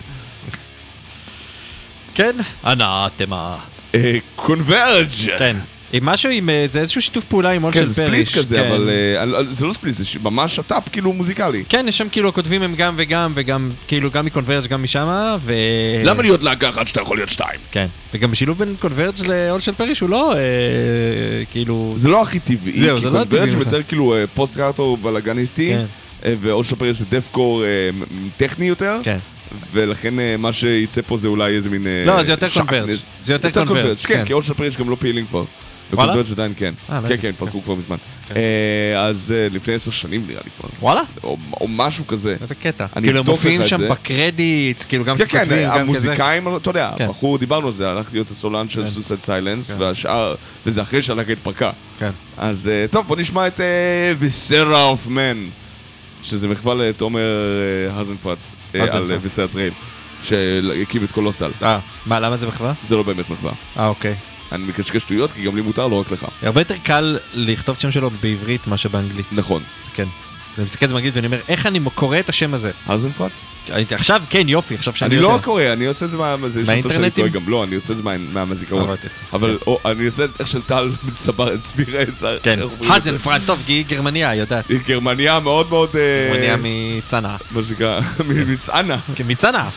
כן, 2.16 2.36
אנתמה. 2.66 3.58
קונברג'! 4.36 5.10
כן. 5.40 5.58
עם 5.94 6.06
משהו 6.06 6.30
עם... 6.32 6.50
אה, 6.50 6.66
זה 6.72 6.80
איזשהו 6.80 7.02
שיתוף 7.02 7.26
פעולה 7.26 7.50
עם 7.50 7.64
אול 7.64 7.74
כן, 7.74 7.80
של 7.80 7.86
זה 7.86 8.06
פריש. 8.08 8.30
ספליט 8.30 8.38
כזה, 8.46 8.56
כן. 8.56 8.68
אבל 8.68 8.90
אה, 8.90 9.44
זה 9.50 9.66
לא 9.66 9.74
ספליט, 9.74 9.96
זה 9.96 10.04
ממש 10.24 10.56
שת"פ 10.56 10.90
כאילו 10.92 11.14
מוזיקלי. 11.14 11.64
כן, 11.70 11.86
יש 11.90 11.98
שם 11.98 12.10
כאילו 12.12 12.30
הכותבים 12.30 12.62
הם 12.64 12.76
גם 12.76 12.94
וגם, 12.98 13.32
וגם, 13.36 13.70
כאילו 13.88 14.12
גם 14.12 14.26
מקונברג' 14.26 14.68
גם 14.68 14.84
משמה, 14.84 15.38
ו... 15.40 15.54
למה 16.04 16.22
להיות 16.22 16.44
להקה 16.44 16.70
אחת 16.70 16.88
שאתה 16.88 17.02
יכול 17.02 17.18
להיות 17.18 17.30
שתיים? 17.30 17.60
כן. 17.72 17.86
וגם 18.14 18.32
בשילוב 18.32 18.58
בין 18.58 18.76
קונברג' 18.80 19.26
לאול 19.26 19.60
של 19.60 19.74
פריש 19.74 20.00
הוא 20.00 20.10
לא, 20.10 20.34
אה, 20.34 20.40
כאילו... 21.52 21.94
זה 21.98 22.08
לא 22.08 22.22
הכי 22.22 22.40
טבעי, 22.40 22.80
זהו, 22.80 22.96
כי 22.98 23.02
זה 23.04 23.10
לא 23.10 23.20
קונברג' 23.20 23.50
הם. 23.50 23.60
יותר 23.60 23.84
כאילו 23.84 24.16
אה, 24.16 24.28
פוסט 24.34 24.58
קארטור 24.58 24.98
בלאגניסטי, 24.98 25.68
כן. 25.68 25.86
אה, 26.26 26.34
ועוד 26.42 26.66
שפריש 26.66 26.98
זה 27.00 27.06
דף 27.10 27.28
קור 27.32 27.64
אה, 27.64 27.68
מ- 27.94 28.30
טכני 28.38 28.66
יותר, 28.66 28.98
כן. 29.04 29.18
ולכן 29.74 30.14
מה 30.38 30.54
שיצא 30.54 31.02
פה 31.08 31.18
זה 31.18 31.28
אולי 31.28 31.56
איזה 31.56 31.70
מין... 31.70 31.88
לא, 32.06 32.24
זה 32.24 32.32
יותר. 32.32 32.50
Converge. 32.50 32.98
זה 33.24 33.34
יותר 33.34 33.66
Converge, 33.66 33.98
כן, 33.98 34.14
כן. 34.14 34.26
כי 34.26 34.34
All 34.34 34.44
Shall 34.44 34.59
Perish 34.59 34.78
גם 34.78 34.90
לא 34.90 34.96
פעילים 35.00 35.26
כבר. 35.26 35.44
וואלה? 35.94 36.12
ו 36.12 36.14
Converge 36.14 36.32
עדיין 36.32 36.54
כן. 36.58 36.74
אה, 36.90 37.00
כן. 37.08 37.16
כן, 37.22 37.32
פרקו 37.32 37.64
כבר 37.64 37.76
מזמן. 37.76 37.98
כן. 38.28 38.36
אה, 38.36 39.06
אז 39.06 39.34
אה, 39.36 39.48
לפני 39.52 39.74
עשר 39.74 39.92
שנים 39.92 40.24
נראה 40.28 40.42
לי 40.46 40.50
כבר. 40.60 40.70
וואלה? 40.82 41.02
או 41.24 41.68
משהו 41.68 42.08
כזה. 42.08 42.36
איזה 42.42 42.56
קטע. 42.56 42.86
אני 42.96 43.08
כאילו 43.08 43.20
הם 43.20 43.26
מופיעים 43.26 43.68
שם. 43.68 43.90
ב 43.90 44.00
credits, 44.00 44.86
כאילו 44.86 45.04
גם 45.04 45.18
כן, 45.18 45.26
כן, 45.26 45.38
ככותבים, 45.40 45.64
גם 45.64 45.72
כזה. 45.72 45.82
המוזיקאים, 45.82 46.56
אתה 46.56 46.70
יודע, 46.70 46.92
כן. 46.98 47.06
הבחור, 47.06 47.38
דיברנו 47.38 47.68
על 47.68 47.74
זה, 47.74 47.90
הלך 47.90 48.10
להיות 48.14 48.30
הסולן 48.30 48.70
של 48.70 48.82
כן. 48.82 48.88
Suicide 48.88 49.20
Silence, 49.20 49.72
כן. 49.72 49.82
והשאר, 49.82 50.36
וזה 50.66 50.82
אחרי 50.82 51.02
שהלהקה 51.02 51.32
התפרקה. 51.32 51.72
כן. 52.00 52.12
אז 52.38 52.70
טוב, 52.92 53.08
בוא 53.08 53.16
נשמע 53.16 53.48
את 53.48 53.60
Viscera 54.20 54.84
of 54.84 55.08
Man, 55.08 55.48
שזה 56.24 56.48
מחווה 56.48 56.76
לתומר 56.76 57.22
האזנפרץ. 57.96 58.56
על 58.74 59.12
Viscera 59.22 59.48
Trail, 59.48 59.74
שהקים 60.24 61.04
את 61.04 61.12
קולוסל. 61.12 61.52
אה, 61.64 61.80
מה, 62.06 62.20
למה 62.20 62.38
זה 62.38 62.48
מחווה? 62.48 62.74
זה 62.84 62.96
לא 62.96 63.04
באמת 63.04 63.30
מחווה. 63.30 63.52
אה, 63.78 63.88
אוקיי. 63.88 64.16
אני 64.52 64.64
מקשקש 64.64 65.02
שטויות, 65.02 65.32
כי 65.32 65.44
גם 65.44 65.56
לי 65.56 65.62
מותר, 65.62 65.88
לא 65.88 66.00
רק 66.00 66.12
לך. 66.12 66.26
הרבה 66.42 66.62
יותר 66.62 66.76
קל 66.84 67.18
לכתוב 67.34 67.74
את 67.74 67.80
השם 67.80 67.92
שלו 67.92 68.10
בעברית 68.10 68.68
מאשר 68.68 68.90
באנגלית. 68.90 69.26
נכון. 69.32 69.64
כן. 69.94 70.06
אני 70.58 70.66
מסתכל 70.66 70.86
על 70.86 70.90
זה 70.90 70.94
באנגלית 70.94 71.16
ואני 71.16 71.28
אומר, 71.28 71.40
איך 71.48 71.66
אני 71.66 71.80
קורא 71.96 72.20
את 72.20 72.30
השם 72.30 72.54
הזה? 72.54 72.72
האזנפרץ? 72.86 73.46
הייתי- 73.70 73.96
עכשיו, 73.96 74.22
כן, 74.30 74.50
יופי, 74.50 74.76
עכשיו 74.76 74.96
שאני 74.96 75.16
אני 75.16 75.24
יודע. 75.24 75.36
לא 75.36 75.42
קורא, 75.42 75.64
אני 75.74 75.86
עושה 75.86 76.06
את 76.06 76.10
זה 76.10 76.18
מהאינטרנטים? 76.18 77.28
גם 77.28 77.50
לא, 77.50 77.64
אני 77.64 77.76
עושה 77.76 77.94
את 77.94 77.98
זה 77.98 78.04
מה- 78.04 78.46
מהזיכרון. 78.46 78.90
אבל 79.34 79.58
או, 79.68 79.80
אני 79.86 80.06
עושה 80.06 80.26
את 80.26 80.30
איך 80.40 80.48
של 80.48 80.62
טל 80.62 80.92
את 82.10 82.16
זה. 82.18 82.38
כן, 82.44 82.60
את 82.62 82.70
זה? 82.88 82.94
האזנפרנט, 82.94 83.42
טוב, 83.46 83.64
כי 83.66 83.74
היא 83.74 83.86
גרמניה, 83.86 84.36
יודעת. 84.36 84.70
היא 84.70 84.80
גרמניה 84.88 85.40
מאוד 85.40 85.70
מאוד... 85.70 85.90
אה, 85.96 86.28
גרמניה 86.30 86.56
מצנעא. 86.98 87.36
מה 87.52 87.62
שנקרא, 87.68 88.00
מצענה. 88.48 88.98
כן, 89.16 89.24
מצנעא. 89.28 89.70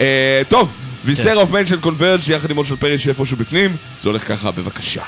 אה, 0.00 0.42
טוב, 0.48 0.72
ויסר 1.06 1.36
אוף 1.36 1.50
מיין 1.50 1.66
של 1.66 1.80
קונברג' 1.80 2.20
יחד 2.28 2.50
עם 2.50 2.56
עוד 2.56 2.66
של 2.66 2.76
פריש 2.76 3.08
איפשהו 3.08 3.36
בפנים, 3.36 3.76
זה 4.00 4.08
הולך 4.08 4.28
ככה, 4.28 4.50
בבקשה. 4.50 5.02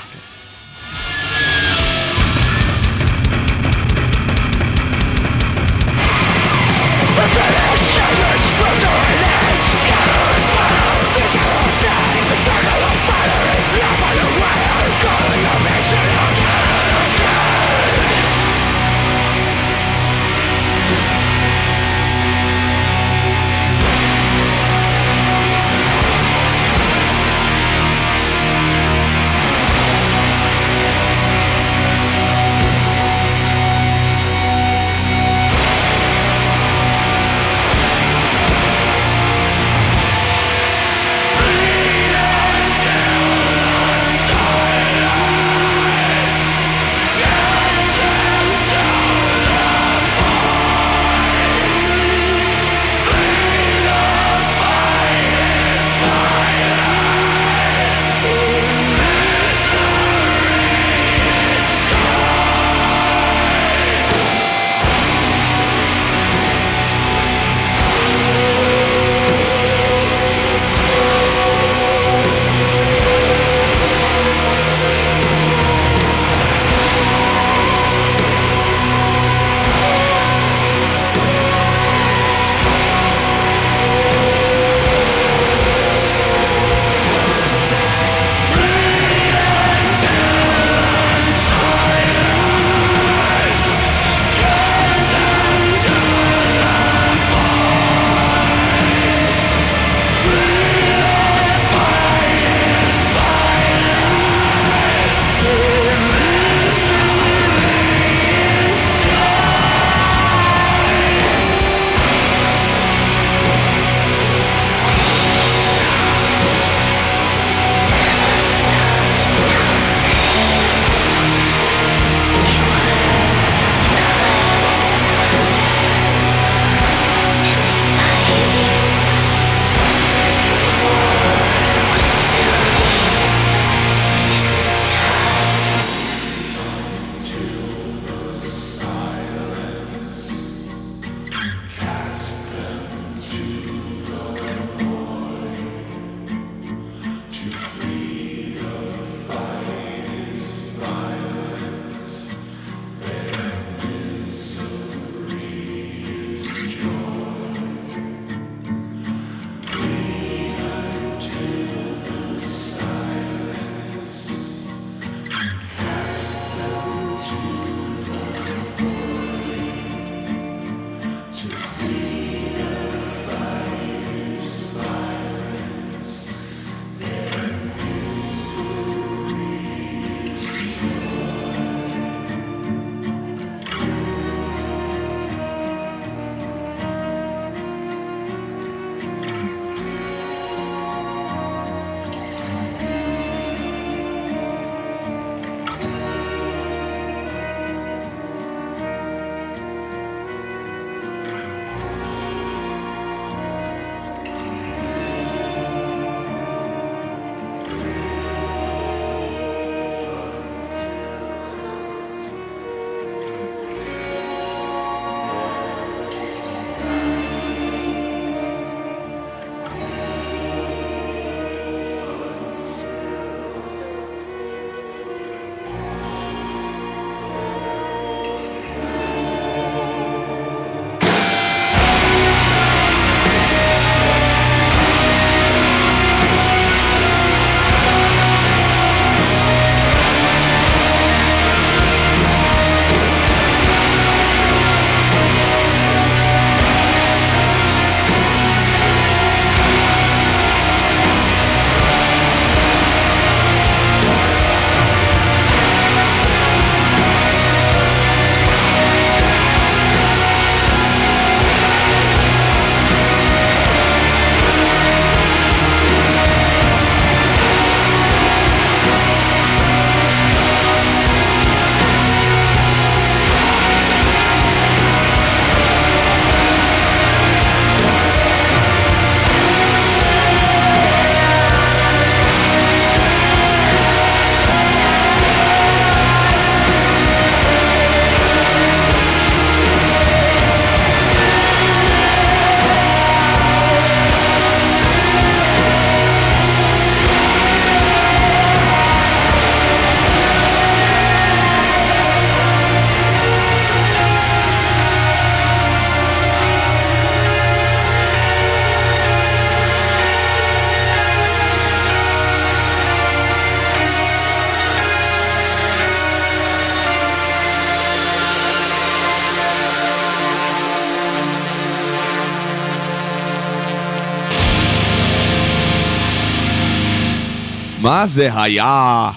מה 327.99 328.05
זה 328.07 328.29
היה? 328.41 329.09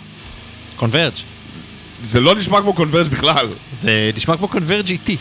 קונברג'. 0.76 1.12
זה 2.02 2.20
לא 2.20 2.34
נשמע 2.34 2.60
כמו 2.60 2.72
קונברג' 2.74 3.08
בכלל. 3.08 3.46
זה 3.80 4.10
נשמע 4.16 4.36
כמו 4.36 4.48
קונברג' 4.48 4.90
איטי, 4.90 5.16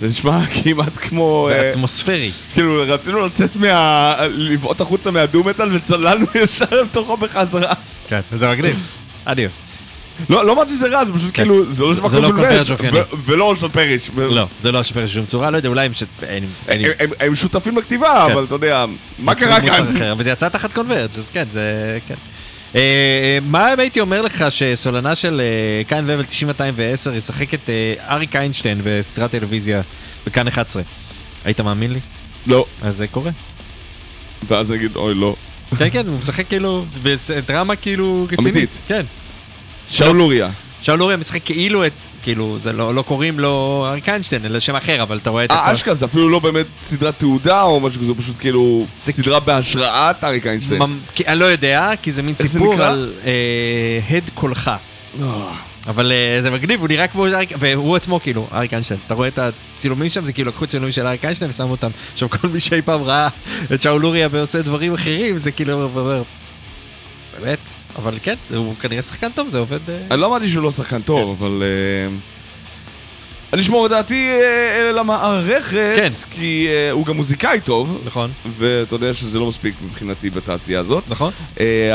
זה 0.00 0.06
נשמע 0.08 0.40
כמעט 0.64 0.96
כמו... 0.96 1.48
אה, 1.52 1.54
ואטמוספרי. 1.66 2.30
כאילו, 2.54 2.82
רצינו 2.86 3.26
לצאת 3.26 3.56
מה... 3.56 4.14
לבעוט 4.30 4.80
החוצה 4.80 5.10
מהדו-מטאל 5.10 5.76
וצללנו 5.76 6.26
ישר 6.44 6.82
לתוכו 6.82 7.16
בחזרה. 7.16 7.72
כן, 8.08 8.20
זה 8.32 8.48
מגניב. 8.50 8.90
אני 9.26 9.42
אוהב. 9.42 9.52
לא, 10.30 10.46
לא 10.46 10.52
אמרתי 10.52 10.70
שזה 10.70 10.88
רע, 10.88 11.04
זה 11.04 11.12
פשוט 11.12 11.28
כן. 11.28 11.32
כאילו, 11.32 11.72
זה 11.72 11.82
לא 11.82 11.92
נשמע 11.92 12.08
זה 12.08 12.16
כמו 12.16 12.26
לא 12.28 12.32
קונברג'. 12.32 12.94
ו- 12.94 13.16
ולא 13.26 13.44
אולשון 13.44 13.70
פריש. 13.70 14.10
לא, 14.16 14.46
זה 14.62 14.72
לא 14.72 14.82
שפר 14.82 15.04
בשום 15.04 15.26
צורה, 15.26 15.50
לא 15.50 15.56
יודע, 15.56 15.68
אולי 15.68 15.86
הם 15.86 15.92
ש... 15.94 16.02
הם- 17.20 17.34
שותפים 17.34 17.78
לכתיבה, 17.78 18.24
כן. 18.26 18.32
אבל 18.32 18.44
אתה 18.44 18.54
יודע, 18.54 18.84
מה 19.18 19.34
קרה 19.34 19.60
כאן? 19.60 19.96
אחר, 19.96 20.12
אבל 20.12 20.24
זה 20.24 20.30
יצא 20.30 20.48
תחת 20.48 20.72
קונברג', 20.72 21.10
אז 21.18 21.30
כן, 21.30 21.44
זה... 21.52 21.98
כן. 22.08 22.14
אה, 22.76 23.38
מה 23.42 23.72
אם 23.72 23.80
הייתי 23.80 24.00
אומר 24.00 24.22
לך 24.22 24.44
שסולנה 24.50 25.14
של 25.14 25.40
אה, 25.40 25.84
כאן 25.84 26.04
ובל 26.04 26.24
9210 26.24 27.14
ישחק 27.14 27.54
את 27.54 27.70
אה, 27.70 27.94
אריק 28.14 28.36
איינשטיין 28.36 28.80
בסדרת 28.84 29.30
טלוויזיה 29.30 29.82
בכאן 30.26 30.48
11? 30.48 30.82
היית 31.44 31.60
מאמין 31.60 31.92
לי? 31.92 32.00
לא, 32.46 32.64
אז 32.82 32.96
זה 32.96 33.06
קורה. 33.06 33.30
ואז 34.48 34.70
נגיד, 34.70 34.96
אוי, 34.96 35.14
לא. 35.14 35.36
כן, 35.78 35.90
כן, 35.90 36.06
הוא 36.06 36.18
משחק 36.18 36.48
כאילו 36.48 36.84
בדרמה 37.02 37.76
כאילו 37.76 38.26
רצינית. 38.32 38.56
אמיתית. 38.56 38.80
כן. 38.88 39.02
שאול 39.88 40.16
לוריה. 40.16 40.50
שאול 40.82 40.98
לוריה 40.98 41.16
משחק 41.16 41.40
כאילו 41.44 41.86
את, 41.86 41.92
כאילו, 42.22 42.58
זה 42.62 42.72
לא, 42.72 42.94
לא 42.94 43.02
קוראים 43.02 43.40
לו 43.40 43.86
אריק 43.88 44.08
איינשטיין, 44.08 44.44
אלא 44.44 44.60
שם 44.60 44.76
אחר, 44.76 45.02
אבל 45.02 45.18
אתה 45.18 45.30
רואה 45.30 45.44
את 45.44 45.50
אה, 45.50 45.64
הכל. 45.64 45.72
אשכרה, 45.72 45.94
זה 45.94 46.04
אפילו 46.04 46.28
לא 46.28 46.38
באמת 46.38 46.66
סדרת 46.82 47.18
תעודה 47.18 47.62
או 47.62 47.80
משהו 47.80 48.00
כזה, 48.00 48.12
זה 48.12 48.18
פשוט 48.18 48.36
כאילו 48.36 48.86
סדרה 48.92 49.40
בהשראת 49.40 50.24
אריק 50.24 50.46
איינשטיין. 50.46 50.82
אני 51.26 51.40
לא 51.40 51.44
יודע, 51.44 51.90
כי 52.02 52.12
זה 52.12 52.22
מין 52.22 52.34
זה 52.38 52.48
סיפור? 52.48 52.82
על 52.82 53.12
אה, 53.24 54.16
הד 54.16 54.30
קולך. 54.34 54.70
אבל 55.86 56.12
אה, 56.12 56.42
זה 56.42 56.50
מגניב, 56.50 56.80
הוא 56.80 56.88
נראה 56.88 57.06
כמו 57.06 57.26
אריק, 57.26 57.50
והוא 57.58 57.96
עצמו 57.96 58.20
כאילו, 58.20 58.46
אריק 58.52 58.72
איינשטיין. 58.72 59.00
אתה 59.06 59.14
רואה 59.14 59.28
את 59.28 59.38
הצילומים 59.38 60.10
שם, 60.10 60.24
זה 60.24 60.32
כאילו 60.32 60.50
לקחו 60.50 60.66
צילומים 60.66 60.92
של 60.92 61.06
אריק 61.06 61.24
איינשטיין 61.24 61.50
ושמו 61.50 61.70
אותם. 61.70 61.90
עכשיו 62.12 62.30
כל 62.30 62.48
מי 62.48 62.60
שאי 62.60 62.82
פעם 62.82 63.02
ראה 63.02 63.28
את 63.74 63.82
שאול 63.82 64.02
לוריה 64.02 64.28
ועושה 64.30 64.62
דברים 64.62 64.94
אחרים, 64.94 65.38
זה 65.38 65.50
כאילו, 65.50 65.88
באמת, 67.40 67.58
אבל 67.96 68.18
כן, 68.22 68.34
הוא 68.54 68.74
כנראה 68.76 69.02
שחקן 69.02 69.30
טוב, 69.34 69.48
זה 69.48 69.58
עובד... 69.58 69.90
אה, 69.90 69.98
אני 70.10 70.20
לא 70.20 70.26
אמרתי 70.26 70.48
שהוא 70.48 70.62
לא 70.62 70.70
שחקן 70.70 71.02
טוב, 71.02 71.42
אבל... 71.42 71.62
אה, 71.62 72.16
אני 73.52 73.60
אשמור 73.62 73.86
את 73.86 73.90
דעתי 73.90 74.30
אה, 74.30 74.92
למערכת, 74.92 75.92
כן. 75.96 76.08
כי 76.30 76.68
הוא 76.92 77.06
גם 77.06 77.16
מוזיקאי 77.16 77.60
טוב, 77.60 78.02
נכון, 78.04 78.30
ואתה 78.58 78.94
יודע 78.94 79.14
שזה 79.14 79.38
לא 79.38 79.46
מספיק 79.46 79.74
מבחינתי 79.84 80.30
בתעשייה 80.30 80.80
הזאת. 80.80 81.04
נכון. 81.08 81.32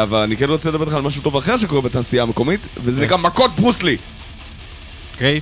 אבל 0.02 0.20
אני 0.20 0.38
כן 0.38 0.50
רוצה 0.50 0.70
לדבר 0.70 0.86
איתך 0.86 0.96
על 0.96 1.02
משהו 1.02 1.22
טוב 1.22 1.38
אחר 1.38 1.58
שקורה 1.58 1.82
בתעשייה 1.82 2.24
המקומית, 2.24 2.68
וזה 2.84 3.00
כן. 3.00 3.06
נקרא 3.06 3.18
מכות 3.18 3.56
ברוסלי. 3.56 3.98
אוקיי. 5.14 5.42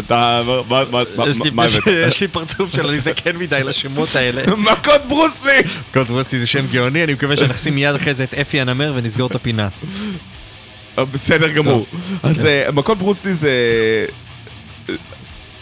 אתה... 0.00 0.42
מה- 0.68 0.92
יש 1.28 1.40
לי- 1.44 1.50
מה 1.50 1.66
יש- 1.66 1.74
הבאת? 1.76 2.08
יש 2.08 2.20
לי 2.20 2.28
פרצוף 2.28 2.74
של 2.76 2.86
אני 2.86 3.00
זקן 3.00 3.36
מדי 3.36 3.60
לשמות 3.64 4.16
האלה. 4.16 4.42
מכות 4.72 5.00
ברוסלי! 5.08 5.52
קוד 5.94 6.10
רוסי 6.10 6.38
זה 6.38 6.46
שם 6.46 6.66
גאוני, 6.72 7.04
אני 7.04 7.12
מקווה 7.12 7.36
שנחסים 7.36 7.74
מיד 7.74 7.94
אחרי 7.94 8.14
זה 8.14 8.24
את 8.24 8.34
אפי 8.34 8.60
הנמר 8.60 8.92
ונסגור 8.96 9.26
את 9.26 9.34
הפינה. 9.34 9.68
אה, 10.98 11.04
בסדר 11.04 11.48
גמור. 11.48 11.86
אז 12.22 12.44
אה, 12.44 12.68
מכות 12.72 12.98
ברוסלי 12.98 13.34
זה... 13.34 13.50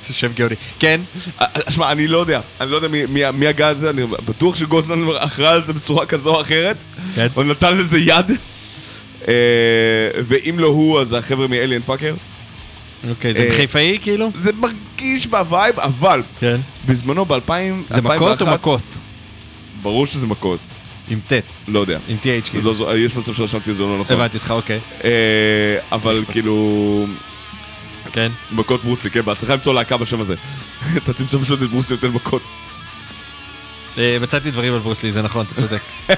זה 0.01 0.15
שם 0.15 0.33
גאוני. 0.35 0.55
כן, 0.79 1.01
אה, 1.41 1.47
שמע, 1.71 1.93
אני 1.93 2.09
לא 2.09 2.19
יודע, 2.19 2.41
אני 2.61 2.71
לא 2.71 2.77
יודע 2.77 2.89
מי- 3.33 3.47
הגה 3.47 3.71
את 3.71 3.81
זה, 3.81 3.91
אני 3.91 4.03
בטוח 4.07 4.57
שגוזלן 4.57 5.05
אחראי 5.19 5.49
על 5.49 5.65
זה 5.65 5.73
בצורה 5.73 6.07
כזו 6.07 6.35
או 6.35 6.41
אחרת. 6.41 6.77
כן. 7.15 7.27
הוא 7.35 7.45
נתן 7.45 7.79
לזה 7.79 7.99
יד. 7.99 8.33
ואם 10.29 10.59
לא 10.59 10.67
הוא, 10.67 11.01
אז 11.01 11.13
החבר'ה 11.13 11.47
מ 11.47 11.53
Alien 11.53 11.83
Fucker. 11.83 12.15
אוקיי, 13.09 13.35
זה 13.35 13.43
אה, 13.43 13.57
חיפאי 13.57 13.99
כאילו? 14.03 14.31
זה 14.35 14.51
מרגיש 14.53 15.27
ב 15.27 15.36
vibe, 15.36 15.81
אבל 15.81 16.23
כן. 16.39 16.57
בזמנו 16.87 17.25
ב-2000... 17.25 17.51
זה 17.89 18.03
מכות 18.03 18.43
או 18.43 18.47
מכות? 18.47 18.83
ברור 19.83 20.07
שזה 20.07 20.27
מכות, 20.27 20.61
עם 21.09 21.21
ט', 21.29 21.33
לא 21.69 21.81
יודע. 21.81 21.99
עם 22.09 22.17
TH 22.23 22.51
כאילו. 22.51 22.73
לא 22.79 22.99
יש 22.99 23.17
מצב 23.17 23.35
שרשמתי 23.35 23.71
את 23.71 23.77
זה 23.77 23.83
לא 23.83 23.99
נכון. 24.01 24.17
הבנתי 24.17 24.37
אותך, 24.37 24.51
אוקיי. 24.51 24.81
אה, 25.05 25.11
אבל 25.93 26.25
כאילו... 26.33 27.07
כן. 28.13 28.33
מכות 28.53 28.85
ברוסלי, 28.85 29.11
כן, 29.11 29.21
בהצלחה 29.21 29.53
למצוא 29.53 29.75
להקה 29.75 29.97
בשם 29.97 30.21
הזה. 30.21 30.35
אתה 30.97 31.13
תמצא 31.13 31.39
פשוט 31.39 31.63
את 31.63 31.71
ברוסלי 31.71 31.97
נותן 31.97 32.09
מכות. 32.09 32.43
אה, 33.99 34.17
מצאתי 34.21 34.51
דברים 34.51 34.73
על 34.73 34.79
ברוסלי, 34.79 35.11
זה 35.11 35.23
נכון, 35.23 35.47
אתה 35.47 35.61
צודק. 35.61 35.81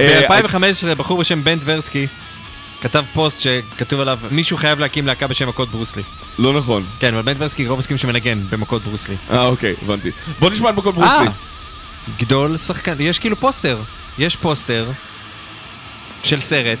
אה, 0.00 0.20
ב-2015 0.28 0.94
בחור 0.94 1.18
בשם 1.18 1.44
בנט 1.44 1.62
ורסקי 1.64 2.06
כתב 2.80 3.04
פוסט 3.12 3.40
שכתוב 3.40 4.00
עליו 4.00 4.18
מישהו 4.30 4.56
חייב 4.56 4.78
להקים 4.78 5.06
להקה 5.06 5.26
בשם 5.26 5.48
מכות 5.48 5.68
ברוסלי. 5.68 6.02
לא 6.38 6.58
נכון. 6.58 6.84
כן, 6.98 7.14
אבל 7.14 7.22
בנט 7.22 7.36
ורסקי 7.40 7.66
רוב 7.66 7.78
הסכים 7.78 7.96
שמנגן 7.96 8.40
במכות 8.50 8.82
ברוסלי. 8.82 9.16
אה, 9.30 9.46
אוקיי, 9.46 9.74
הבנתי. 9.82 10.10
בוא 10.38 10.50
נשמע 10.50 10.70
את 10.70 10.74
מכות 10.74 10.94
ברוסלי. 10.94 11.26
אה, 11.26 11.32
גדול 12.18 12.58
שחקן, 12.58 12.94
יש 12.98 13.18
כאילו 13.18 13.36
פוסטר, 13.36 13.80
יש 14.18 14.36
פוסטר 14.36 14.90
של 16.22 16.40
סרט 16.40 16.78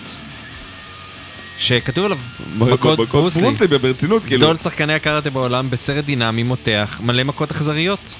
שכתוב 1.58 2.04
עליו 2.04 2.18
מכות 2.56 2.98
ברוסלי. 3.08 3.42
ברוסלי, 3.42 3.66
ברצינות, 3.66 4.24
כאילו. 4.24 4.40
גדול 4.40 4.56
שחקני 4.56 4.94
הקראטה 4.94 5.30
בעולם 5.30 5.70
בסרט 5.70 6.04
דינמי 6.04 6.42
מותח, 6.42 7.00
מלא 7.00 7.22
מכות 7.22 7.50
אכזריות. 7.50 8.14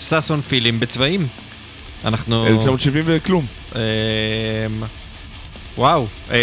ששון 0.00 0.40
פילים 0.40 0.80
בצבעים. 0.80 1.26
אנחנו... 2.04 2.46
1970 2.46 3.04
וכלום. 3.06 3.46
וואו. 5.78 6.06
אה, 6.30 6.36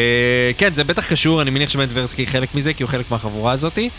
כן, 0.57 0.69
זה 0.75 0.83
בטח 0.83 1.05
קשור, 1.09 1.41
אני 1.41 1.49
מניח 1.51 1.69
שבנט 1.69 1.89
ורסקי 1.93 2.27
חלק 2.27 2.55
מזה, 2.55 2.73
כי 2.73 2.83
הוא 2.83 2.89
חלק 2.89 3.11
מהחבורה 3.11 3.51
הזאתי. 3.53 3.89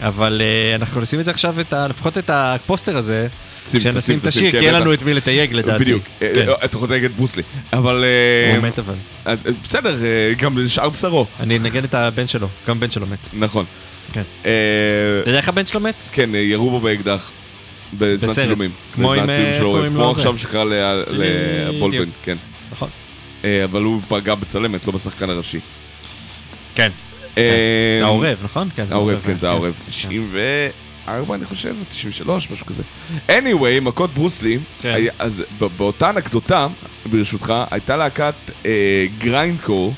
אבל 0.00 0.42
אה, 0.44 0.74
אנחנו 0.74 1.00
נשים 1.00 1.20
את 1.20 1.24
זה 1.24 1.30
עכשיו, 1.30 1.60
את 1.60 1.72
ה- 1.72 1.88
לפחות 1.88 2.18
את 2.18 2.30
הפוסטר 2.32 2.96
הזה, 2.96 3.26
שים, 3.70 3.80
שנשים 3.80 4.18
את 4.18 4.26
השיר, 4.26 4.52
כן, 4.52 4.60
כי 4.60 4.66
אין. 4.66 4.74
לנו 4.74 4.92
את 4.94 5.02
מי 5.02 5.14
לתייג 5.14 5.52
לדעתי. 5.52 5.84
בדיוק. 5.84 6.02
אה, 6.22 6.32
כן. 6.34 6.48
אה, 6.48 6.54
אתה 6.64 6.76
יכול 6.76 6.88
להגיד 6.90 7.10
ברוסלי. 7.16 7.42
אבל... 7.72 8.04
אה, 8.04 8.56
הוא 8.56 8.64
מת 8.64 8.78
אבל. 8.78 8.94
אה, 9.26 9.32
אה, 9.46 9.52
בסדר, 9.64 9.94
אה, 10.04 10.34
גם 10.34 10.58
לשאר 10.58 10.88
בשרו. 10.88 11.26
אני 11.40 11.58
אנגן 11.58 11.84
את 11.84 11.94
הבן 11.94 12.26
שלו, 12.26 12.48
גם 12.68 12.80
בן 12.80 12.90
שלו 12.90 13.06
מת. 13.06 13.18
נכון. 13.32 13.64
כן. 14.12 14.22
אה, 14.46 14.50
אתה 15.22 15.30
יודע 15.30 15.38
איך 15.38 15.48
הבן 15.48 15.66
שלו 15.66 15.80
מת? 15.80 15.94
כן, 16.12 16.34
אה, 16.34 16.40
ירו 16.40 16.70
בו 16.70 16.80
באקדח. 16.80 17.30
בזמן. 17.98 18.28
צילומים. 18.32 18.70
כמו 18.94 19.12
עם, 19.12 19.30
אה, 19.30 19.58
כמו? 19.88 20.10
עכשיו 20.10 20.38
שקרה 20.38 20.64
ל- 20.64 21.02
לבולדווין, 21.08 21.90
בדיוק. 21.90 22.08
כן. 22.24 22.36
אה, 23.46 23.64
אבל 23.64 23.82
הוא 23.82 24.00
פגע 24.08 24.34
בצלמת, 24.34 24.86
לא 24.86 24.92
בשחקן 24.92 25.30
הראשי. 25.30 25.60
כן. 26.74 26.90
אה, 27.38 28.00
העורב, 28.02 28.38
נכון? 28.44 28.68
כן, 28.76 28.86
זה 28.86 28.94
העורב, 28.94 29.20
כן, 29.24 29.36
זה 29.36 29.48
העורב. 29.48 29.74
94 29.88 31.34
אני 31.34 31.44
חושב, 31.44 31.74
93, 31.88 32.50
משהו 32.50 32.66
כזה. 32.66 32.82
anyway, 33.28 33.80
מכות 33.82 34.10
ברוסלי, 34.14 34.58
כן. 34.82 34.96
אז 35.18 35.42
באותה 35.76 36.10
אנקדוטה, 36.10 36.66
ברשותך, 37.10 37.54
הייתה 37.70 37.96
להקת 37.96 38.34
אה, 38.66 38.70
grindcore 39.18 39.94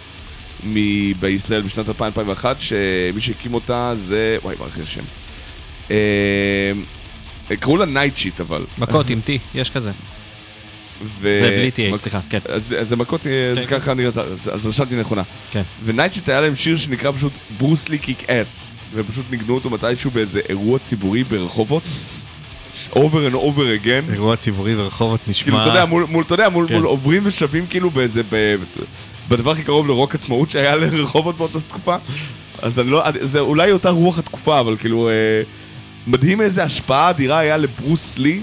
מ- 0.64 1.12
בישראל 1.20 1.62
בשנת 1.62 1.88
2001, 1.88 2.60
שמי 2.60 3.20
שהקים 3.20 3.54
אותה 3.54 3.92
זה, 3.94 4.36
וואי, 4.42 4.56
ברח 4.56 4.76
לי 4.76 4.82
השם. 4.82 5.02
קראו 7.60 7.76
לה 7.76 7.84
Night 7.84 8.16
Shit 8.16 8.40
אבל. 8.40 8.64
מכות 8.78 9.10
עם 9.10 9.20
T, 9.26 9.30
יש 9.54 9.70
כזה. 9.70 9.90
ו- 11.20 11.38
זה 11.42 11.48
בלי 11.50 11.90
TH, 11.90 11.94
מק- 11.94 12.00
סליחה, 12.00 12.20
כן. 12.30 12.38
אז 12.48 12.68
אז 12.78 12.88
זה 12.88 12.96
מכות, 12.96 13.26
אה, 13.26 13.54
זה 13.60 13.66
כן. 13.66 13.78
ככה 13.78 13.94
נראה, 13.94 14.08
אז- 14.08 14.50
אז 14.52 14.66
רשמתי 14.66 14.96
נכונה. 14.96 15.22
כן. 15.50 15.62
ונייטשיט 15.84 16.28
היה 16.28 16.40
להם 16.40 16.56
שיר 16.56 16.76
שנקרא 16.76 17.10
פשוט 17.12 17.32
ברוסלי 17.58 17.98
קיק 17.98 18.30
אס, 18.30 18.70
ופשוט 18.94 19.24
ניגנו 19.30 19.54
אותו 19.54 19.70
מתישהו 19.70 20.10
באיזה 20.10 20.40
אירוע 20.48 20.78
ציבורי 20.78 21.24
ברחובות. 21.24 21.82
over 22.92 22.96
and 23.32 23.34
over 23.34 23.84
again. 23.84 24.12
אירוע 24.12 24.36
ציבורי 24.36 24.74
ברחובות 24.74 25.20
נשמע... 25.28 25.44
כאילו, 25.44 25.60
אתה 25.60 25.68
יודע, 25.68 25.84
מול, 25.84 26.06
מול, 26.08 26.24
אתה 26.24 26.34
יודע, 26.34 26.48
מול, 26.48 26.68
כן. 26.68 26.74
מול 26.74 26.84
עוברים 26.84 27.22
ושבים 27.26 27.66
כאילו 27.66 27.90
באיזה, 27.90 28.22
ב, 28.30 28.54
בדבר 29.28 29.50
הכי 29.50 29.62
קרוב 29.62 29.86
לרוק 29.88 30.14
עצמאות 30.14 30.50
שהיה 30.50 30.76
לרחובות 30.76 31.36
באותה 31.36 31.60
תקופה. 31.60 31.96
אז 32.62 32.78
אני 32.78 32.90
לא, 32.90 33.02
זה 33.20 33.40
אולי 33.40 33.72
אותה 33.72 33.90
רוח 33.90 34.18
התקופה, 34.18 34.60
אבל 34.60 34.76
כאילו, 34.76 35.08
אה, 35.08 35.12
מדהים 36.06 36.40
איזה 36.40 36.64
השפעה 36.64 37.10
אדירה 37.10 37.38
היה 37.38 37.56
לברוס 37.56 38.18
לי, 38.18 38.40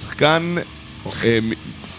שחקן, 0.00 0.54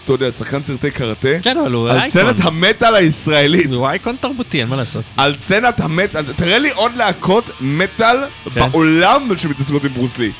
אתה 0.04 0.12
יודע, 0.12 0.32
שחקן 0.32 0.62
סרטי 0.62 0.90
קראטה, 0.90 1.28
כן, 1.42 1.56
אבל 1.58 1.72
הוא 1.72 1.88
על 1.90 1.96
אייקון. 1.96 2.10
סצנת 2.10 2.36
המטאל 2.40 2.94
הישראלית. 2.94 3.72
הוא 3.72 3.86
אייקון 3.88 4.16
תרבותי, 4.20 4.60
אין 4.60 4.68
מה 4.68 4.76
לעשות. 4.76 5.04
על 5.16 5.36
סצנת 5.36 5.80
המטאל, 5.80 6.32
תראה 6.36 6.58
לי 6.58 6.70
עוד 6.70 6.92
להקות 6.96 7.50
מטאל 7.60 8.16
כן. 8.54 8.70
בעולם 8.70 9.28
שמתעסקות 9.36 9.84
עם 9.84 9.90
ברוס 9.94 10.18
לי. 10.18 10.30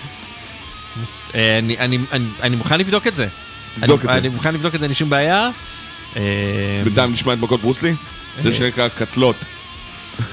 אה, 1.35 1.59
אני- 1.59 2.57
מוכן 2.57 2.79
לבדוק 2.81 3.07
את 3.07 3.17
זה. 3.17 3.27
תבדוק 3.75 4.01
אני- 4.01 4.09
את 4.09 4.13
זה. 4.13 4.19
אני 4.19 4.29
מוכן 4.29 4.55
לבדוק 4.55 4.75
את 4.75 4.81
זה, 4.81 4.87
אין 4.87 4.95
שום 4.95 5.11
בעיה. 5.11 5.51
אה, 6.17 6.23
בינתיים 6.85 7.13
נשמע 7.13 7.33
את 7.33 7.39
מכות 7.39 7.61
ברוס 7.61 7.83
לי? 7.83 7.95
זה 8.39 8.53
שנקרא 8.53 8.89
קטלות. 8.89 9.37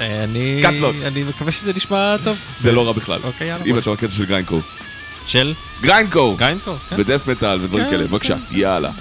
אה, 0.01 0.23
אני 0.23 1.23
מקווה 1.29 1.51
שזה 1.51 1.73
נשמע 1.73 2.15
טוב. 2.23 2.37
זה 2.59 2.71
לא 2.71 2.87
רע 2.87 2.91
בכלל. 2.91 3.19
אוקיי, 3.23 3.47
יאללה. 3.47 3.65
אם 3.65 3.77
אתה 3.77 3.91
בקטע 3.91 4.11
של 4.11 4.25
גריינקור. 4.25 4.61
של 5.25 5.53
גריינקור! 5.81 6.37
גיינקור, 6.37 6.77
כן. 6.89 6.95
ודף 6.99 7.27
מטאל 7.27 7.61
ודברים 7.61 7.85
כן, 7.85 7.91
כאלה. 7.91 8.03
בבקשה. 8.07 8.35
יאללה. 8.51 8.91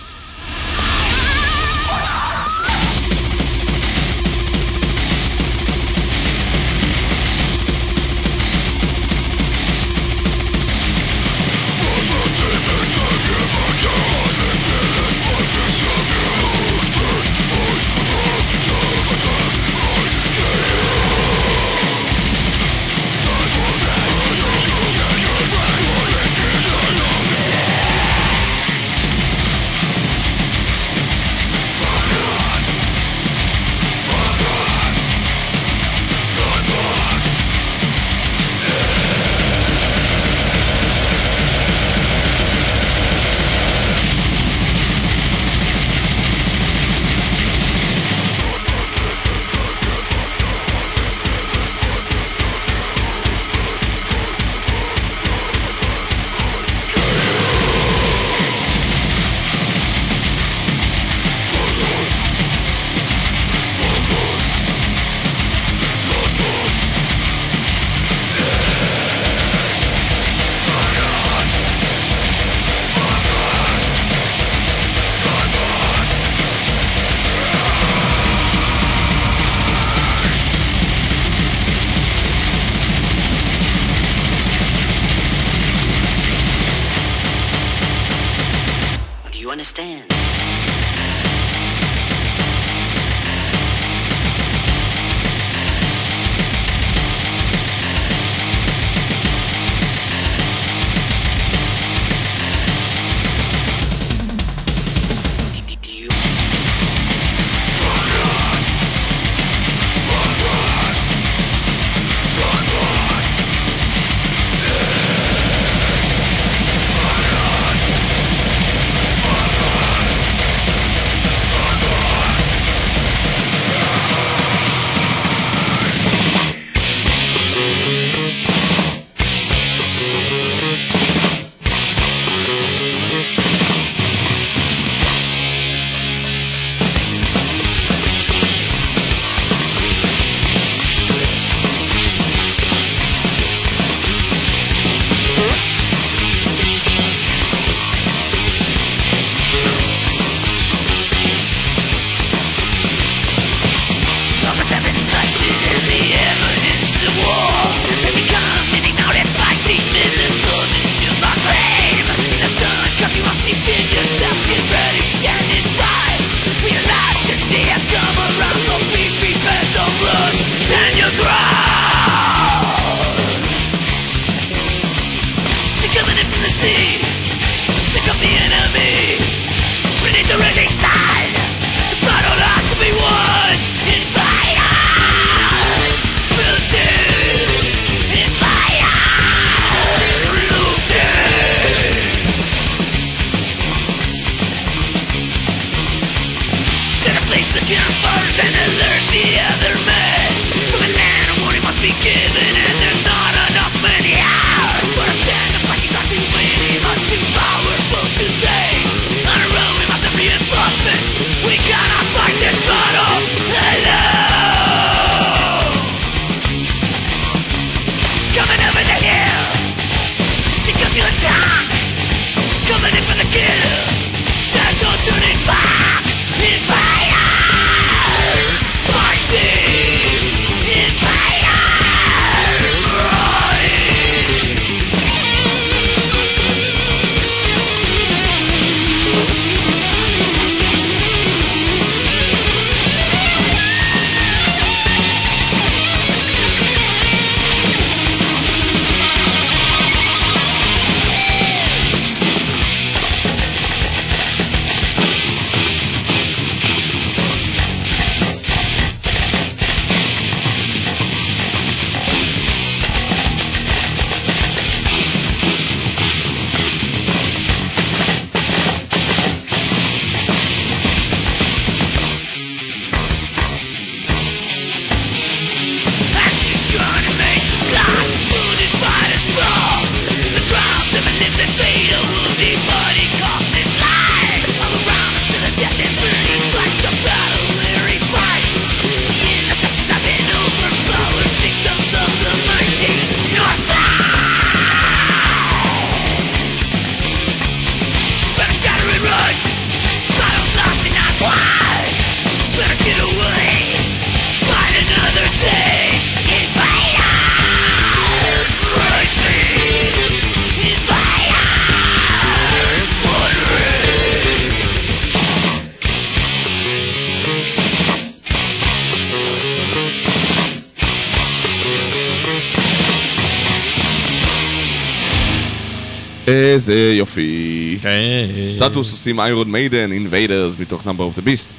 איזה 326.73 326.95
יופי. 326.95 327.79
כן. 327.83 328.29
סטוס 328.57 328.93
עושים 328.93 329.21
Iron 329.21 329.51
Maiden, 329.51 329.93
Invaders, 329.93 330.55
מתוך 330.59 330.87
Number 330.87 331.05
of 331.05 331.17
the 331.17 331.23
Beast. 331.23 331.53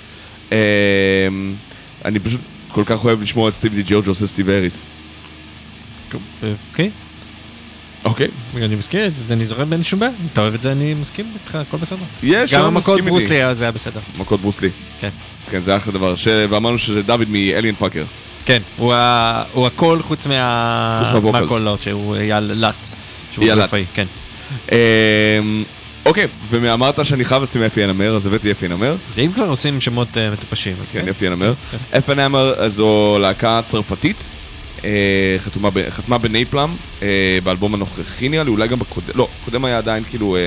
אני 2.06 2.20
פשוט 2.24 2.42
כל 2.72 2.84
כך 2.86 3.06
אוהב 3.06 3.22
לשמוע 3.22 3.50
את 3.50 3.54
סטיב 3.54 3.74
די 3.76 3.84
ג'ורג' 3.86 4.08
עושה 4.08 4.28
Steve 4.28 4.50
Harris. 4.50 4.86
אוקיי, 6.72 6.90
אוקיי? 8.06 8.28
אני 8.56 8.76
מסכים, 8.76 9.00
אני 9.32 9.46
זוכר 9.46 9.64
אין 9.72 9.84
שום 9.84 10.00
בעיה. 10.00 10.12
אם 10.22 10.28
אתה 10.34 10.42
אוהב 10.42 10.54
את 10.54 10.62
זה, 10.62 10.72
אני 10.72 10.94
מסכים 10.94 11.26
איתך, 11.34 11.56
הכל 11.56 11.78
בסדר. 11.78 12.00
יש, 12.24 12.54
גם 12.54 12.60
אני 12.60 12.68
המכות 12.68 13.00
מסכים 13.00 13.16
איתי. 13.16 13.28
ברוסלי, 13.28 13.56
זה 13.56 13.64
היה 13.64 13.72
בסדר. 13.72 14.00
מכות 14.18 14.42
ברוסלי. 14.42 14.70
כן. 15.00 15.10
כן, 15.52 15.62
זה 15.62 15.78
אחלה 15.78 15.94
דבר. 15.94 16.14
ואמרנו 16.50 16.78
שזה 16.78 17.02
דוד 17.02 17.30
מ 17.30 17.37
Alien 17.37 17.76
Fucker. 17.76 18.04
כן, 18.46 18.62
הוא 18.78 18.94
הכל 19.68 20.00
חוץ 20.02 20.26
מה... 20.28 21.00
חוץ 21.00 21.10
מה 21.14 21.20
vocals. 21.20 21.42
מהקולות, 21.42 21.82
שהוא 21.82 22.16
אייל. 22.16 22.64
שהוא 23.32 23.46
אייל. 23.46 23.62
רפאי, 23.62 23.86
כן. 23.94 24.06
אמ, 24.72 25.64
אוקיי, 26.06 26.28
ואמרת 26.50 27.06
שאני 27.06 27.26
חייב 27.26 27.42
לעצמי 27.42 27.66
אפי 27.66 27.84
הנמר, 27.84 28.16
אז 28.16 28.26
הבאתי 28.26 28.52
אפי 28.52 28.66
הנמר. 28.66 28.96
אם 29.18 29.32
כבר 29.36 29.50
עושים 29.50 29.82
שמות 29.82 30.18
אה, 30.18 30.32
מטופשים, 30.32 30.76
אז 30.82 30.92
כן, 30.92 31.08
אפי 31.10 31.28
הנמר. 31.28 31.54
אפי 31.98 32.12
הנמר 32.12 32.70
זו 32.70 33.18
להקה 33.22 33.62
צרפתית. 33.66 34.30
אה, 34.86 35.36
חתמה 35.90 36.18
בנייפלאם, 36.18 36.70
אה, 37.02 37.38
באלבום 37.44 37.74
הנוכחי 37.74 38.30
נראה 38.30 38.44
לי, 38.44 38.50
אולי 38.50 38.68
גם 38.68 38.80
בקודם, 38.80 39.08
לא, 39.16 39.28
קודם 39.46 39.66
היה 39.66 39.78
עדיין 39.78 40.04
כאילו 40.04 40.38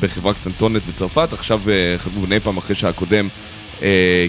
בחברה 0.00 0.34
קטנטונת 0.34 0.86
בצרפת, 0.86 1.32
עכשיו 1.32 1.60
חתמו 1.98 2.22
בנייפלאם 2.22 2.56
אחרי 2.56 2.76
שהקודם 2.76 3.28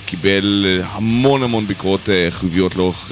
קיבל 0.06 0.81
המון 0.85 1.44
המון 1.44 1.68
ביקורות 1.68 2.10
חיוביות 2.30 2.76
לאורך 2.76 3.11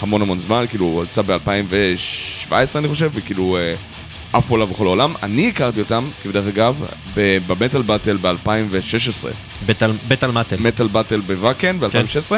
המון 0.00 0.22
המון 0.22 0.38
זמן, 0.38 0.64
כאילו 0.68 0.86
הוא 0.86 1.04
יצא 1.04 1.22
ב-2017 1.22 2.52
אני 2.76 2.88
חושב, 2.88 3.10
וכאילו 3.14 3.58
עפו 4.32 4.54
עליו 4.54 4.66
בכל 4.66 4.86
העולם. 4.86 5.14
אני 5.22 5.48
הכרתי 5.48 5.80
אותם, 5.80 6.08
כבדרך 6.22 6.46
אגב, 6.46 6.84
במטאל 7.46 7.82
באטל 7.82 8.16
ב-2016. 8.16 9.26
בטל- 9.66 9.92
מטל. 10.32 10.56
מטאל 10.60 10.86
באטל 10.86 11.20
בוואקן 11.20 11.80
ב-2016, 11.80 12.32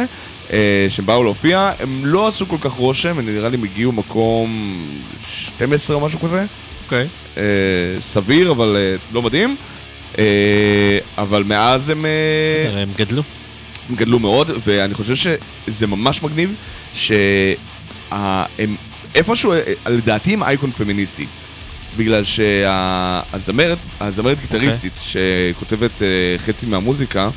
אה, 0.52 0.86
שהם 0.88 1.06
באו 1.06 1.24
להופיע, 1.24 1.70
הם 1.80 2.00
לא 2.06 2.28
עשו 2.28 2.48
כל 2.48 2.56
כך 2.60 2.72
רושם, 2.72 3.18
הם 3.18 3.26
נראה 3.26 3.48
לי 3.48 3.56
הם 3.56 3.64
הגיעו 3.64 3.92
מקום 3.92 4.76
12 5.56 5.96
או 5.96 6.00
משהו 6.06 6.20
כזה. 6.20 6.44
אוקיי. 6.84 7.06
אה, 7.36 7.42
סביר, 8.00 8.50
אבל 8.50 8.76
אה, 8.76 8.96
לא 9.12 9.22
מדהים. 9.22 9.56
אבל 11.18 11.42
מאז 11.46 11.88
הם... 11.88 12.04
הם 12.76 12.88
גדלו. 12.96 13.22
הם 13.90 13.96
גדלו 13.96 14.18
מאוד, 14.18 14.50
ואני 14.66 14.94
חושב 14.94 15.14
שזה 15.16 15.86
ממש 15.86 16.22
מגניב, 16.22 16.54
שהם 16.94 18.76
איפשהו, 19.14 19.52
לדעתי 19.86 20.32
הם 20.32 20.42
אייקון 20.42 20.70
פמיניסטי. 20.70 21.26
בגלל 21.96 22.24
שהזמרת, 22.24 23.78
הזמרת 24.00 24.40
גיטריסטית 24.40 24.92
שכותבת 25.02 26.02
אה, 26.02 26.08
חצי 26.38 26.66
מהמוזיקה, 26.66 27.30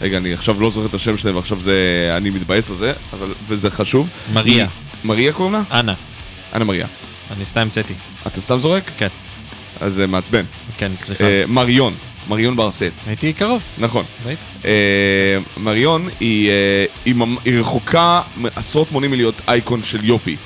רגע, 0.00 0.16
אני 0.16 0.32
עכשיו 0.32 0.60
לא 0.60 0.70
זוכר 0.70 0.86
את 0.86 0.94
השם 0.94 1.16
שלהם, 1.16 1.36
ועכשיו 1.36 1.60
זה, 1.60 2.12
אני 2.16 2.30
מתבאס 2.30 2.70
לזה, 2.70 2.92
אבל, 3.12 3.34
וזה 3.48 3.70
חשוב. 3.70 4.08
מריה. 4.32 4.66
מריה 5.04 5.32
קוראים 5.32 5.54
לה? 5.54 5.62
אנה. 5.80 5.94
אנה 6.54 6.64
מריה. 6.64 6.86
אני 7.36 7.46
סתם 7.46 7.60
המצאתי. 7.60 7.94
אתה 8.26 8.40
סתם 8.40 8.58
זורק? 8.58 8.90
כן. 8.98 9.08
אז 9.80 9.94
זה 9.94 10.06
מעצבן. 10.06 10.44
כן, 10.76 10.92
סליחה. 10.98 11.24
אה, 11.24 11.44
מריון, 11.48 11.94
מריון 12.28 12.56
ברסט. 12.56 12.82
הייתי 13.06 13.32
קרוב. 13.32 13.62
נכון. 13.78 14.04
ראית? 14.26 14.38
אה, 14.64 15.38
מריון 15.56 16.08
היא, 16.20 16.50
אה, 16.50 16.84
היא, 17.04 17.14
היא 17.44 17.60
רחוקה 17.60 18.22
עשרות 18.56 18.92
מונים 18.92 19.10
מלהיות 19.10 19.40
אייקון 19.48 19.82
של 19.82 20.04
יופי. 20.04 20.36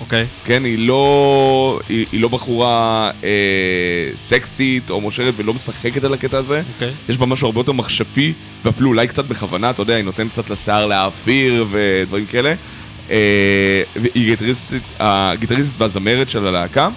אוקיי. 0.00 0.26
כן, 0.44 0.64
היא 0.64 0.78
לא, 0.78 1.80
היא, 1.88 2.06
היא 2.12 2.20
לא 2.20 2.28
בחורה 2.28 3.10
אה, 3.24 4.10
סקסית 4.16 4.90
או 4.90 5.00
מושרת 5.00 5.34
ולא 5.36 5.54
משחקת 5.54 6.04
על 6.04 6.14
הקטע 6.14 6.38
הזה. 6.38 6.62
אוקיי. 6.74 6.92
יש 7.08 7.16
בה 7.16 7.26
משהו 7.26 7.46
הרבה 7.46 7.60
יותר 7.60 7.72
מחשבי, 7.72 8.32
ואפילו 8.64 8.88
אולי 8.88 9.08
קצת 9.08 9.24
בכוונה, 9.24 9.70
אתה 9.70 9.82
יודע, 9.82 9.94
היא 9.94 10.04
נותנת 10.04 10.30
קצת 10.30 10.50
לשיער 10.50 10.86
להעביר 10.86 11.66
ודברים 11.70 12.26
כאלה. 12.26 12.54
אה, 13.10 13.82
והיא 13.96 14.26
גיטריסטית, 14.26 14.82
הגיטריסטית 14.98 15.80
והזמרת 15.80 16.30
של 16.30 16.46
הלהקה, 16.46 16.88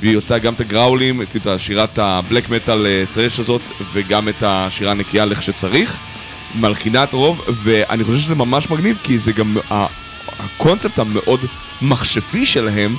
והיא 0.00 0.16
עושה 0.16 0.38
גם 0.38 0.52
את 0.52 0.60
הגראולים, 0.60 1.22
את 1.22 1.46
השירת 1.46 1.98
הבלק 1.98 2.50
מטאל 2.50 2.86
טרש 3.14 3.38
הזאת, 3.38 3.62
וגם 3.92 4.28
את 4.28 4.42
השירה 4.42 4.90
הנקייה 4.90 5.24
לך 5.24 5.42
שצריך. 5.42 5.98
מלחינת 6.54 7.12
רוב, 7.12 7.44
ואני 7.62 8.04
חושב 8.04 8.18
שזה 8.18 8.34
ממש 8.34 8.70
מגניב, 8.70 8.98
כי 9.02 9.18
זה 9.18 9.32
גם 9.32 9.56
הקונספט 9.70 10.98
המאוד 10.98 11.40
מחשבי 11.82 12.46
שלהם, 12.46 12.96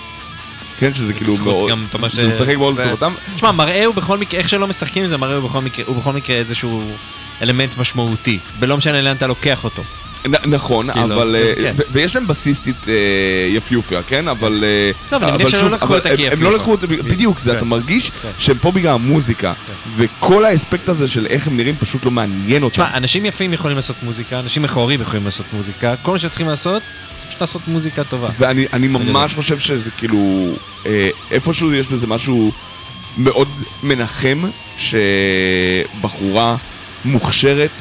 כן, 0.79 0.93
שזה 0.93 1.13
כאילו 1.13 1.33
בזכות 1.33 1.47
מאוד, 1.47 1.69
גם, 1.69 1.85
אתה 1.89 1.97
אומר 1.97 2.09
זה 2.09 2.23
ש- 2.23 2.25
משחק 2.41 2.55
מאוד 2.57 2.73
ו- 2.77 2.81
לטובתם. 2.81 3.13
תשמע, 3.35 3.51
מראה 3.51 3.85
הוא 3.85 3.95
בכל 3.95 4.17
מקרה, 4.17 4.39
איך 4.39 4.49
שלא 4.49 4.67
משחקים 4.67 5.03
עם 5.03 5.09
זה, 5.09 5.17
מראה 5.17 5.35
הוא 5.35 5.49
בכל 5.49 5.59
מקרה, 5.61 5.85
הוא 5.87 5.95
בכל 5.95 6.13
מקרה 6.13 6.35
איזשהו 6.35 6.91
אלמנט 7.41 7.77
משמעותי. 7.77 8.39
ולא 8.59 8.77
משנה 8.77 9.01
לאן 9.01 9.15
אתה 9.15 9.27
לוקח 9.27 9.63
אותו. 9.63 9.83
נכון, 10.27 10.93
כאילו, 10.93 11.05
אבל... 11.15 11.35
אה, 11.35 11.53
כן. 11.55 11.75
ויש 11.91 12.15
להם 12.15 12.27
בסיסטית 12.27 12.89
אה, 12.89 12.93
יפיופיה, 13.49 14.03
כן? 14.03 14.27
אבל... 14.27 14.63
אה, 14.63 14.91
בסדר, 15.07 15.27
אני 15.27 15.31
מניח 15.31 15.49
שלא 15.49 15.59
שוב, 15.59 15.69
לקחו 15.69 15.95
אותה 15.95 16.09
כיפיופה. 16.09 16.33
הם 16.35 16.43
לא 16.43 16.53
לקחו 16.53 16.71
אותה, 16.71 16.87
בדיוק, 16.87 17.39
זה 17.39 17.51
כן. 17.51 17.57
אתה 17.57 17.65
מרגיש 17.65 18.09
כן. 18.09 18.29
שהם 18.37 18.57
פה 18.57 18.71
בגלל 18.71 18.93
המוזיקה. 18.93 19.53
וכל 19.95 20.45
האספקט 20.45 20.89
הזה 20.89 21.07
של 21.07 21.25
איך 21.25 21.47
הם 21.47 21.57
נראים 21.57 21.75
פשוט 21.79 22.05
לא 22.05 22.11
מעניין 22.11 22.63
אותם. 22.63 22.83
אנשים 22.93 23.25
יפים 23.25 23.53
יכולים 23.53 23.77
לעשות 23.77 23.95
מוזיקה, 24.03 24.39
אנשים 24.39 24.61
מכוערים 24.61 25.01
יכולים 25.01 25.25
לעשות 25.25 25.45
מוזיקה, 25.53 25.95
כל 26.01 26.11
מה 26.11 26.19
שצריכים 26.19 26.47
לעשות, 26.47 26.83
פשוט 27.27 27.41
לעשות 27.41 27.61
מוזיקה 27.67 28.03
טובה. 28.03 28.29
ואני 28.37 28.65
אני 28.73 28.87
ממש. 28.87 29.33
חושב 29.33 29.59
שזה 29.59 29.89
כאילו, 29.97 30.53
איפשהו 31.31 31.73
יש 31.73 31.87
בזה 31.87 32.07
משהו 32.07 32.51
מאוד 33.17 33.47
מנחם, 33.83 34.43
שבחורה 34.77 36.55
מוכשרת, 37.05 37.71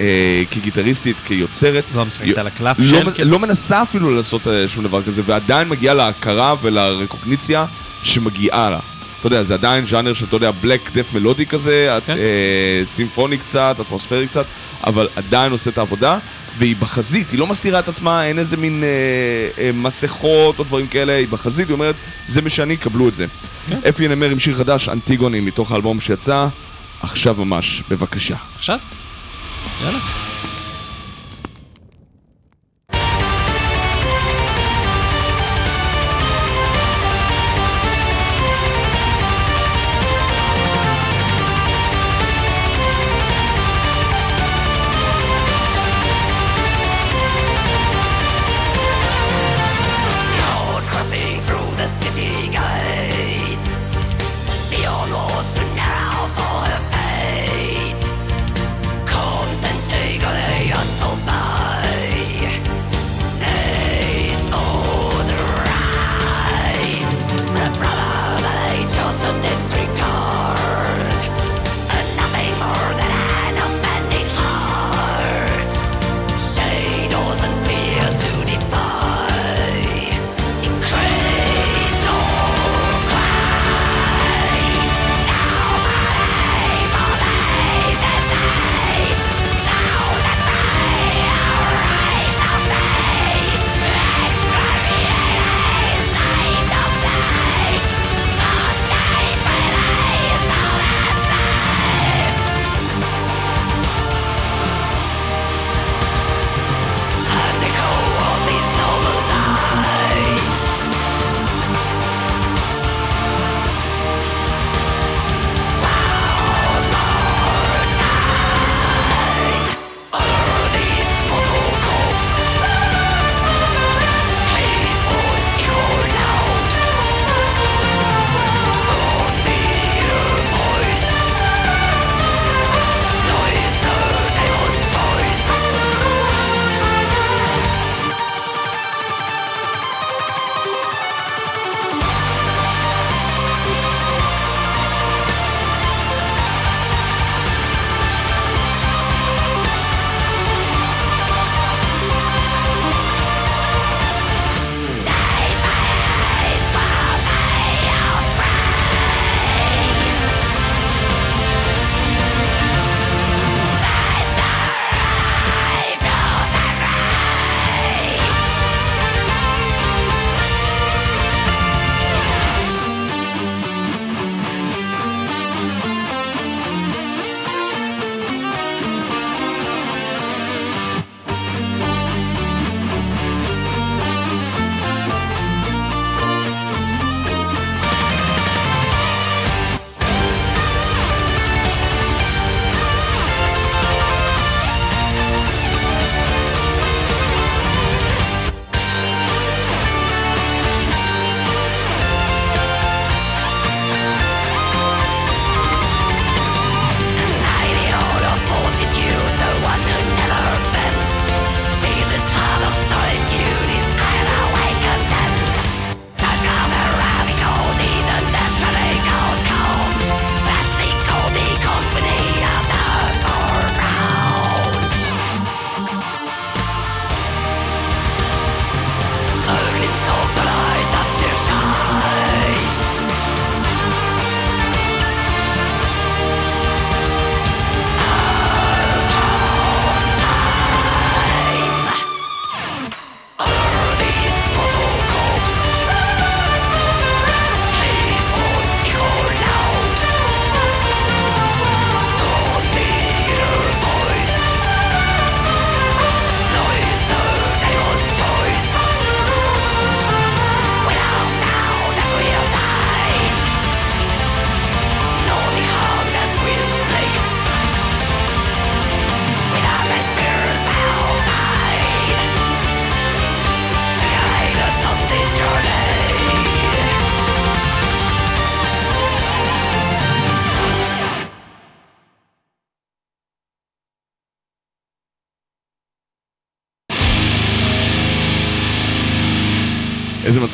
אה, 0.00 0.42
כגיטריסטית, 0.50 1.16
כיוצרת, 1.24 1.84
לא 1.94 2.04
משחקת 2.04 2.38
על 2.38 2.46
הקלף 2.46 2.76
לא, 2.78 2.98
של... 3.16 3.24
לא 3.24 3.38
מנסה 3.38 3.82
אפילו 3.82 4.16
לעשות 4.16 4.48
אה, 4.48 4.68
שום 4.68 4.84
דבר 4.84 5.02
כזה, 5.02 5.22
ועדיין 5.26 5.68
מגיעה 5.68 5.94
להכרה 5.94 6.54
ולרקוגניציה 6.62 7.66
שמגיעה 8.02 8.70
לה. 8.70 8.78
אתה 9.20 9.26
יודע, 9.26 9.42
זה 9.42 9.54
עדיין 9.54 9.86
ז'אנר 9.86 10.12
של, 10.12 10.24
אתה 10.24 10.36
יודע, 10.36 10.50
בלק 10.50 10.90
דף 10.92 11.14
מלודי 11.14 11.46
כזה, 11.46 11.98
כן. 12.06 12.16
אה, 12.18 12.82
סימפוני 12.84 13.38
קצת, 13.38 13.76
אטמוספרי 13.80 14.26
קצת, 14.28 14.46
אבל 14.84 15.08
עדיין 15.16 15.52
עושה 15.52 15.70
את 15.70 15.78
העבודה, 15.78 16.18
והיא 16.58 16.76
בחזית, 16.76 17.30
היא 17.30 17.38
לא 17.38 17.46
מסתירה 17.46 17.80
את 17.80 17.88
עצמה, 17.88 18.26
אין 18.26 18.38
איזה 18.38 18.56
מין 18.56 18.84
אה, 18.84 19.64
אה, 19.64 19.70
מסכות 19.74 20.58
או 20.58 20.64
דברים 20.64 20.86
כאלה, 20.86 21.12
היא 21.12 21.28
בחזית, 21.28 21.68
היא 21.68 21.74
אומרת, 21.74 21.94
זה 22.26 22.42
מה 22.42 22.48
שאני, 22.48 22.76
קבלו 22.76 23.08
את 23.08 23.14
זה. 23.14 23.26
כן. 23.68 23.78
אפי 23.88 24.08
נמר 24.08 24.30
עם 24.30 24.40
שיר 24.40 24.54
חדש, 24.54 24.88
אנטיגוני, 24.88 25.40
מתוך 25.40 25.72
האלבום 25.72 26.00
שיצא, 26.00 26.46
עכשיו 27.00 27.34
ממש, 27.38 27.82
בבקשה. 27.90 28.36
עכשיו? 28.56 28.78
יאללה. 29.80 29.98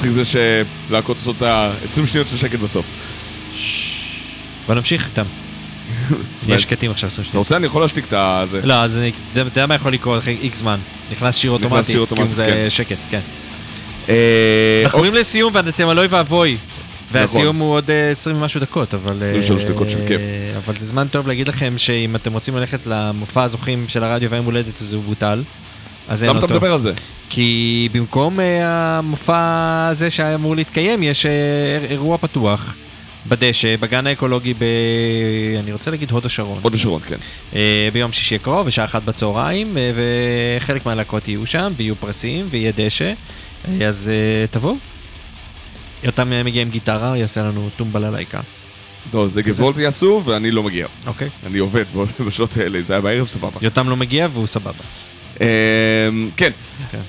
מצחיק 0.07 0.25
זה 0.25 0.39
שלהקות 0.89 1.17
עושות 1.17 1.37
את 1.37 1.43
ה-20 1.43 2.07
שניות 2.07 2.29
של 2.29 2.37
שקט 2.37 2.59
בסוף. 2.59 2.87
בוא 4.67 4.75
נמשיך 4.75 5.07
איתם. 5.07 5.25
נהיה 6.47 6.59
שקטים 6.59 6.91
עכשיו 6.91 7.07
20 7.07 7.23
אתה 7.23 7.31
שניות. 7.31 7.47
רוצה? 7.47 7.57
אני 7.57 7.67
יכול 7.67 7.83
להשתיק 7.83 8.05
את 8.05 8.13
הזה. 8.13 8.61
לא, 8.65 8.75
אז 8.75 8.99
אתה 9.33 9.41
יודע 9.41 9.67
מה 9.67 9.75
יכול 9.75 9.93
לקרות 9.93 10.19
אחרי 10.19 10.37
איקס 10.43 10.59
זמן. 10.59 10.79
נכנס 11.13 11.37
שיר 11.37 11.51
אוטומטי, 11.51 11.93
שיר 11.93 12.01
אוטומטי, 12.01 12.29
כי 12.29 12.35
זה 12.35 12.45
כן. 12.45 12.71
שקט, 12.71 12.97
כן. 13.11 13.21
אה, 14.09 14.81
אנחנו 14.85 14.99
עוברים 14.99 15.15
לסיום 15.15 15.53
ואתם 15.55 15.89
על 15.89 15.99
אוי 15.99 16.07
ואבוי. 16.07 16.57
והסיום 17.13 17.57
נכון. 17.57 17.61
הוא 17.61 17.75
עוד 17.75 17.91
אה, 17.91 18.11
20 18.11 18.37
ומשהו 18.37 18.61
דקות, 18.61 18.95
אבל... 18.95 19.17
23 19.23 19.65
אה, 19.65 19.69
דקות 19.69 19.91
של 19.91 19.99
כיף. 20.09 20.21
אבל 20.57 20.79
זה 20.79 20.87
זמן 20.87 21.09
טוב 21.09 21.29
להגיד 21.29 21.49
לכם 21.49 21.75
שאם 21.77 22.17
אתם 22.17 22.33
רוצים 22.33 22.57
ללכת 22.57 22.87
למופע 22.87 23.43
הזוכים 23.43 23.85
של 23.89 24.05
הרדיו 24.05 24.31
והיום 24.31 24.47
הולדת 24.47 24.81
הזה 24.81 24.97
הוא 24.97 25.05
בוטל. 25.05 25.43
אז 26.09 26.23
אין 26.23 26.31
למה 26.31 26.39
אתה 26.39 26.47
אותו. 26.47 26.55
מדבר 26.55 26.73
על 26.73 26.81
זה? 26.81 26.93
כי 27.31 27.89
במקום 27.93 28.41
אה, 28.41 28.99
המופע 28.99 29.89
הזה 29.91 30.11
שהיה 30.11 30.35
אמור 30.35 30.57
להתקיים, 30.57 31.03
יש 31.03 31.27
אה, 31.27 31.31
אירוע 31.91 32.19
פתוח 32.19 32.75
בדשא, 33.27 33.77
בגן 33.77 34.07
האקולוגי 34.07 34.55
ב... 34.55 34.65
אני 35.59 35.73
רוצה 35.73 35.91
להגיד 35.91 36.11
הוד 36.11 36.27
השרון. 36.27 36.59
הוד 36.63 36.75
השרון, 36.75 37.01
כן. 37.01 37.17
אה, 37.55 37.89
ביום 37.93 38.13
שישי 38.13 38.35
הקרוב, 38.35 38.67
בשעה 38.67 38.85
אחת 38.85 39.03
בצהריים, 39.05 39.79
אה, 39.79 39.91
וחלק 39.97 40.87
מהלהקות 40.87 41.29
יהיו 41.29 41.47
שם, 41.47 41.73
ויהיו 41.77 41.97
פרסים, 41.97 42.47
ויהיה 42.51 42.73
דשא. 42.77 43.13
אה, 43.69 43.89
אז 43.89 44.11
אה, 44.13 44.47
תבואו. 44.51 44.75
יותם 46.05 46.45
מגיע 46.45 46.63
עם 46.63 46.71
גיטרה, 46.71 47.19
יעשה 47.19 47.43
לנו 47.43 47.69
טומבלה 47.77 48.11
לייקה. 48.11 48.41
לא, 49.15 49.29
זה 49.29 49.43
גבולט 49.43 49.79
יעשו 49.79 50.23
ואני 50.25 50.51
לא 50.51 50.63
מגיע. 50.63 50.87
אוקיי. 51.07 51.29
אני 51.47 51.59
עובד 51.59 51.85
בשעות 52.27 52.57
האלה, 52.57 52.79
אם 52.79 52.85
זה 52.85 52.93
היה 52.93 53.01
בערב, 53.01 53.29
סבבה. 53.29 53.59
יותם 53.63 53.89
לא 53.89 53.97
מגיע 53.97 54.29
והוא 54.33 54.47
סבבה. 54.47 54.85
אמ, 55.41 55.47
כן. 56.37 56.51
כן. 56.91 57.01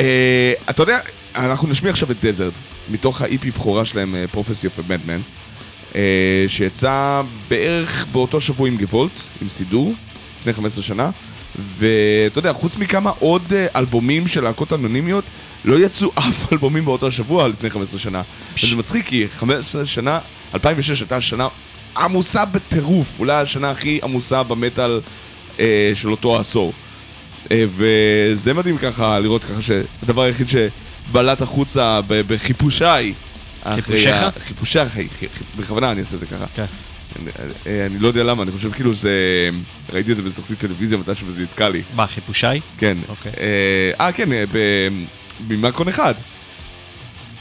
אה, 0.00 0.52
אתה 0.70 0.82
יודע, 0.82 0.98
אנחנו 1.34 1.68
נשמיע 1.68 1.90
עכשיו 1.92 2.10
את 2.10 2.24
Desert, 2.24 2.52
מתוך 2.90 3.22
ה-EP 3.22 3.46
בכורה 3.46 3.84
שלהם, 3.84 4.14
Prophecy 4.30 4.66
of 4.66 4.78
Madman, 4.88 5.20
שיצא 6.48 7.22
בערך 7.48 8.06
באותו 8.12 8.40
שבוע 8.40 8.68
עם 8.68 8.76
Gevolt, 8.76 9.20
עם 9.42 9.48
סידור, 9.48 9.94
לפני 10.40 10.52
15 10.52 10.82
שנה, 10.82 11.10
ואתה 11.78 12.38
יודע, 12.38 12.52
חוץ 12.52 12.76
מכמה 12.76 13.10
עוד 13.18 13.52
אה, 13.52 13.66
אלבומים 13.76 14.28
של 14.28 14.44
להקות 14.44 14.72
אנונימיות, 14.72 15.24
לא 15.64 15.78
יצאו 15.78 16.10
אף 16.18 16.52
אלבומים 16.52 16.84
באותו 16.84 17.12
שבוע 17.12 17.48
לפני 17.48 17.70
15 17.70 18.00
שנה. 18.00 18.22
וזה 18.64 18.76
מצחיק 18.76 19.06
כי 19.06 19.26
15 19.32 19.86
שנה, 19.86 20.18
2006 20.54 21.00
הייתה 21.00 21.20
שנה 21.20 21.48
עמוסה 21.96 22.44
בטירוף, 22.44 23.18
אולי 23.18 23.34
השנה 23.34 23.70
הכי 23.70 24.00
עמוסה 24.02 24.42
במטאל 24.42 25.00
אה, 25.60 25.92
של 25.94 26.10
אותו 26.10 26.36
העשור. 26.36 26.72
אה, 27.50 27.64
וזה 27.76 28.44
די 28.44 28.52
מדהים 28.52 28.78
ככה 28.78 29.18
לראות 29.18 29.44
ככה 29.44 29.62
שהדבר 29.62 30.22
היחיד 30.22 30.46
שבלט 30.48 31.42
החוצה 31.42 32.00
בחיפושיי. 32.06 33.12
חיפושיך? 33.74 34.16
חיפושיי, 34.46 34.88
חי- 34.88 35.08
חי- 35.20 35.26
בכוונה 35.56 35.92
אני 35.92 36.00
אעשה 36.00 36.14
את 36.14 36.20
זה 36.20 36.26
ככה. 36.26 36.44
כן. 36.54 36.64
אני- 37.22 37.30
אה, 37.66 37.86
אני 37.86 37.98
לא 37.98 38.08
יודע 38.08 38.22
למה, 38.22 38.42
אני 38.42 38.52
חושב 38.52 38.72
כאילו 38.72 38.94
זה... 38.94 39.10
ראיתי 39.92 40.10
את 40.12 40.16
זה 40.16 40.22
באיזה 40.22 40.36
תוכנית 40.36 40.58
טלוויזיה 40.58 40.98
מתישהו 40.98 41.26
וזה 41.28 41.40
נתקע 41.42 41.68
לי. 41.68 41.82
מה, 41.94 42.06
חיפושיי? 42.06 42.60
כן. 42.78 42.96
אוקיי. 43.08 43.32
אה, 44.00 44.12
כן, 44.12 44.32
אה, 44.32 44.44
ב- 44.52 44.88
במקון 45.48 45.88
אחד. 45.88 46.14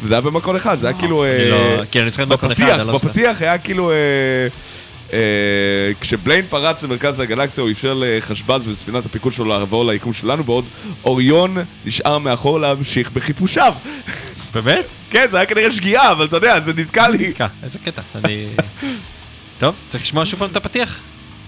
וזה 0.04 0.14
היה 0.14 0.22
במקון 0.22 0.56
אחד, 0.56 0.80
זה 0.80 0.88
היה 0.88 0.98
כאילו... 1.00 1.26
אני 1.26 1.50
לא- 1.50 1.84
כן, 1.92 2.02
אני 2.02 2.10
זוכר 2.12 2.26
במקון 2.26 2.52
אחד, 2.52 2.62
בפתיח, 2.64 2.80
אני 2.80 2.88
לא 2.88 2.94
זוכר. 2.94 3.08
בפתיח 3.08 3.42
היה 3.42 3.58
כאילו... 3.58 3.92
אה, 5.14 5.18
כשבליין 6.02 6.46
פרץ 6.50 6.84
למרכז 6.84 7.20
הגלקסיה 7.20 7.62
הוא 7.62 7.72
אפשר 7.72 7.94
לחשבז 7.98 8.68
וספינת 8.68 9.06
הפיקוד 9.06 9.34
שלו 9.34 9.46
לעבור 9.46 9.86
ליקום 9.86 10.14
שלנו, 10.14 10.44
בעוד 10.44 10.66
אוריון 11.04 11.58
נשאר 11.86 12.18
מאחור 12.18 12.60
להמשיך 12.60 13.12
בחיפושיו. 13.12 13.74
באמת? 14.54 14.86
כן, 15.10 15.26
זה 15.30 15.38
היה 15.38 15.46
כנראה 15.46 15.72
שגיאה, 15.72 16.12
אבל 16.12 16.26
אתה 16.26 16.38
יודע, 16.38 16.60
זה 16.62 16.74
נתקע 16.74 17.10
לי. 17.10 17.28
נתקע, 17.28 17.48
איזה 17.64 17.80
קטע. 17.80 18.02
אני... 18.16 18.46
טוב, 19.60 19.76
צריך 19.88 20.04
לשמוע 20.04 20.26
שוב 20.26 20.40
פעם 20.40 20.50
את 20.50 20.56
הפתיח. 20.56 21.00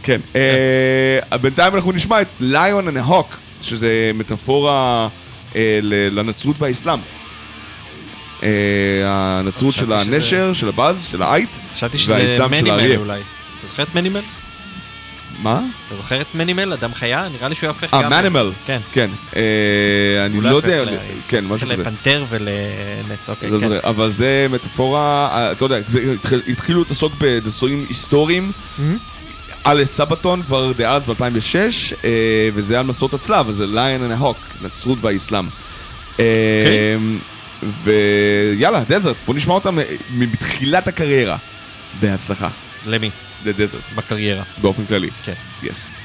כן. 0.04 0.22
אה, 0.36 1.38
בינתיים 1.38 1.76
אנחנו 1.76 1.92
נשמע 1.92 2.22
את 2.22 2.28
ליון 2.40 2.88
and 2.98 3.10
Hawk, 3.10 3.36
שזה 3.62 4.12
מטאפורה 4.14 5.08
אה, 5.56 5.80
לנצרות 6.12 6.56
והאסלאם. 6.60 7.00
הנצרות 9.06 9.74
של 9.76 9.86
חשבתי 9.86 10.04
שזה- 10.06 10.16
הנשר, 10.16 10.54
של 10.54 10.68
הבאז, 10.68 11.08
של 11.12 11.22
האייט, 11.24 11.50
חשבתי 11.76 11.98
שזה 11.98 12.14
והאסלאם 12.14 12.38
של 12.54 12.62
מנימל 12.62 12.80
האריה. 12.80 12.98
אולי. 13.00 13.20
אתה 13.64 13.72
זוכר 13.72 13.84
את 13.84 13.96
מנימל? 13.96 14.22
מה? 15.40 15.62
אתה 15.88 15.96
זוכר 15.96 16.22
את 16.22 16.36
מנימל, 16.36 16.74
אדם 16.74 16.94
חיה? 16.94 17.28
נראה 17.30 17.48
לי 17.48 17.56
שהוא 17.56 17.68
היה 17.68 17.74
הופך 17.74 17.94
אה, 17.94 18.04
גם... 18.04 18.10
מנימל. 18.10 18.52
כן. 18.66 18.80
כן. 18.92 19.10
אה, 19.36 20.26
אני 20.26 20.42
לא 20.42 20.50
הופך 20.50 20.68
יודע, 20.68 21.02
כן, 21.28 21.46
משהו 21.46 21.70
כזה. 21.70 21.82
לפנתר 21.82 22.26
ולנץ, 22.30 23.30
אוקיי, 23.30 23.50
לא 23.50 23.60
כן. 23.60 23.68
אבל 23.84 24.10
זה 24.10 24.48
מטאפורה, 24.50 25.30
אה, 25.32 25.52
אתה 25.52 25.66
יודע, 25.66 25.78
התחילו 26.48 26.84
לעסוק 26.90 27.14
בניסויים 27.18 27.86
היסטוריים 27.90 28.52
על 29.64 29.86
סבתון 29.86 30.44
כבר 30.44 30.72
דאז 30.78 31.04
ב-2006, 31.06 31.96
וזה 32.54 32.80
על 32.80 32.86
מסעות 32.86 33.14
הצלב, 33.14 33.50
אז 33.50 33.56
זה 33.56 33.68
ליון 33.68 34.12
and 34.12 34.16
a 34.20 34.22
Hawk, 34.22 34.66
נצרות 34.66 34.98
והאסלאם. 35.02 35.46
אה, 36.20 36.96
ויאללה, 37.84 38.84
דזרט, 38.88 39.16
בוא 39.26 39.36
נשמע 39.36 39.54
אותם 39.54 39.80
אה, 39.80 39.84
מתחילת 40.14 40.88
הקריירה. 40.88 41.38
בהצלחה, 42.00 42.50
למי? 42.86 43.12
לדזרט, 43.46 43.92
בקריירה. 43.96 44.44
באופן 44.62 44.86
כללי. 44.86 45.10
כן. 45.24 45.34
יס. 45.64 45.90
Now 45.90 46.03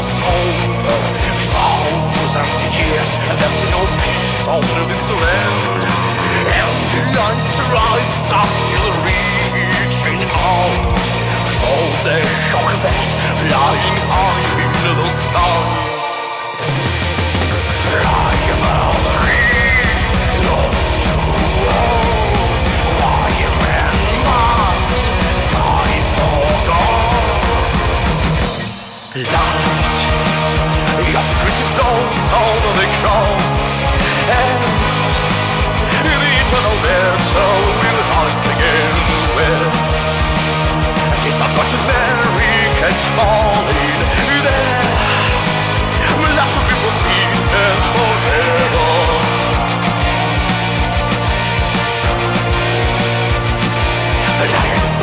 was 0.00 0.16
over. 0.16 0.96
Thousands 1.52 2.60
of 2.64 2.72
years 2.72 3.10
and 3.28 3.36
there's 3.36 3.62
no 3.68 3.80
peace 4.00 4.40
over 4.48 4.80
this 4.88 5.06
land 5.12 5.84
And 6.48 6.80
the 6.92 7.02
ice 7.36 8.32
are 8.32 8.52
still 8.60 8.90
reaching 9.04 10.20
out. 10.24 10.88
For 11.60 11.84
the 12.06 12.16
shock 12.48 12.72
that 12.80 13.10
flying 13.44 14.00
high 14.08 14.48
in 14.64 14.72
the 14.96 15.08
sky. 15.20 15.60
Rise 17.92 18.39
the 32.78 32.86
cross, 33.02 33.82
and 33.82 34.62
the 36.04 36.30
eternal 36.42 36.76
battle 36.86 37.20
will 37.80 38.00
rise 38.14 38.44
again 38.54 38.94
with 39.36 39.90
Mary 41.90 42.56
and 42.86 42.96
falling 43.18 43.98
there 44.46 45.00
Will 46.20 46.38
and 47.50 47.80
forever. 47.94 48.90
The 54.38 54.46
lion 54.46 54.99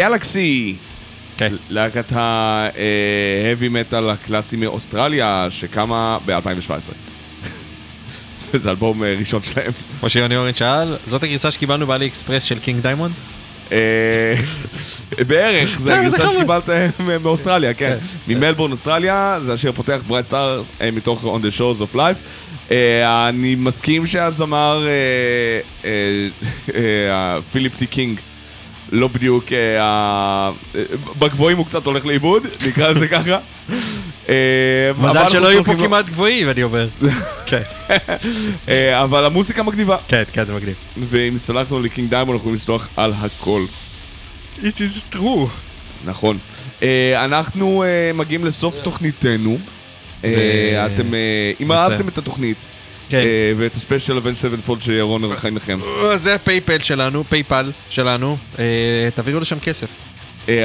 גלקסי. 0.00 0.74
כן. 1.36 1.52
להקת 1.70 2.12
ההאבי 2.12 3.68
מטאל 3.70 4.10
הקלאסי 4.10 4.56
מאוסטרליה, 4.56 5.46
שקמה 5.50 6.18
ב-2017. 6.26 6.92
זה 8.62 8.70
אלבום 8.70 9.02
אה, 9.04 9.14
ראשון 9.18 9.42
שלהם. 9.42 9.72
כמו 10.00 10.08
שיוני 10.10 10.36
אורן 10.36 10.54
שאל, 10.54 10.96
זאת 11.06 11.22
הגרסה 11.22 11.50
שקיבלנו 11.50 11.86
ב 11.86 12.06
AliExpress 12.06 12.42
של 12.42 12.58
קינג 12.58 12.80
דיימונד? 12.82 13.14
אה, 13.72 14.34
בערך, 15.28 15.78
זה 15.78 15.84
זה 15.84 15.98
הגרסה 15.98 16.18
חמוד. 16.18 16.32
שקיבלת 16.34 16.68
מ- 17.00 17.22
מאוסטרליה, 17.22 17.74
כן. 17.74 17.96
ממלבורן, 18.28 18.72
אוסטרליה, 18.72 19.38
זה 19.40 19.52
השיר 19.52 19.72
פותח 19.72 20.00
Bright 20.06 20.26
Star 20.26 20.62
מתוך 20.92 21.24
On 21.24 21.44
the 21.44 21.58
Shore 21.58 21.82
of 21.92 21.96
Life. 21.96 22.18
אה, 22.70 23.28
אני 23.28 23.54
מסכים 23.54 24.06
שהזמר 24.06 24.86
אה, 24.86 24.90
אה, 25.84 25.90
אה, 26.74 27.42
פיליפ 27.52 27.76
טי 27.76 27.86
קינג 27.86 28.20
לא 28.92 29.08
בדיוק, 29.08 29.52
אה, 29.52 29.80
אה, 30.74 30.82
בגבוהים 31.18 31.58
הוא 31.58 31.66
קצת 31.66 31.86
הולך 31.86 32.06
לאיבוד, 32.06 32.46
נקרא 32.68 32.88
לזה 32.88 33.08
ככה. 33.08 33.38
אה, 34.28 34.90
מזל 34.98 35.28
שלא 35.28 35.48
יהיו 35.48 35.64
פה 35.64 35.74
כמעט 35.74 36.06
גבוהים, 36.06 36.50
אני 36.50 36.62
אומר. 36.62 36.88
כן, 37.46 37.62
אבל 38.92 39.24
המוסיקה 39.24 39.62
מגניבה, 39.62 39.96
כן, 40.08 40.22
כן, 40.32 40.44
זה 40.44 40.54
מגניב. 40.54 40.74
ואם 40.96 41.38
סלחנו 41.38 41.80
לקינג 41.80 42.10
דיימון 42.10 42.28
אנחנו 42.28 42.38
יכולים 42.38 42.54
לסלוח 42.54 42.88
על 42.96 43.12
הכל. 43.16 43.64
It 44.58 44.76
is 44.78 45.14
true. 45.14 45.48
נכון. 46.04 46.38
אנחנו 47.16 47.84
מגיעים 48.14 48.44
לסוף 48.44 48.78
תוכניתנו. 48.78 49.58
אתם, 50.20 51.14
אם. 51.60 51.72
אהבתם 51.72 52.08
את 52.08 52.18
התוכנית, 52.18 52.70
כן. 53.10 53.16
אה, 53.16 53.52
ואת 53.56 53.74
הספיישל 53.74 54.16
Avenged 54.16 54.34
Sevenfold 54.34 54.80
שירון 54.80 55.24
ערכה 55.24 55.48
עמכם, 55.48 55.78
אה, 55.82 56.16
זה 56.16 56.34
ה 56.34 56.40
PayPal 56.40 56.78
שלנו, 56.78 57.24
PayPal 57.24 57.72
שלנו, 57.90 58.36
אה, 58.58 59.08
תעבירו 59.14 59.40
לשם 59.40 59.58
כסף. 59.58 59.88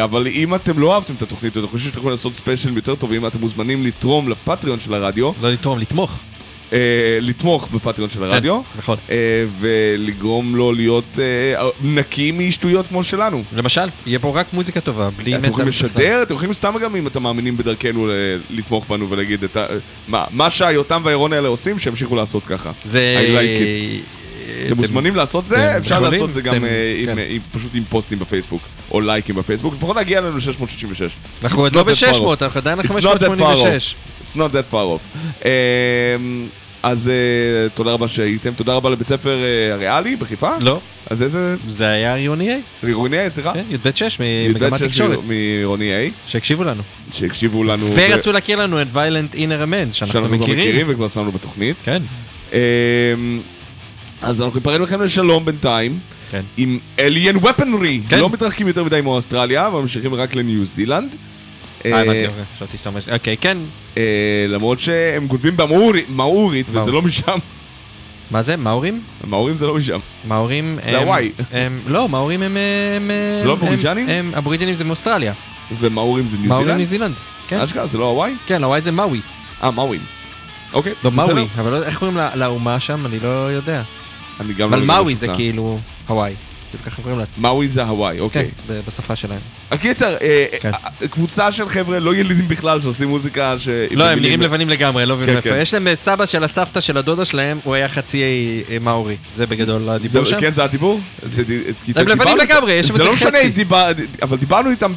אבל 0.04 0.28
אם 0.28 0.56
אתם 0.56 0.80
לא 0.80 0.96
אהבתם 0.96 1.14
את 1.14 1.22
התוכנית 1.22 1.58
ואתם 1.58 1.68
חושבים 1.68 1.90
שאתם 1.90 2.00
יכולים 2.00 2.12
לעשות 2.12 2.36
ספיישלים 2.36 2.76
יותר 2.76 2.96
טובים, 2.96 3.28
אתם 3.28 3.40
מוזמנים 3.40 3.86
לתרום 3.86 4.30
ל 4.30 4.36
Patreon 4.36 4.80
של 4.80 4.94
הרדיו, 4.94 5.32
לא 5.42 5.52
לתרום, 5.52 5.80
לתמוך. 5.80 6.20
אה, 6.74 6.78
לתמוך 7.22 7.70
ב 7.72 7.76
Patreon 7.76 8.10
של 8.10 8.24
הרדיו, 8.24 8.62
נכון. 8.78 8.98
אה, 9.10 9.16
ולגרום 9.60 10.56
לו 10.56 10.72
להיות 10.72 11.20
אה, 11.20 11.64
נקי 11.84 12.32
משטויות 12.32 12.88
כמו 12.88 13.04
שלנו. 13.04 13.44
למשל, 13.56 13.82
יהיה 14.06 14.20
פה 14.20 14.32
רק 14.36 14.48
מוזיקה 14.54 14.80
טובה, 14.82 15.10
בלי 15.18 15.32
מטאל. 15.32 15.40
אתם 15.40 15.50
יכולים. 15.50 15.68
לשדר, 15.68 16.22
אתם 16.24 16.34
יכולים 16.34 16.54
סתם 16.54 16.74
גם 16.82 16.96
אם 16.96 17.08
אתם 17.08 17.24
מאמינים 17.24 17.58
בדרכנו 17.58 18.08
ל- 18.08 18.12
לתמוך 18.50 18.86
בנו 18.90 19.10
ולהגיד 19.10 19.44
את 19.44 19.58
ה... 19.58 19.66
מה- 20.08 20.26
מה 20.32 20.50
שהיותם 20.50 21.02
והירון 21.06 21.34
האלה 21.34 21.48
עושים, 21.48 21.80
שימשיכו 21.80 22.16
לעשות 22.16 22.44
ככה. 22.46 22.72
זה... 22.84 23.16
אתם 24.68 24.76
מוזמנים 24.76 25.16
לעשות 25.16 25.46
זה, 25.46 25.78
אפשר 25.78 26.00
לעשות 26.00 26.34
זה 26.34 26.42
גם 26.42 26.66
אה, 26.66 26.70
כן. 27.06 27.16
עם- 27.30 27.42
פשוט 27.52 27.72
עם 27.74 27.84
פוסטים 27.90 28.20
בפייסבוק, 28.20 28.62
או 28.92 29.02
לייקים 29.02 29.36
בפייסבוק, 29.36 29.74
לפחות 29.74 29.96
להגיע 29.96 30.20
אלינו 30.20 30.38
ל-666. 30.38 31.02
אנחנו 31.44 31.62
עוד 31.62 31.76
לא 31.76 31.84
ב-600, 31.84 31.94
אנחנו 32.44 32.58
עדיין 32.60 32.80
It's 32.80 32.84
not 32.84 33.20
that 33.20 33.40
far 33.40 33.42
ל-586. 33.42 33.94
off. 33.94 34.28
It's 34.28 34.36
not 34.36 34.52
that 34.52 34.74
far 34.74 34.86
off. 34.96 35.18
אמ, 35.46 36.48
אז 36.84 37.08
אה, 37.10 37.14
תודה 37.70 37.92
רבה 37.92 38.08
שהייתם, 38.08 38.52
תודה 38.54 38.74
רבה 38.74 38.90
לבית 38.90 39.08
ספר 39.08 39.38
אה, 39.44 39.74
הריאלי 39.74 40.16
בחיפה. 40.16 40.52
לא, 40.60 40.80
אז 41.10 41.24
איזה... 41.24 41.56
זה 41.68 41.88
היה 41.88 42.16
עירוני 42.16 42.56
A, 42.84 42.86
עירוני 42.86 43.28
A, 43.28 43.30
סליחה? 43.30 43.54
כן, 43.54 43.64
י"ב 43.70 43.90
6 43.96 44.18
י"ב 44.20 44.48
ממגמת 44.52 44.80
שש 44.80 44.86
תקשורת, 44.86 45.20
מעירוני 45.28 45.92
A, 46.08 46.12
שהקשיבו 46.32 46.64
לנו. 46.64 46.84
שהקשיבו 47.12 47.64
לנו. 47.64 47.86
ו- 47.86 47.96
ורצו 47.96 48.32
להכיר 48.32 48.60
לנו 48.60 48.82
את 48.82 48.88
ויילנט 48.94 49.36
אינר 49.36 49.64
אמנס, 49.64 49.94
שאנחנו 49.94 50.14
שאנחנו 50.14 50.38
מכירים. 50.38 50.60
מכירים 50.60 50.86
וכבר 50.90 51.08
שמנו 51.08 51.32
בתוכנית. 51.32 51.76
כן, 51.84 52.02
אמ, 52.54 52.58
אז 54.26 54.42
אנחנו 54.42 54.56
ניפרד 54.60 54.82
מכם 54.82 55.02
לשלום 55.02 55.46
בינתיים. 55.46 56.00
כן. 56.32 56.42
עם 56.58 56.80
אליאן 57.00 57.36
ופנרי. 57.38 58.02
כן. 58.10 58.20
לא 58.20 58.30
מתרחקים 58.30 58.68
יותר 58.68 58.84
מדי 58.84 59.02
מאוסטרליה, 59.02 59.68
אבל 59.68 59.80
ממשיכים 59.82 60.14
רק 60.14 60.36
לניו 60.36 60.66
זילנד. 60.66 61.16
אה, 61.86 62.02
הבנתי, 62.02 62.24
אה, 62.24 62.28
אוקיי, 62.30 62.44
חשבתי 62.56 62.78
שאתה 62.78 62.90
אומר... 62.90 63.02
אוקיי, 63.14 63.38
כן. 63.38 63.58
אה, 63.98 64.46
למרות 64.50 64.80
שהם 64.80 65.28
כותבים 65.28 65.58
במאורית, 65.58 66.06
מאורית, 66.10 66.68
וזה. 66.72 66.92
לא 66.92 67.02
משם. 67.02 67.38
מה 68.32 68.42
זה, 68.42 68.58
מאורים? 68.58 69.02
מאורים 69.28 69.56
זה 69.56 69.68
לא 69.68 69.76
משם. 69.76 70.00
מאורים 70.28 70.80
זה 70.84 70.90
הם... 70.90 71.04
הוואי. 71.04 71.32
הם- 71.52 71.80
לא, 71.88 72.10
מאורים 72.10 72.44
הם... 72.44 72.58
זה 73.42 73.48
לא 73.48 73.54
אבוריג'נים? 73.54 74.36
אבוריג'נים 74.38 74.76
זה 74.76 74.84
מאוסטרליה. 74.84 75.34
ומאורים 75.80 76.28
זה 76.28 76.38
ניו 76.38 76.48
מאורים 76.48 76.66
זילנד? 76.66 76.78
ניו 76.78 76.88
זילנד. 76.88 77.14
כן, 77.48 77.60
אשכרה, 77.60 77.88
זה 77.88 77.98
לא 77.98 78.06
הוואי? 78.10 78.34
כן, 78.48 78.64
הוואי 78.64 78.82
זה 78.82 78.92
מאווי. 78.92 79.22
אה, 79.64 79.72
מאורים. 79.72 80.02
אוקיי. 80.74 80.94
לא. 81.04 81.12
מאווי, 81.12 81.48
אבל 81.60 81.84
איך 81.84 82.00
קוראים 82.00 82.18
לאומה 82.36 82.80
שם? 82.80 83.06
אני 83.06 83.20
לא 83.20 83.28
יודע. 83.52 83.82
אני 84.40 84.54
גם 84.54 84.72
לא 84.72 84.76
אבל 84.76 84.86
מאווי 84.86 85.16
זה. 85.16 85.28
כאילו 85.36 85.80
הוואי. 86.08 86.34
כאילו 86.72 86.84
ככה 86.84 87.02
קוראים 87.02 87.20
לה. 87.20 87.26
מאווי 87.38 87.68
זה 87.68 87.84
הוואי, 87.84 88.18
כן, 88.18 88.24
אוקיי. 88.24 88.50
ב- 88.68 88.80
בשפה 88.88 89.16
שלהם. 89.16 89.40
הקיצר, 89.72 90.16
אה, 90.22 90.46
כן. 90.60 90.72
אה, 91.02 91.08
קבוצה 91.08 91.52
של 91.52 91.70
חבר'ה 91.70 92.00
לא 92.00 92.16
ילידים 92.16 92.48
בכלל 92.48 92.82
שעושים 92.82 93.08
מוזיקה 93.08 93.56
ש... 93.60 93.70
לא, 93.92 94.04
הם 94.10 94.20
נראים 94.20 94.42
לבנים 94.42 94.70
לגמרי, 94.70 95.06
לא 95.06 95.16
מבין 95.16 95.28
כן, 95.28 95.34
מאיפה. 95.34 95.50
כן. 95.50 95.58
יש 95.62 95.74
להם 95.74 95.88
אה, 95.88 95.96
סבא 95.96 96.26
של 96.26 96.44
הסבתא 96.44 96.82
של 96.82 96.98
הדודה 96.98 97.26
שלהם, 97.26 97.60
הוא 97.64 97.76
היה 97.76 97.90
חצי 97.90 98.24
מאורי. 98.82 99.16
זה 99.36 99.46
בגדול 99.48 99.90
הדיבור 99.90 100.24
זה- 100.26 100.30
שם. 100.32 100.40
כן, 100.40 100.52
זה 100.52 100.64
הדיבור? 100.64 101.00
זה- 101.32 101.44
הם 101.96 102.08
לבנים 102.08 102.38
לגמרי, 102.38 102.74
יש 102.74 102.88
שם 102.88 102.94
זה 102.94 102.98
איזה 103.00 103.10
לא 103.10 103.14
משנה 103.16 103.30
חצי. 103.52 103.62
אם. 103.62 103.68
אבל 104.22 104.38
דיברנו 104.38 104.70
איתם 104.70 104.94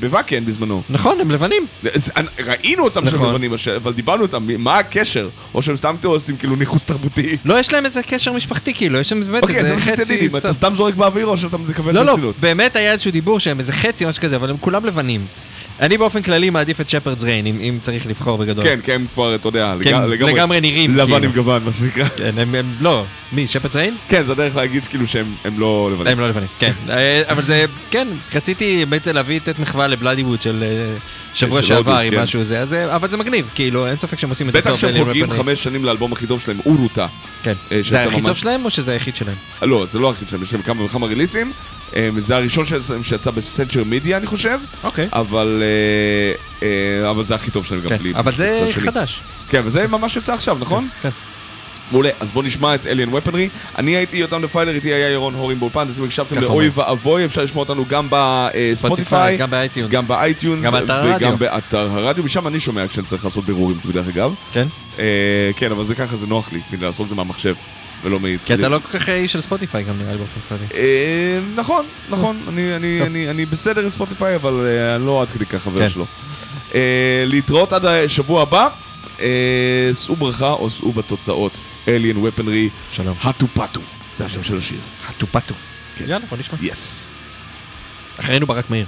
בוואקן 0.00 0.44
בזמנו. 0.44 0.82
נכון, 0.90 1.20
הם 1.20 1.30
לבנים. 1.30 1.66
זה- 1.94 2.12
ראינו 2.46 2.84
אותם 2.84 3.06
שהם 3.10 3.14
נכון. 3.14 3.34
לבנים, 3.34 3.52
אבל- 3.76 3.92
דיברנו 3.92 4.22
איתם, 4.24 4.46
מה 4.58 4.78
הקשר? 4.78 5.28
או 5.54 5.62
שהם 5.62 5.76
סתם 5.76 5.94
עושים 6.04 6.36
כאילו 6.36 6.56
ניכוס 6.56 6.84
תרבותי. 6.84 7.36
לא, 7.44 7.60
יש 7.60 7.72
להם 7.72 7.84
איזה 7.84 8.02
קשר 8.02 8.32
משפחתי, 8.32 8.74
כאילו, 8.74 8.98
יש 9.00 9.08
שם 9.08 9.20
באמת 9.20 9.42
אוקיי, 9.42 9.54
זה 9.54 9.60
איזה 9.62 9.74
מה 9.74 9.80
שרציתי 9.80 10.02
חצי... 10.02 10.14
להגיד, 10.14 10.30
אם 10.30 10.36
אתה 10.36 10.52
סתם 10.52 10.74
זורק 10.74 10.94
באוויר 10.94 11.26
או 11.26 11.38
שאתה 11.38 11.56
מקבל 11.56 11.94
לא, 11.94 12.04
לא, 12.04 12.12
ברצינות. 12.12 12.34
באמת 12.40 12.76
היה 12.76 12.92
איזשהו 12.92 13.10
דיבור 13.10 13.40
שהם 13.40 13.58
איזה 13.58 13.72
חצי 13.78 14.04
או 14.04 14.08
משהו 14.08 14.22
כזה, 14.22 14.36
אבל 14.36 14.50
הם 14.50 14.56
כולם 14.60 14.84
לבנים. 14.86 15.26
אני 15.80 15.98
באופן 15.98 16.22
כללי 16.22 16.50
מעדיף 16.50 16.80
את 16.80 16.90
שפרדס 16.90 17.24
ריין, 17.24 17.46
אם 17.46 17.58
אם 17.60 17.78
צריך 17.82 18.06
לבחור 18.06 18.38
בגדול. 18.38 18.64
כן, 18.64 18.78
כן, 18.82 18.92
הם 18.92 19.06
כבר, 19.14 19.34
אתה 19.34 19.48
יודע, 19.48 19.74
כן, 19.84 19.94
לג- 20.02 20.10
לגמרי 20.12 20.32
לגמרי 20.32 20.60
נראים, 20.60 20.96
לבן 20.96 21.10
כאילו. 21.12 21.24
עם 21.24 21.32
גוון, 21.32 21.64
מה 21.64 21.70
שנקרא. 21.78 22.08
כן, 22.16 22.30
הם, 22.38 22.54
הם 22.54 22.74
לא. 22.80 23.04
מי, 23.32 23.46
שפרדס 23.46 23.76
ריין? 23.76 23.96
כן, 24.08 24.22
זה 24.24 24.32
הדרך 24.32 24.56
להגיד 24.56 24.84
כאילו 24.84 25.06
שהם 25.08 25.26
הם 25.44 25.58
לא 25.60 25.90
לבנים. 25.92 26.12
הם 26.12 26.20
לא 26.20 26.28
לבנים, 26.28 26.48
כן. 26.58 26.72
אה, 26.90 27.22
אבל 27.28 27.42
זה, 27.42 27.64
כן, 27.90 28.08
רציתי 28.34 28.84
באמת 28.84 29.06
להביא 29.06 29.40
את 29.48 29.58
מחווה 29.58 29.86
לבלאדי 29.86 30.22
ווד 30.22 30.42
של 30.42 30.62
אה, 30.66 30.96
שבוע 31.34 31.62
שעבר 31.62 31.98
עם 31.98 32.10
כן. 32.10 32.22
משהו 32.22 32.44
זה, 32.44 32.60
אז 32.60 32.74
אבל 32.74 33.10
זה 33.10 33.16
מגניב, 33.16 33.50
כאילו, 33.54 33.86
אין 33.86 33.96
ספק 33.96 34.18
שהם 34.18 34.30
עושים 34.30 34.48
את 34.48 34.54
זה 34.54 34.60
בטח 34.60 34.70
טוב. 34.70 34.78
שהם 34.78 34.90
אליהם 34.90 35.04
חוגגים. 35.04 35.30
חמש 35.30 35.62
שנים 35.62 35.84
לאלבום 35.84 36.12
הכי 36.12 36.26
טוב 36.26 36.40
שלהם, 36.40 36.58
אורוטה. 36.66 37.06
כן. 37.42 37.54
אה, 37.72 37.80
זה 37.88 38.02
הכי 38.02 38.22
טוב 38.22 38.36
שלהם 38.36 38.64
או 38.64 38.70
שזה 38.70 38.92
היחיד 38.92 39.16
שלהם? 39.16 39.36
לא, 39.62 39.86
זה 39.86 39.98
לא 39.98 40.08
היחיד 40.08 40.28
שלהם, 40.28 40.42
יש 40.42 40.52
להם 40.52 40.62
כמה 40.62 40.84
וכמה 40.84 41.06
ריליסים. 41.06 41.52
אה, 41.96 42.08
זה 42.18 42.36
הראשון 42.36 42.64
שלהם 42.66 43.02
שיצא 43.02 43.30
בסנצ'ר 43.30 43.84
מידיה, 43.84 44.16
אני 44.16 44.26
חושב. 44.26 44.58
אוקיי. 44.84 45.08
אבל 45.12 45.62
אה, 46.62 47.10
אבל 47.10 47.22
זה 47.22 47.34
הכי 47.34 47.50
טוב 47.50 47.64
שלהם 47.64 47.80
גם 47.80 47.88
כן, 47.88 47.96
בלי... 47.96 48.14
אבל 48.14 48.34
זה. 48.34 48.68
חדש. 48.72 49.20
כן, 49.48 49.62
וזה 49.64 49.86
ממש 49.86 50.16
יצא 50.16 50.34
עכשיו, 50.34 50.58
נכון? 50.60 50.88
כן. 51.02 51.08
מעולה, 51.92 52.10
אז 52.20 52.32
בואו 52.32 52.44
נשמע 52.46 52.74
את 52.74 52.86
Alien 52.86 53.14
Weaponry. 53.14 53.48
אני 53.78 53.96
הייתי 53.96 54.16
יותם 54.16 54.42
דפיילר, 54.42 54.74
איתי 54.74 54.88
היה 54.92 55.10
ירון 55.10 55.34
הורים 55.34 55.58
באולפן, 55.60 55.86
אתם 55.94 56.04
הקשבתם 56.04 56.40
לאוי 56.40 56.70
ואבוי, 56.74 57.24
אפשר 57.24 57.44
לשמוע 57.44 57.62
אותנו 57.62 57.84
גם 57.88 58.06
ב 58.10 58.24
Spotify, 58.24 59.36
גם 59.36 59.50
ב 59.50 59.55
iTunes. 59.55 59.90
גם 59.92 60.08
ב 60.08 60.15
iTunes, 60.15 60.64
גם 60.64 60.72
באתר 60.72 60.92
הרדיו. 60.94 61.28
וגם 61.28 61.38
באתר 61.38 61.88
הרדיו, 61.92 62.24
משם 62.24 62.46
אני 62.46 62.60
שומע 62.60 62.88
כשאני 62.88 63.06
צריך 63.06 63.24
לעשות 63.24 63.44
בירורים, 63.44 63.76
דרך 63.92 64.08
אגב. 64.08 64.34
כן? 64.52 64.66
אה, 64.98 65.04
כן, 65.56 65.70
אבל 65.70 65.84
זה 65.84 65.94
ככה, 65.94 66.16
זה 66.16 66.26
נוח 66.26 66.52
לי, 66.52 66.60
כדי 66.70 66.86
לעשות 66.86 67.04
את 67.04 67.08
זה 67.08 67.14
מהמחשב, 67.14 67.54
ולא 68.04 68.20
מהנייד. 68.20 68.38
כי 68.44 68.54
אתה 68.54 68.68
לא 68.68 68.78
כל 68.92 68.98
כך 68.98 69.08
איש 69.08 69.32
של 69.32 69.40
Spotify 69.40 69.82
גם 69.84 69.98
נראה 69.98 70.12
לי 70.12 70.18
באופן 70.18 70.40
כללי. 70.48 70.64
אה, 70.82 71.38
נכון, 71.54 71.84
נכון, 72.10 72.36
אני- 72.48 73.46
בסדר 73.46 73.82
עם 73.82 73.88
ספוטיפיי, 73.88 74.34
אבל 74.36 74.66
אה, 74.66 74.96
אני 74.96 75.06
לא 75.06 75.22
עד 75.22 75.28
כדי 75.30 75.46
כך 75.46 75.62
חבר 75.62 75.80
כן. 75.80 75.90
שלו. 75.90 76.06
אה, 76.74 76.80
להתראות 77.26 77.72
עד 77.72 77.84
השבוע 77.84 78.42
הבא, 78.42 78.68
אה, 79.20 79.26
שאו 80.04 80.16
ברכה 80.16 80.50
או 80.52 80.70
שאו 80.70 80.92
בתוצאות. 80.92 81.58
אליאן 81.88 82.16
ופנרי, 82.26 82.68
שלום. 82.92 83.16
הטופטו, 83.22 83.80
זה 84.18 84.24
השם 84.24 84.44
של 84.44 84.58
השיר. 84.58 84.80
הטופטו. 85.08 85.54
יאללה, 86.00 86.18
בוא 86.18 86.38
נשמע. 86.38 86.58
יס. 86.62 87.12
אחרינו 88.20 88.46
ברק 88.46 88.70
מאיר. 88.70 88.86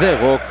זה 0.00 0.20
רוק 0.20 0.49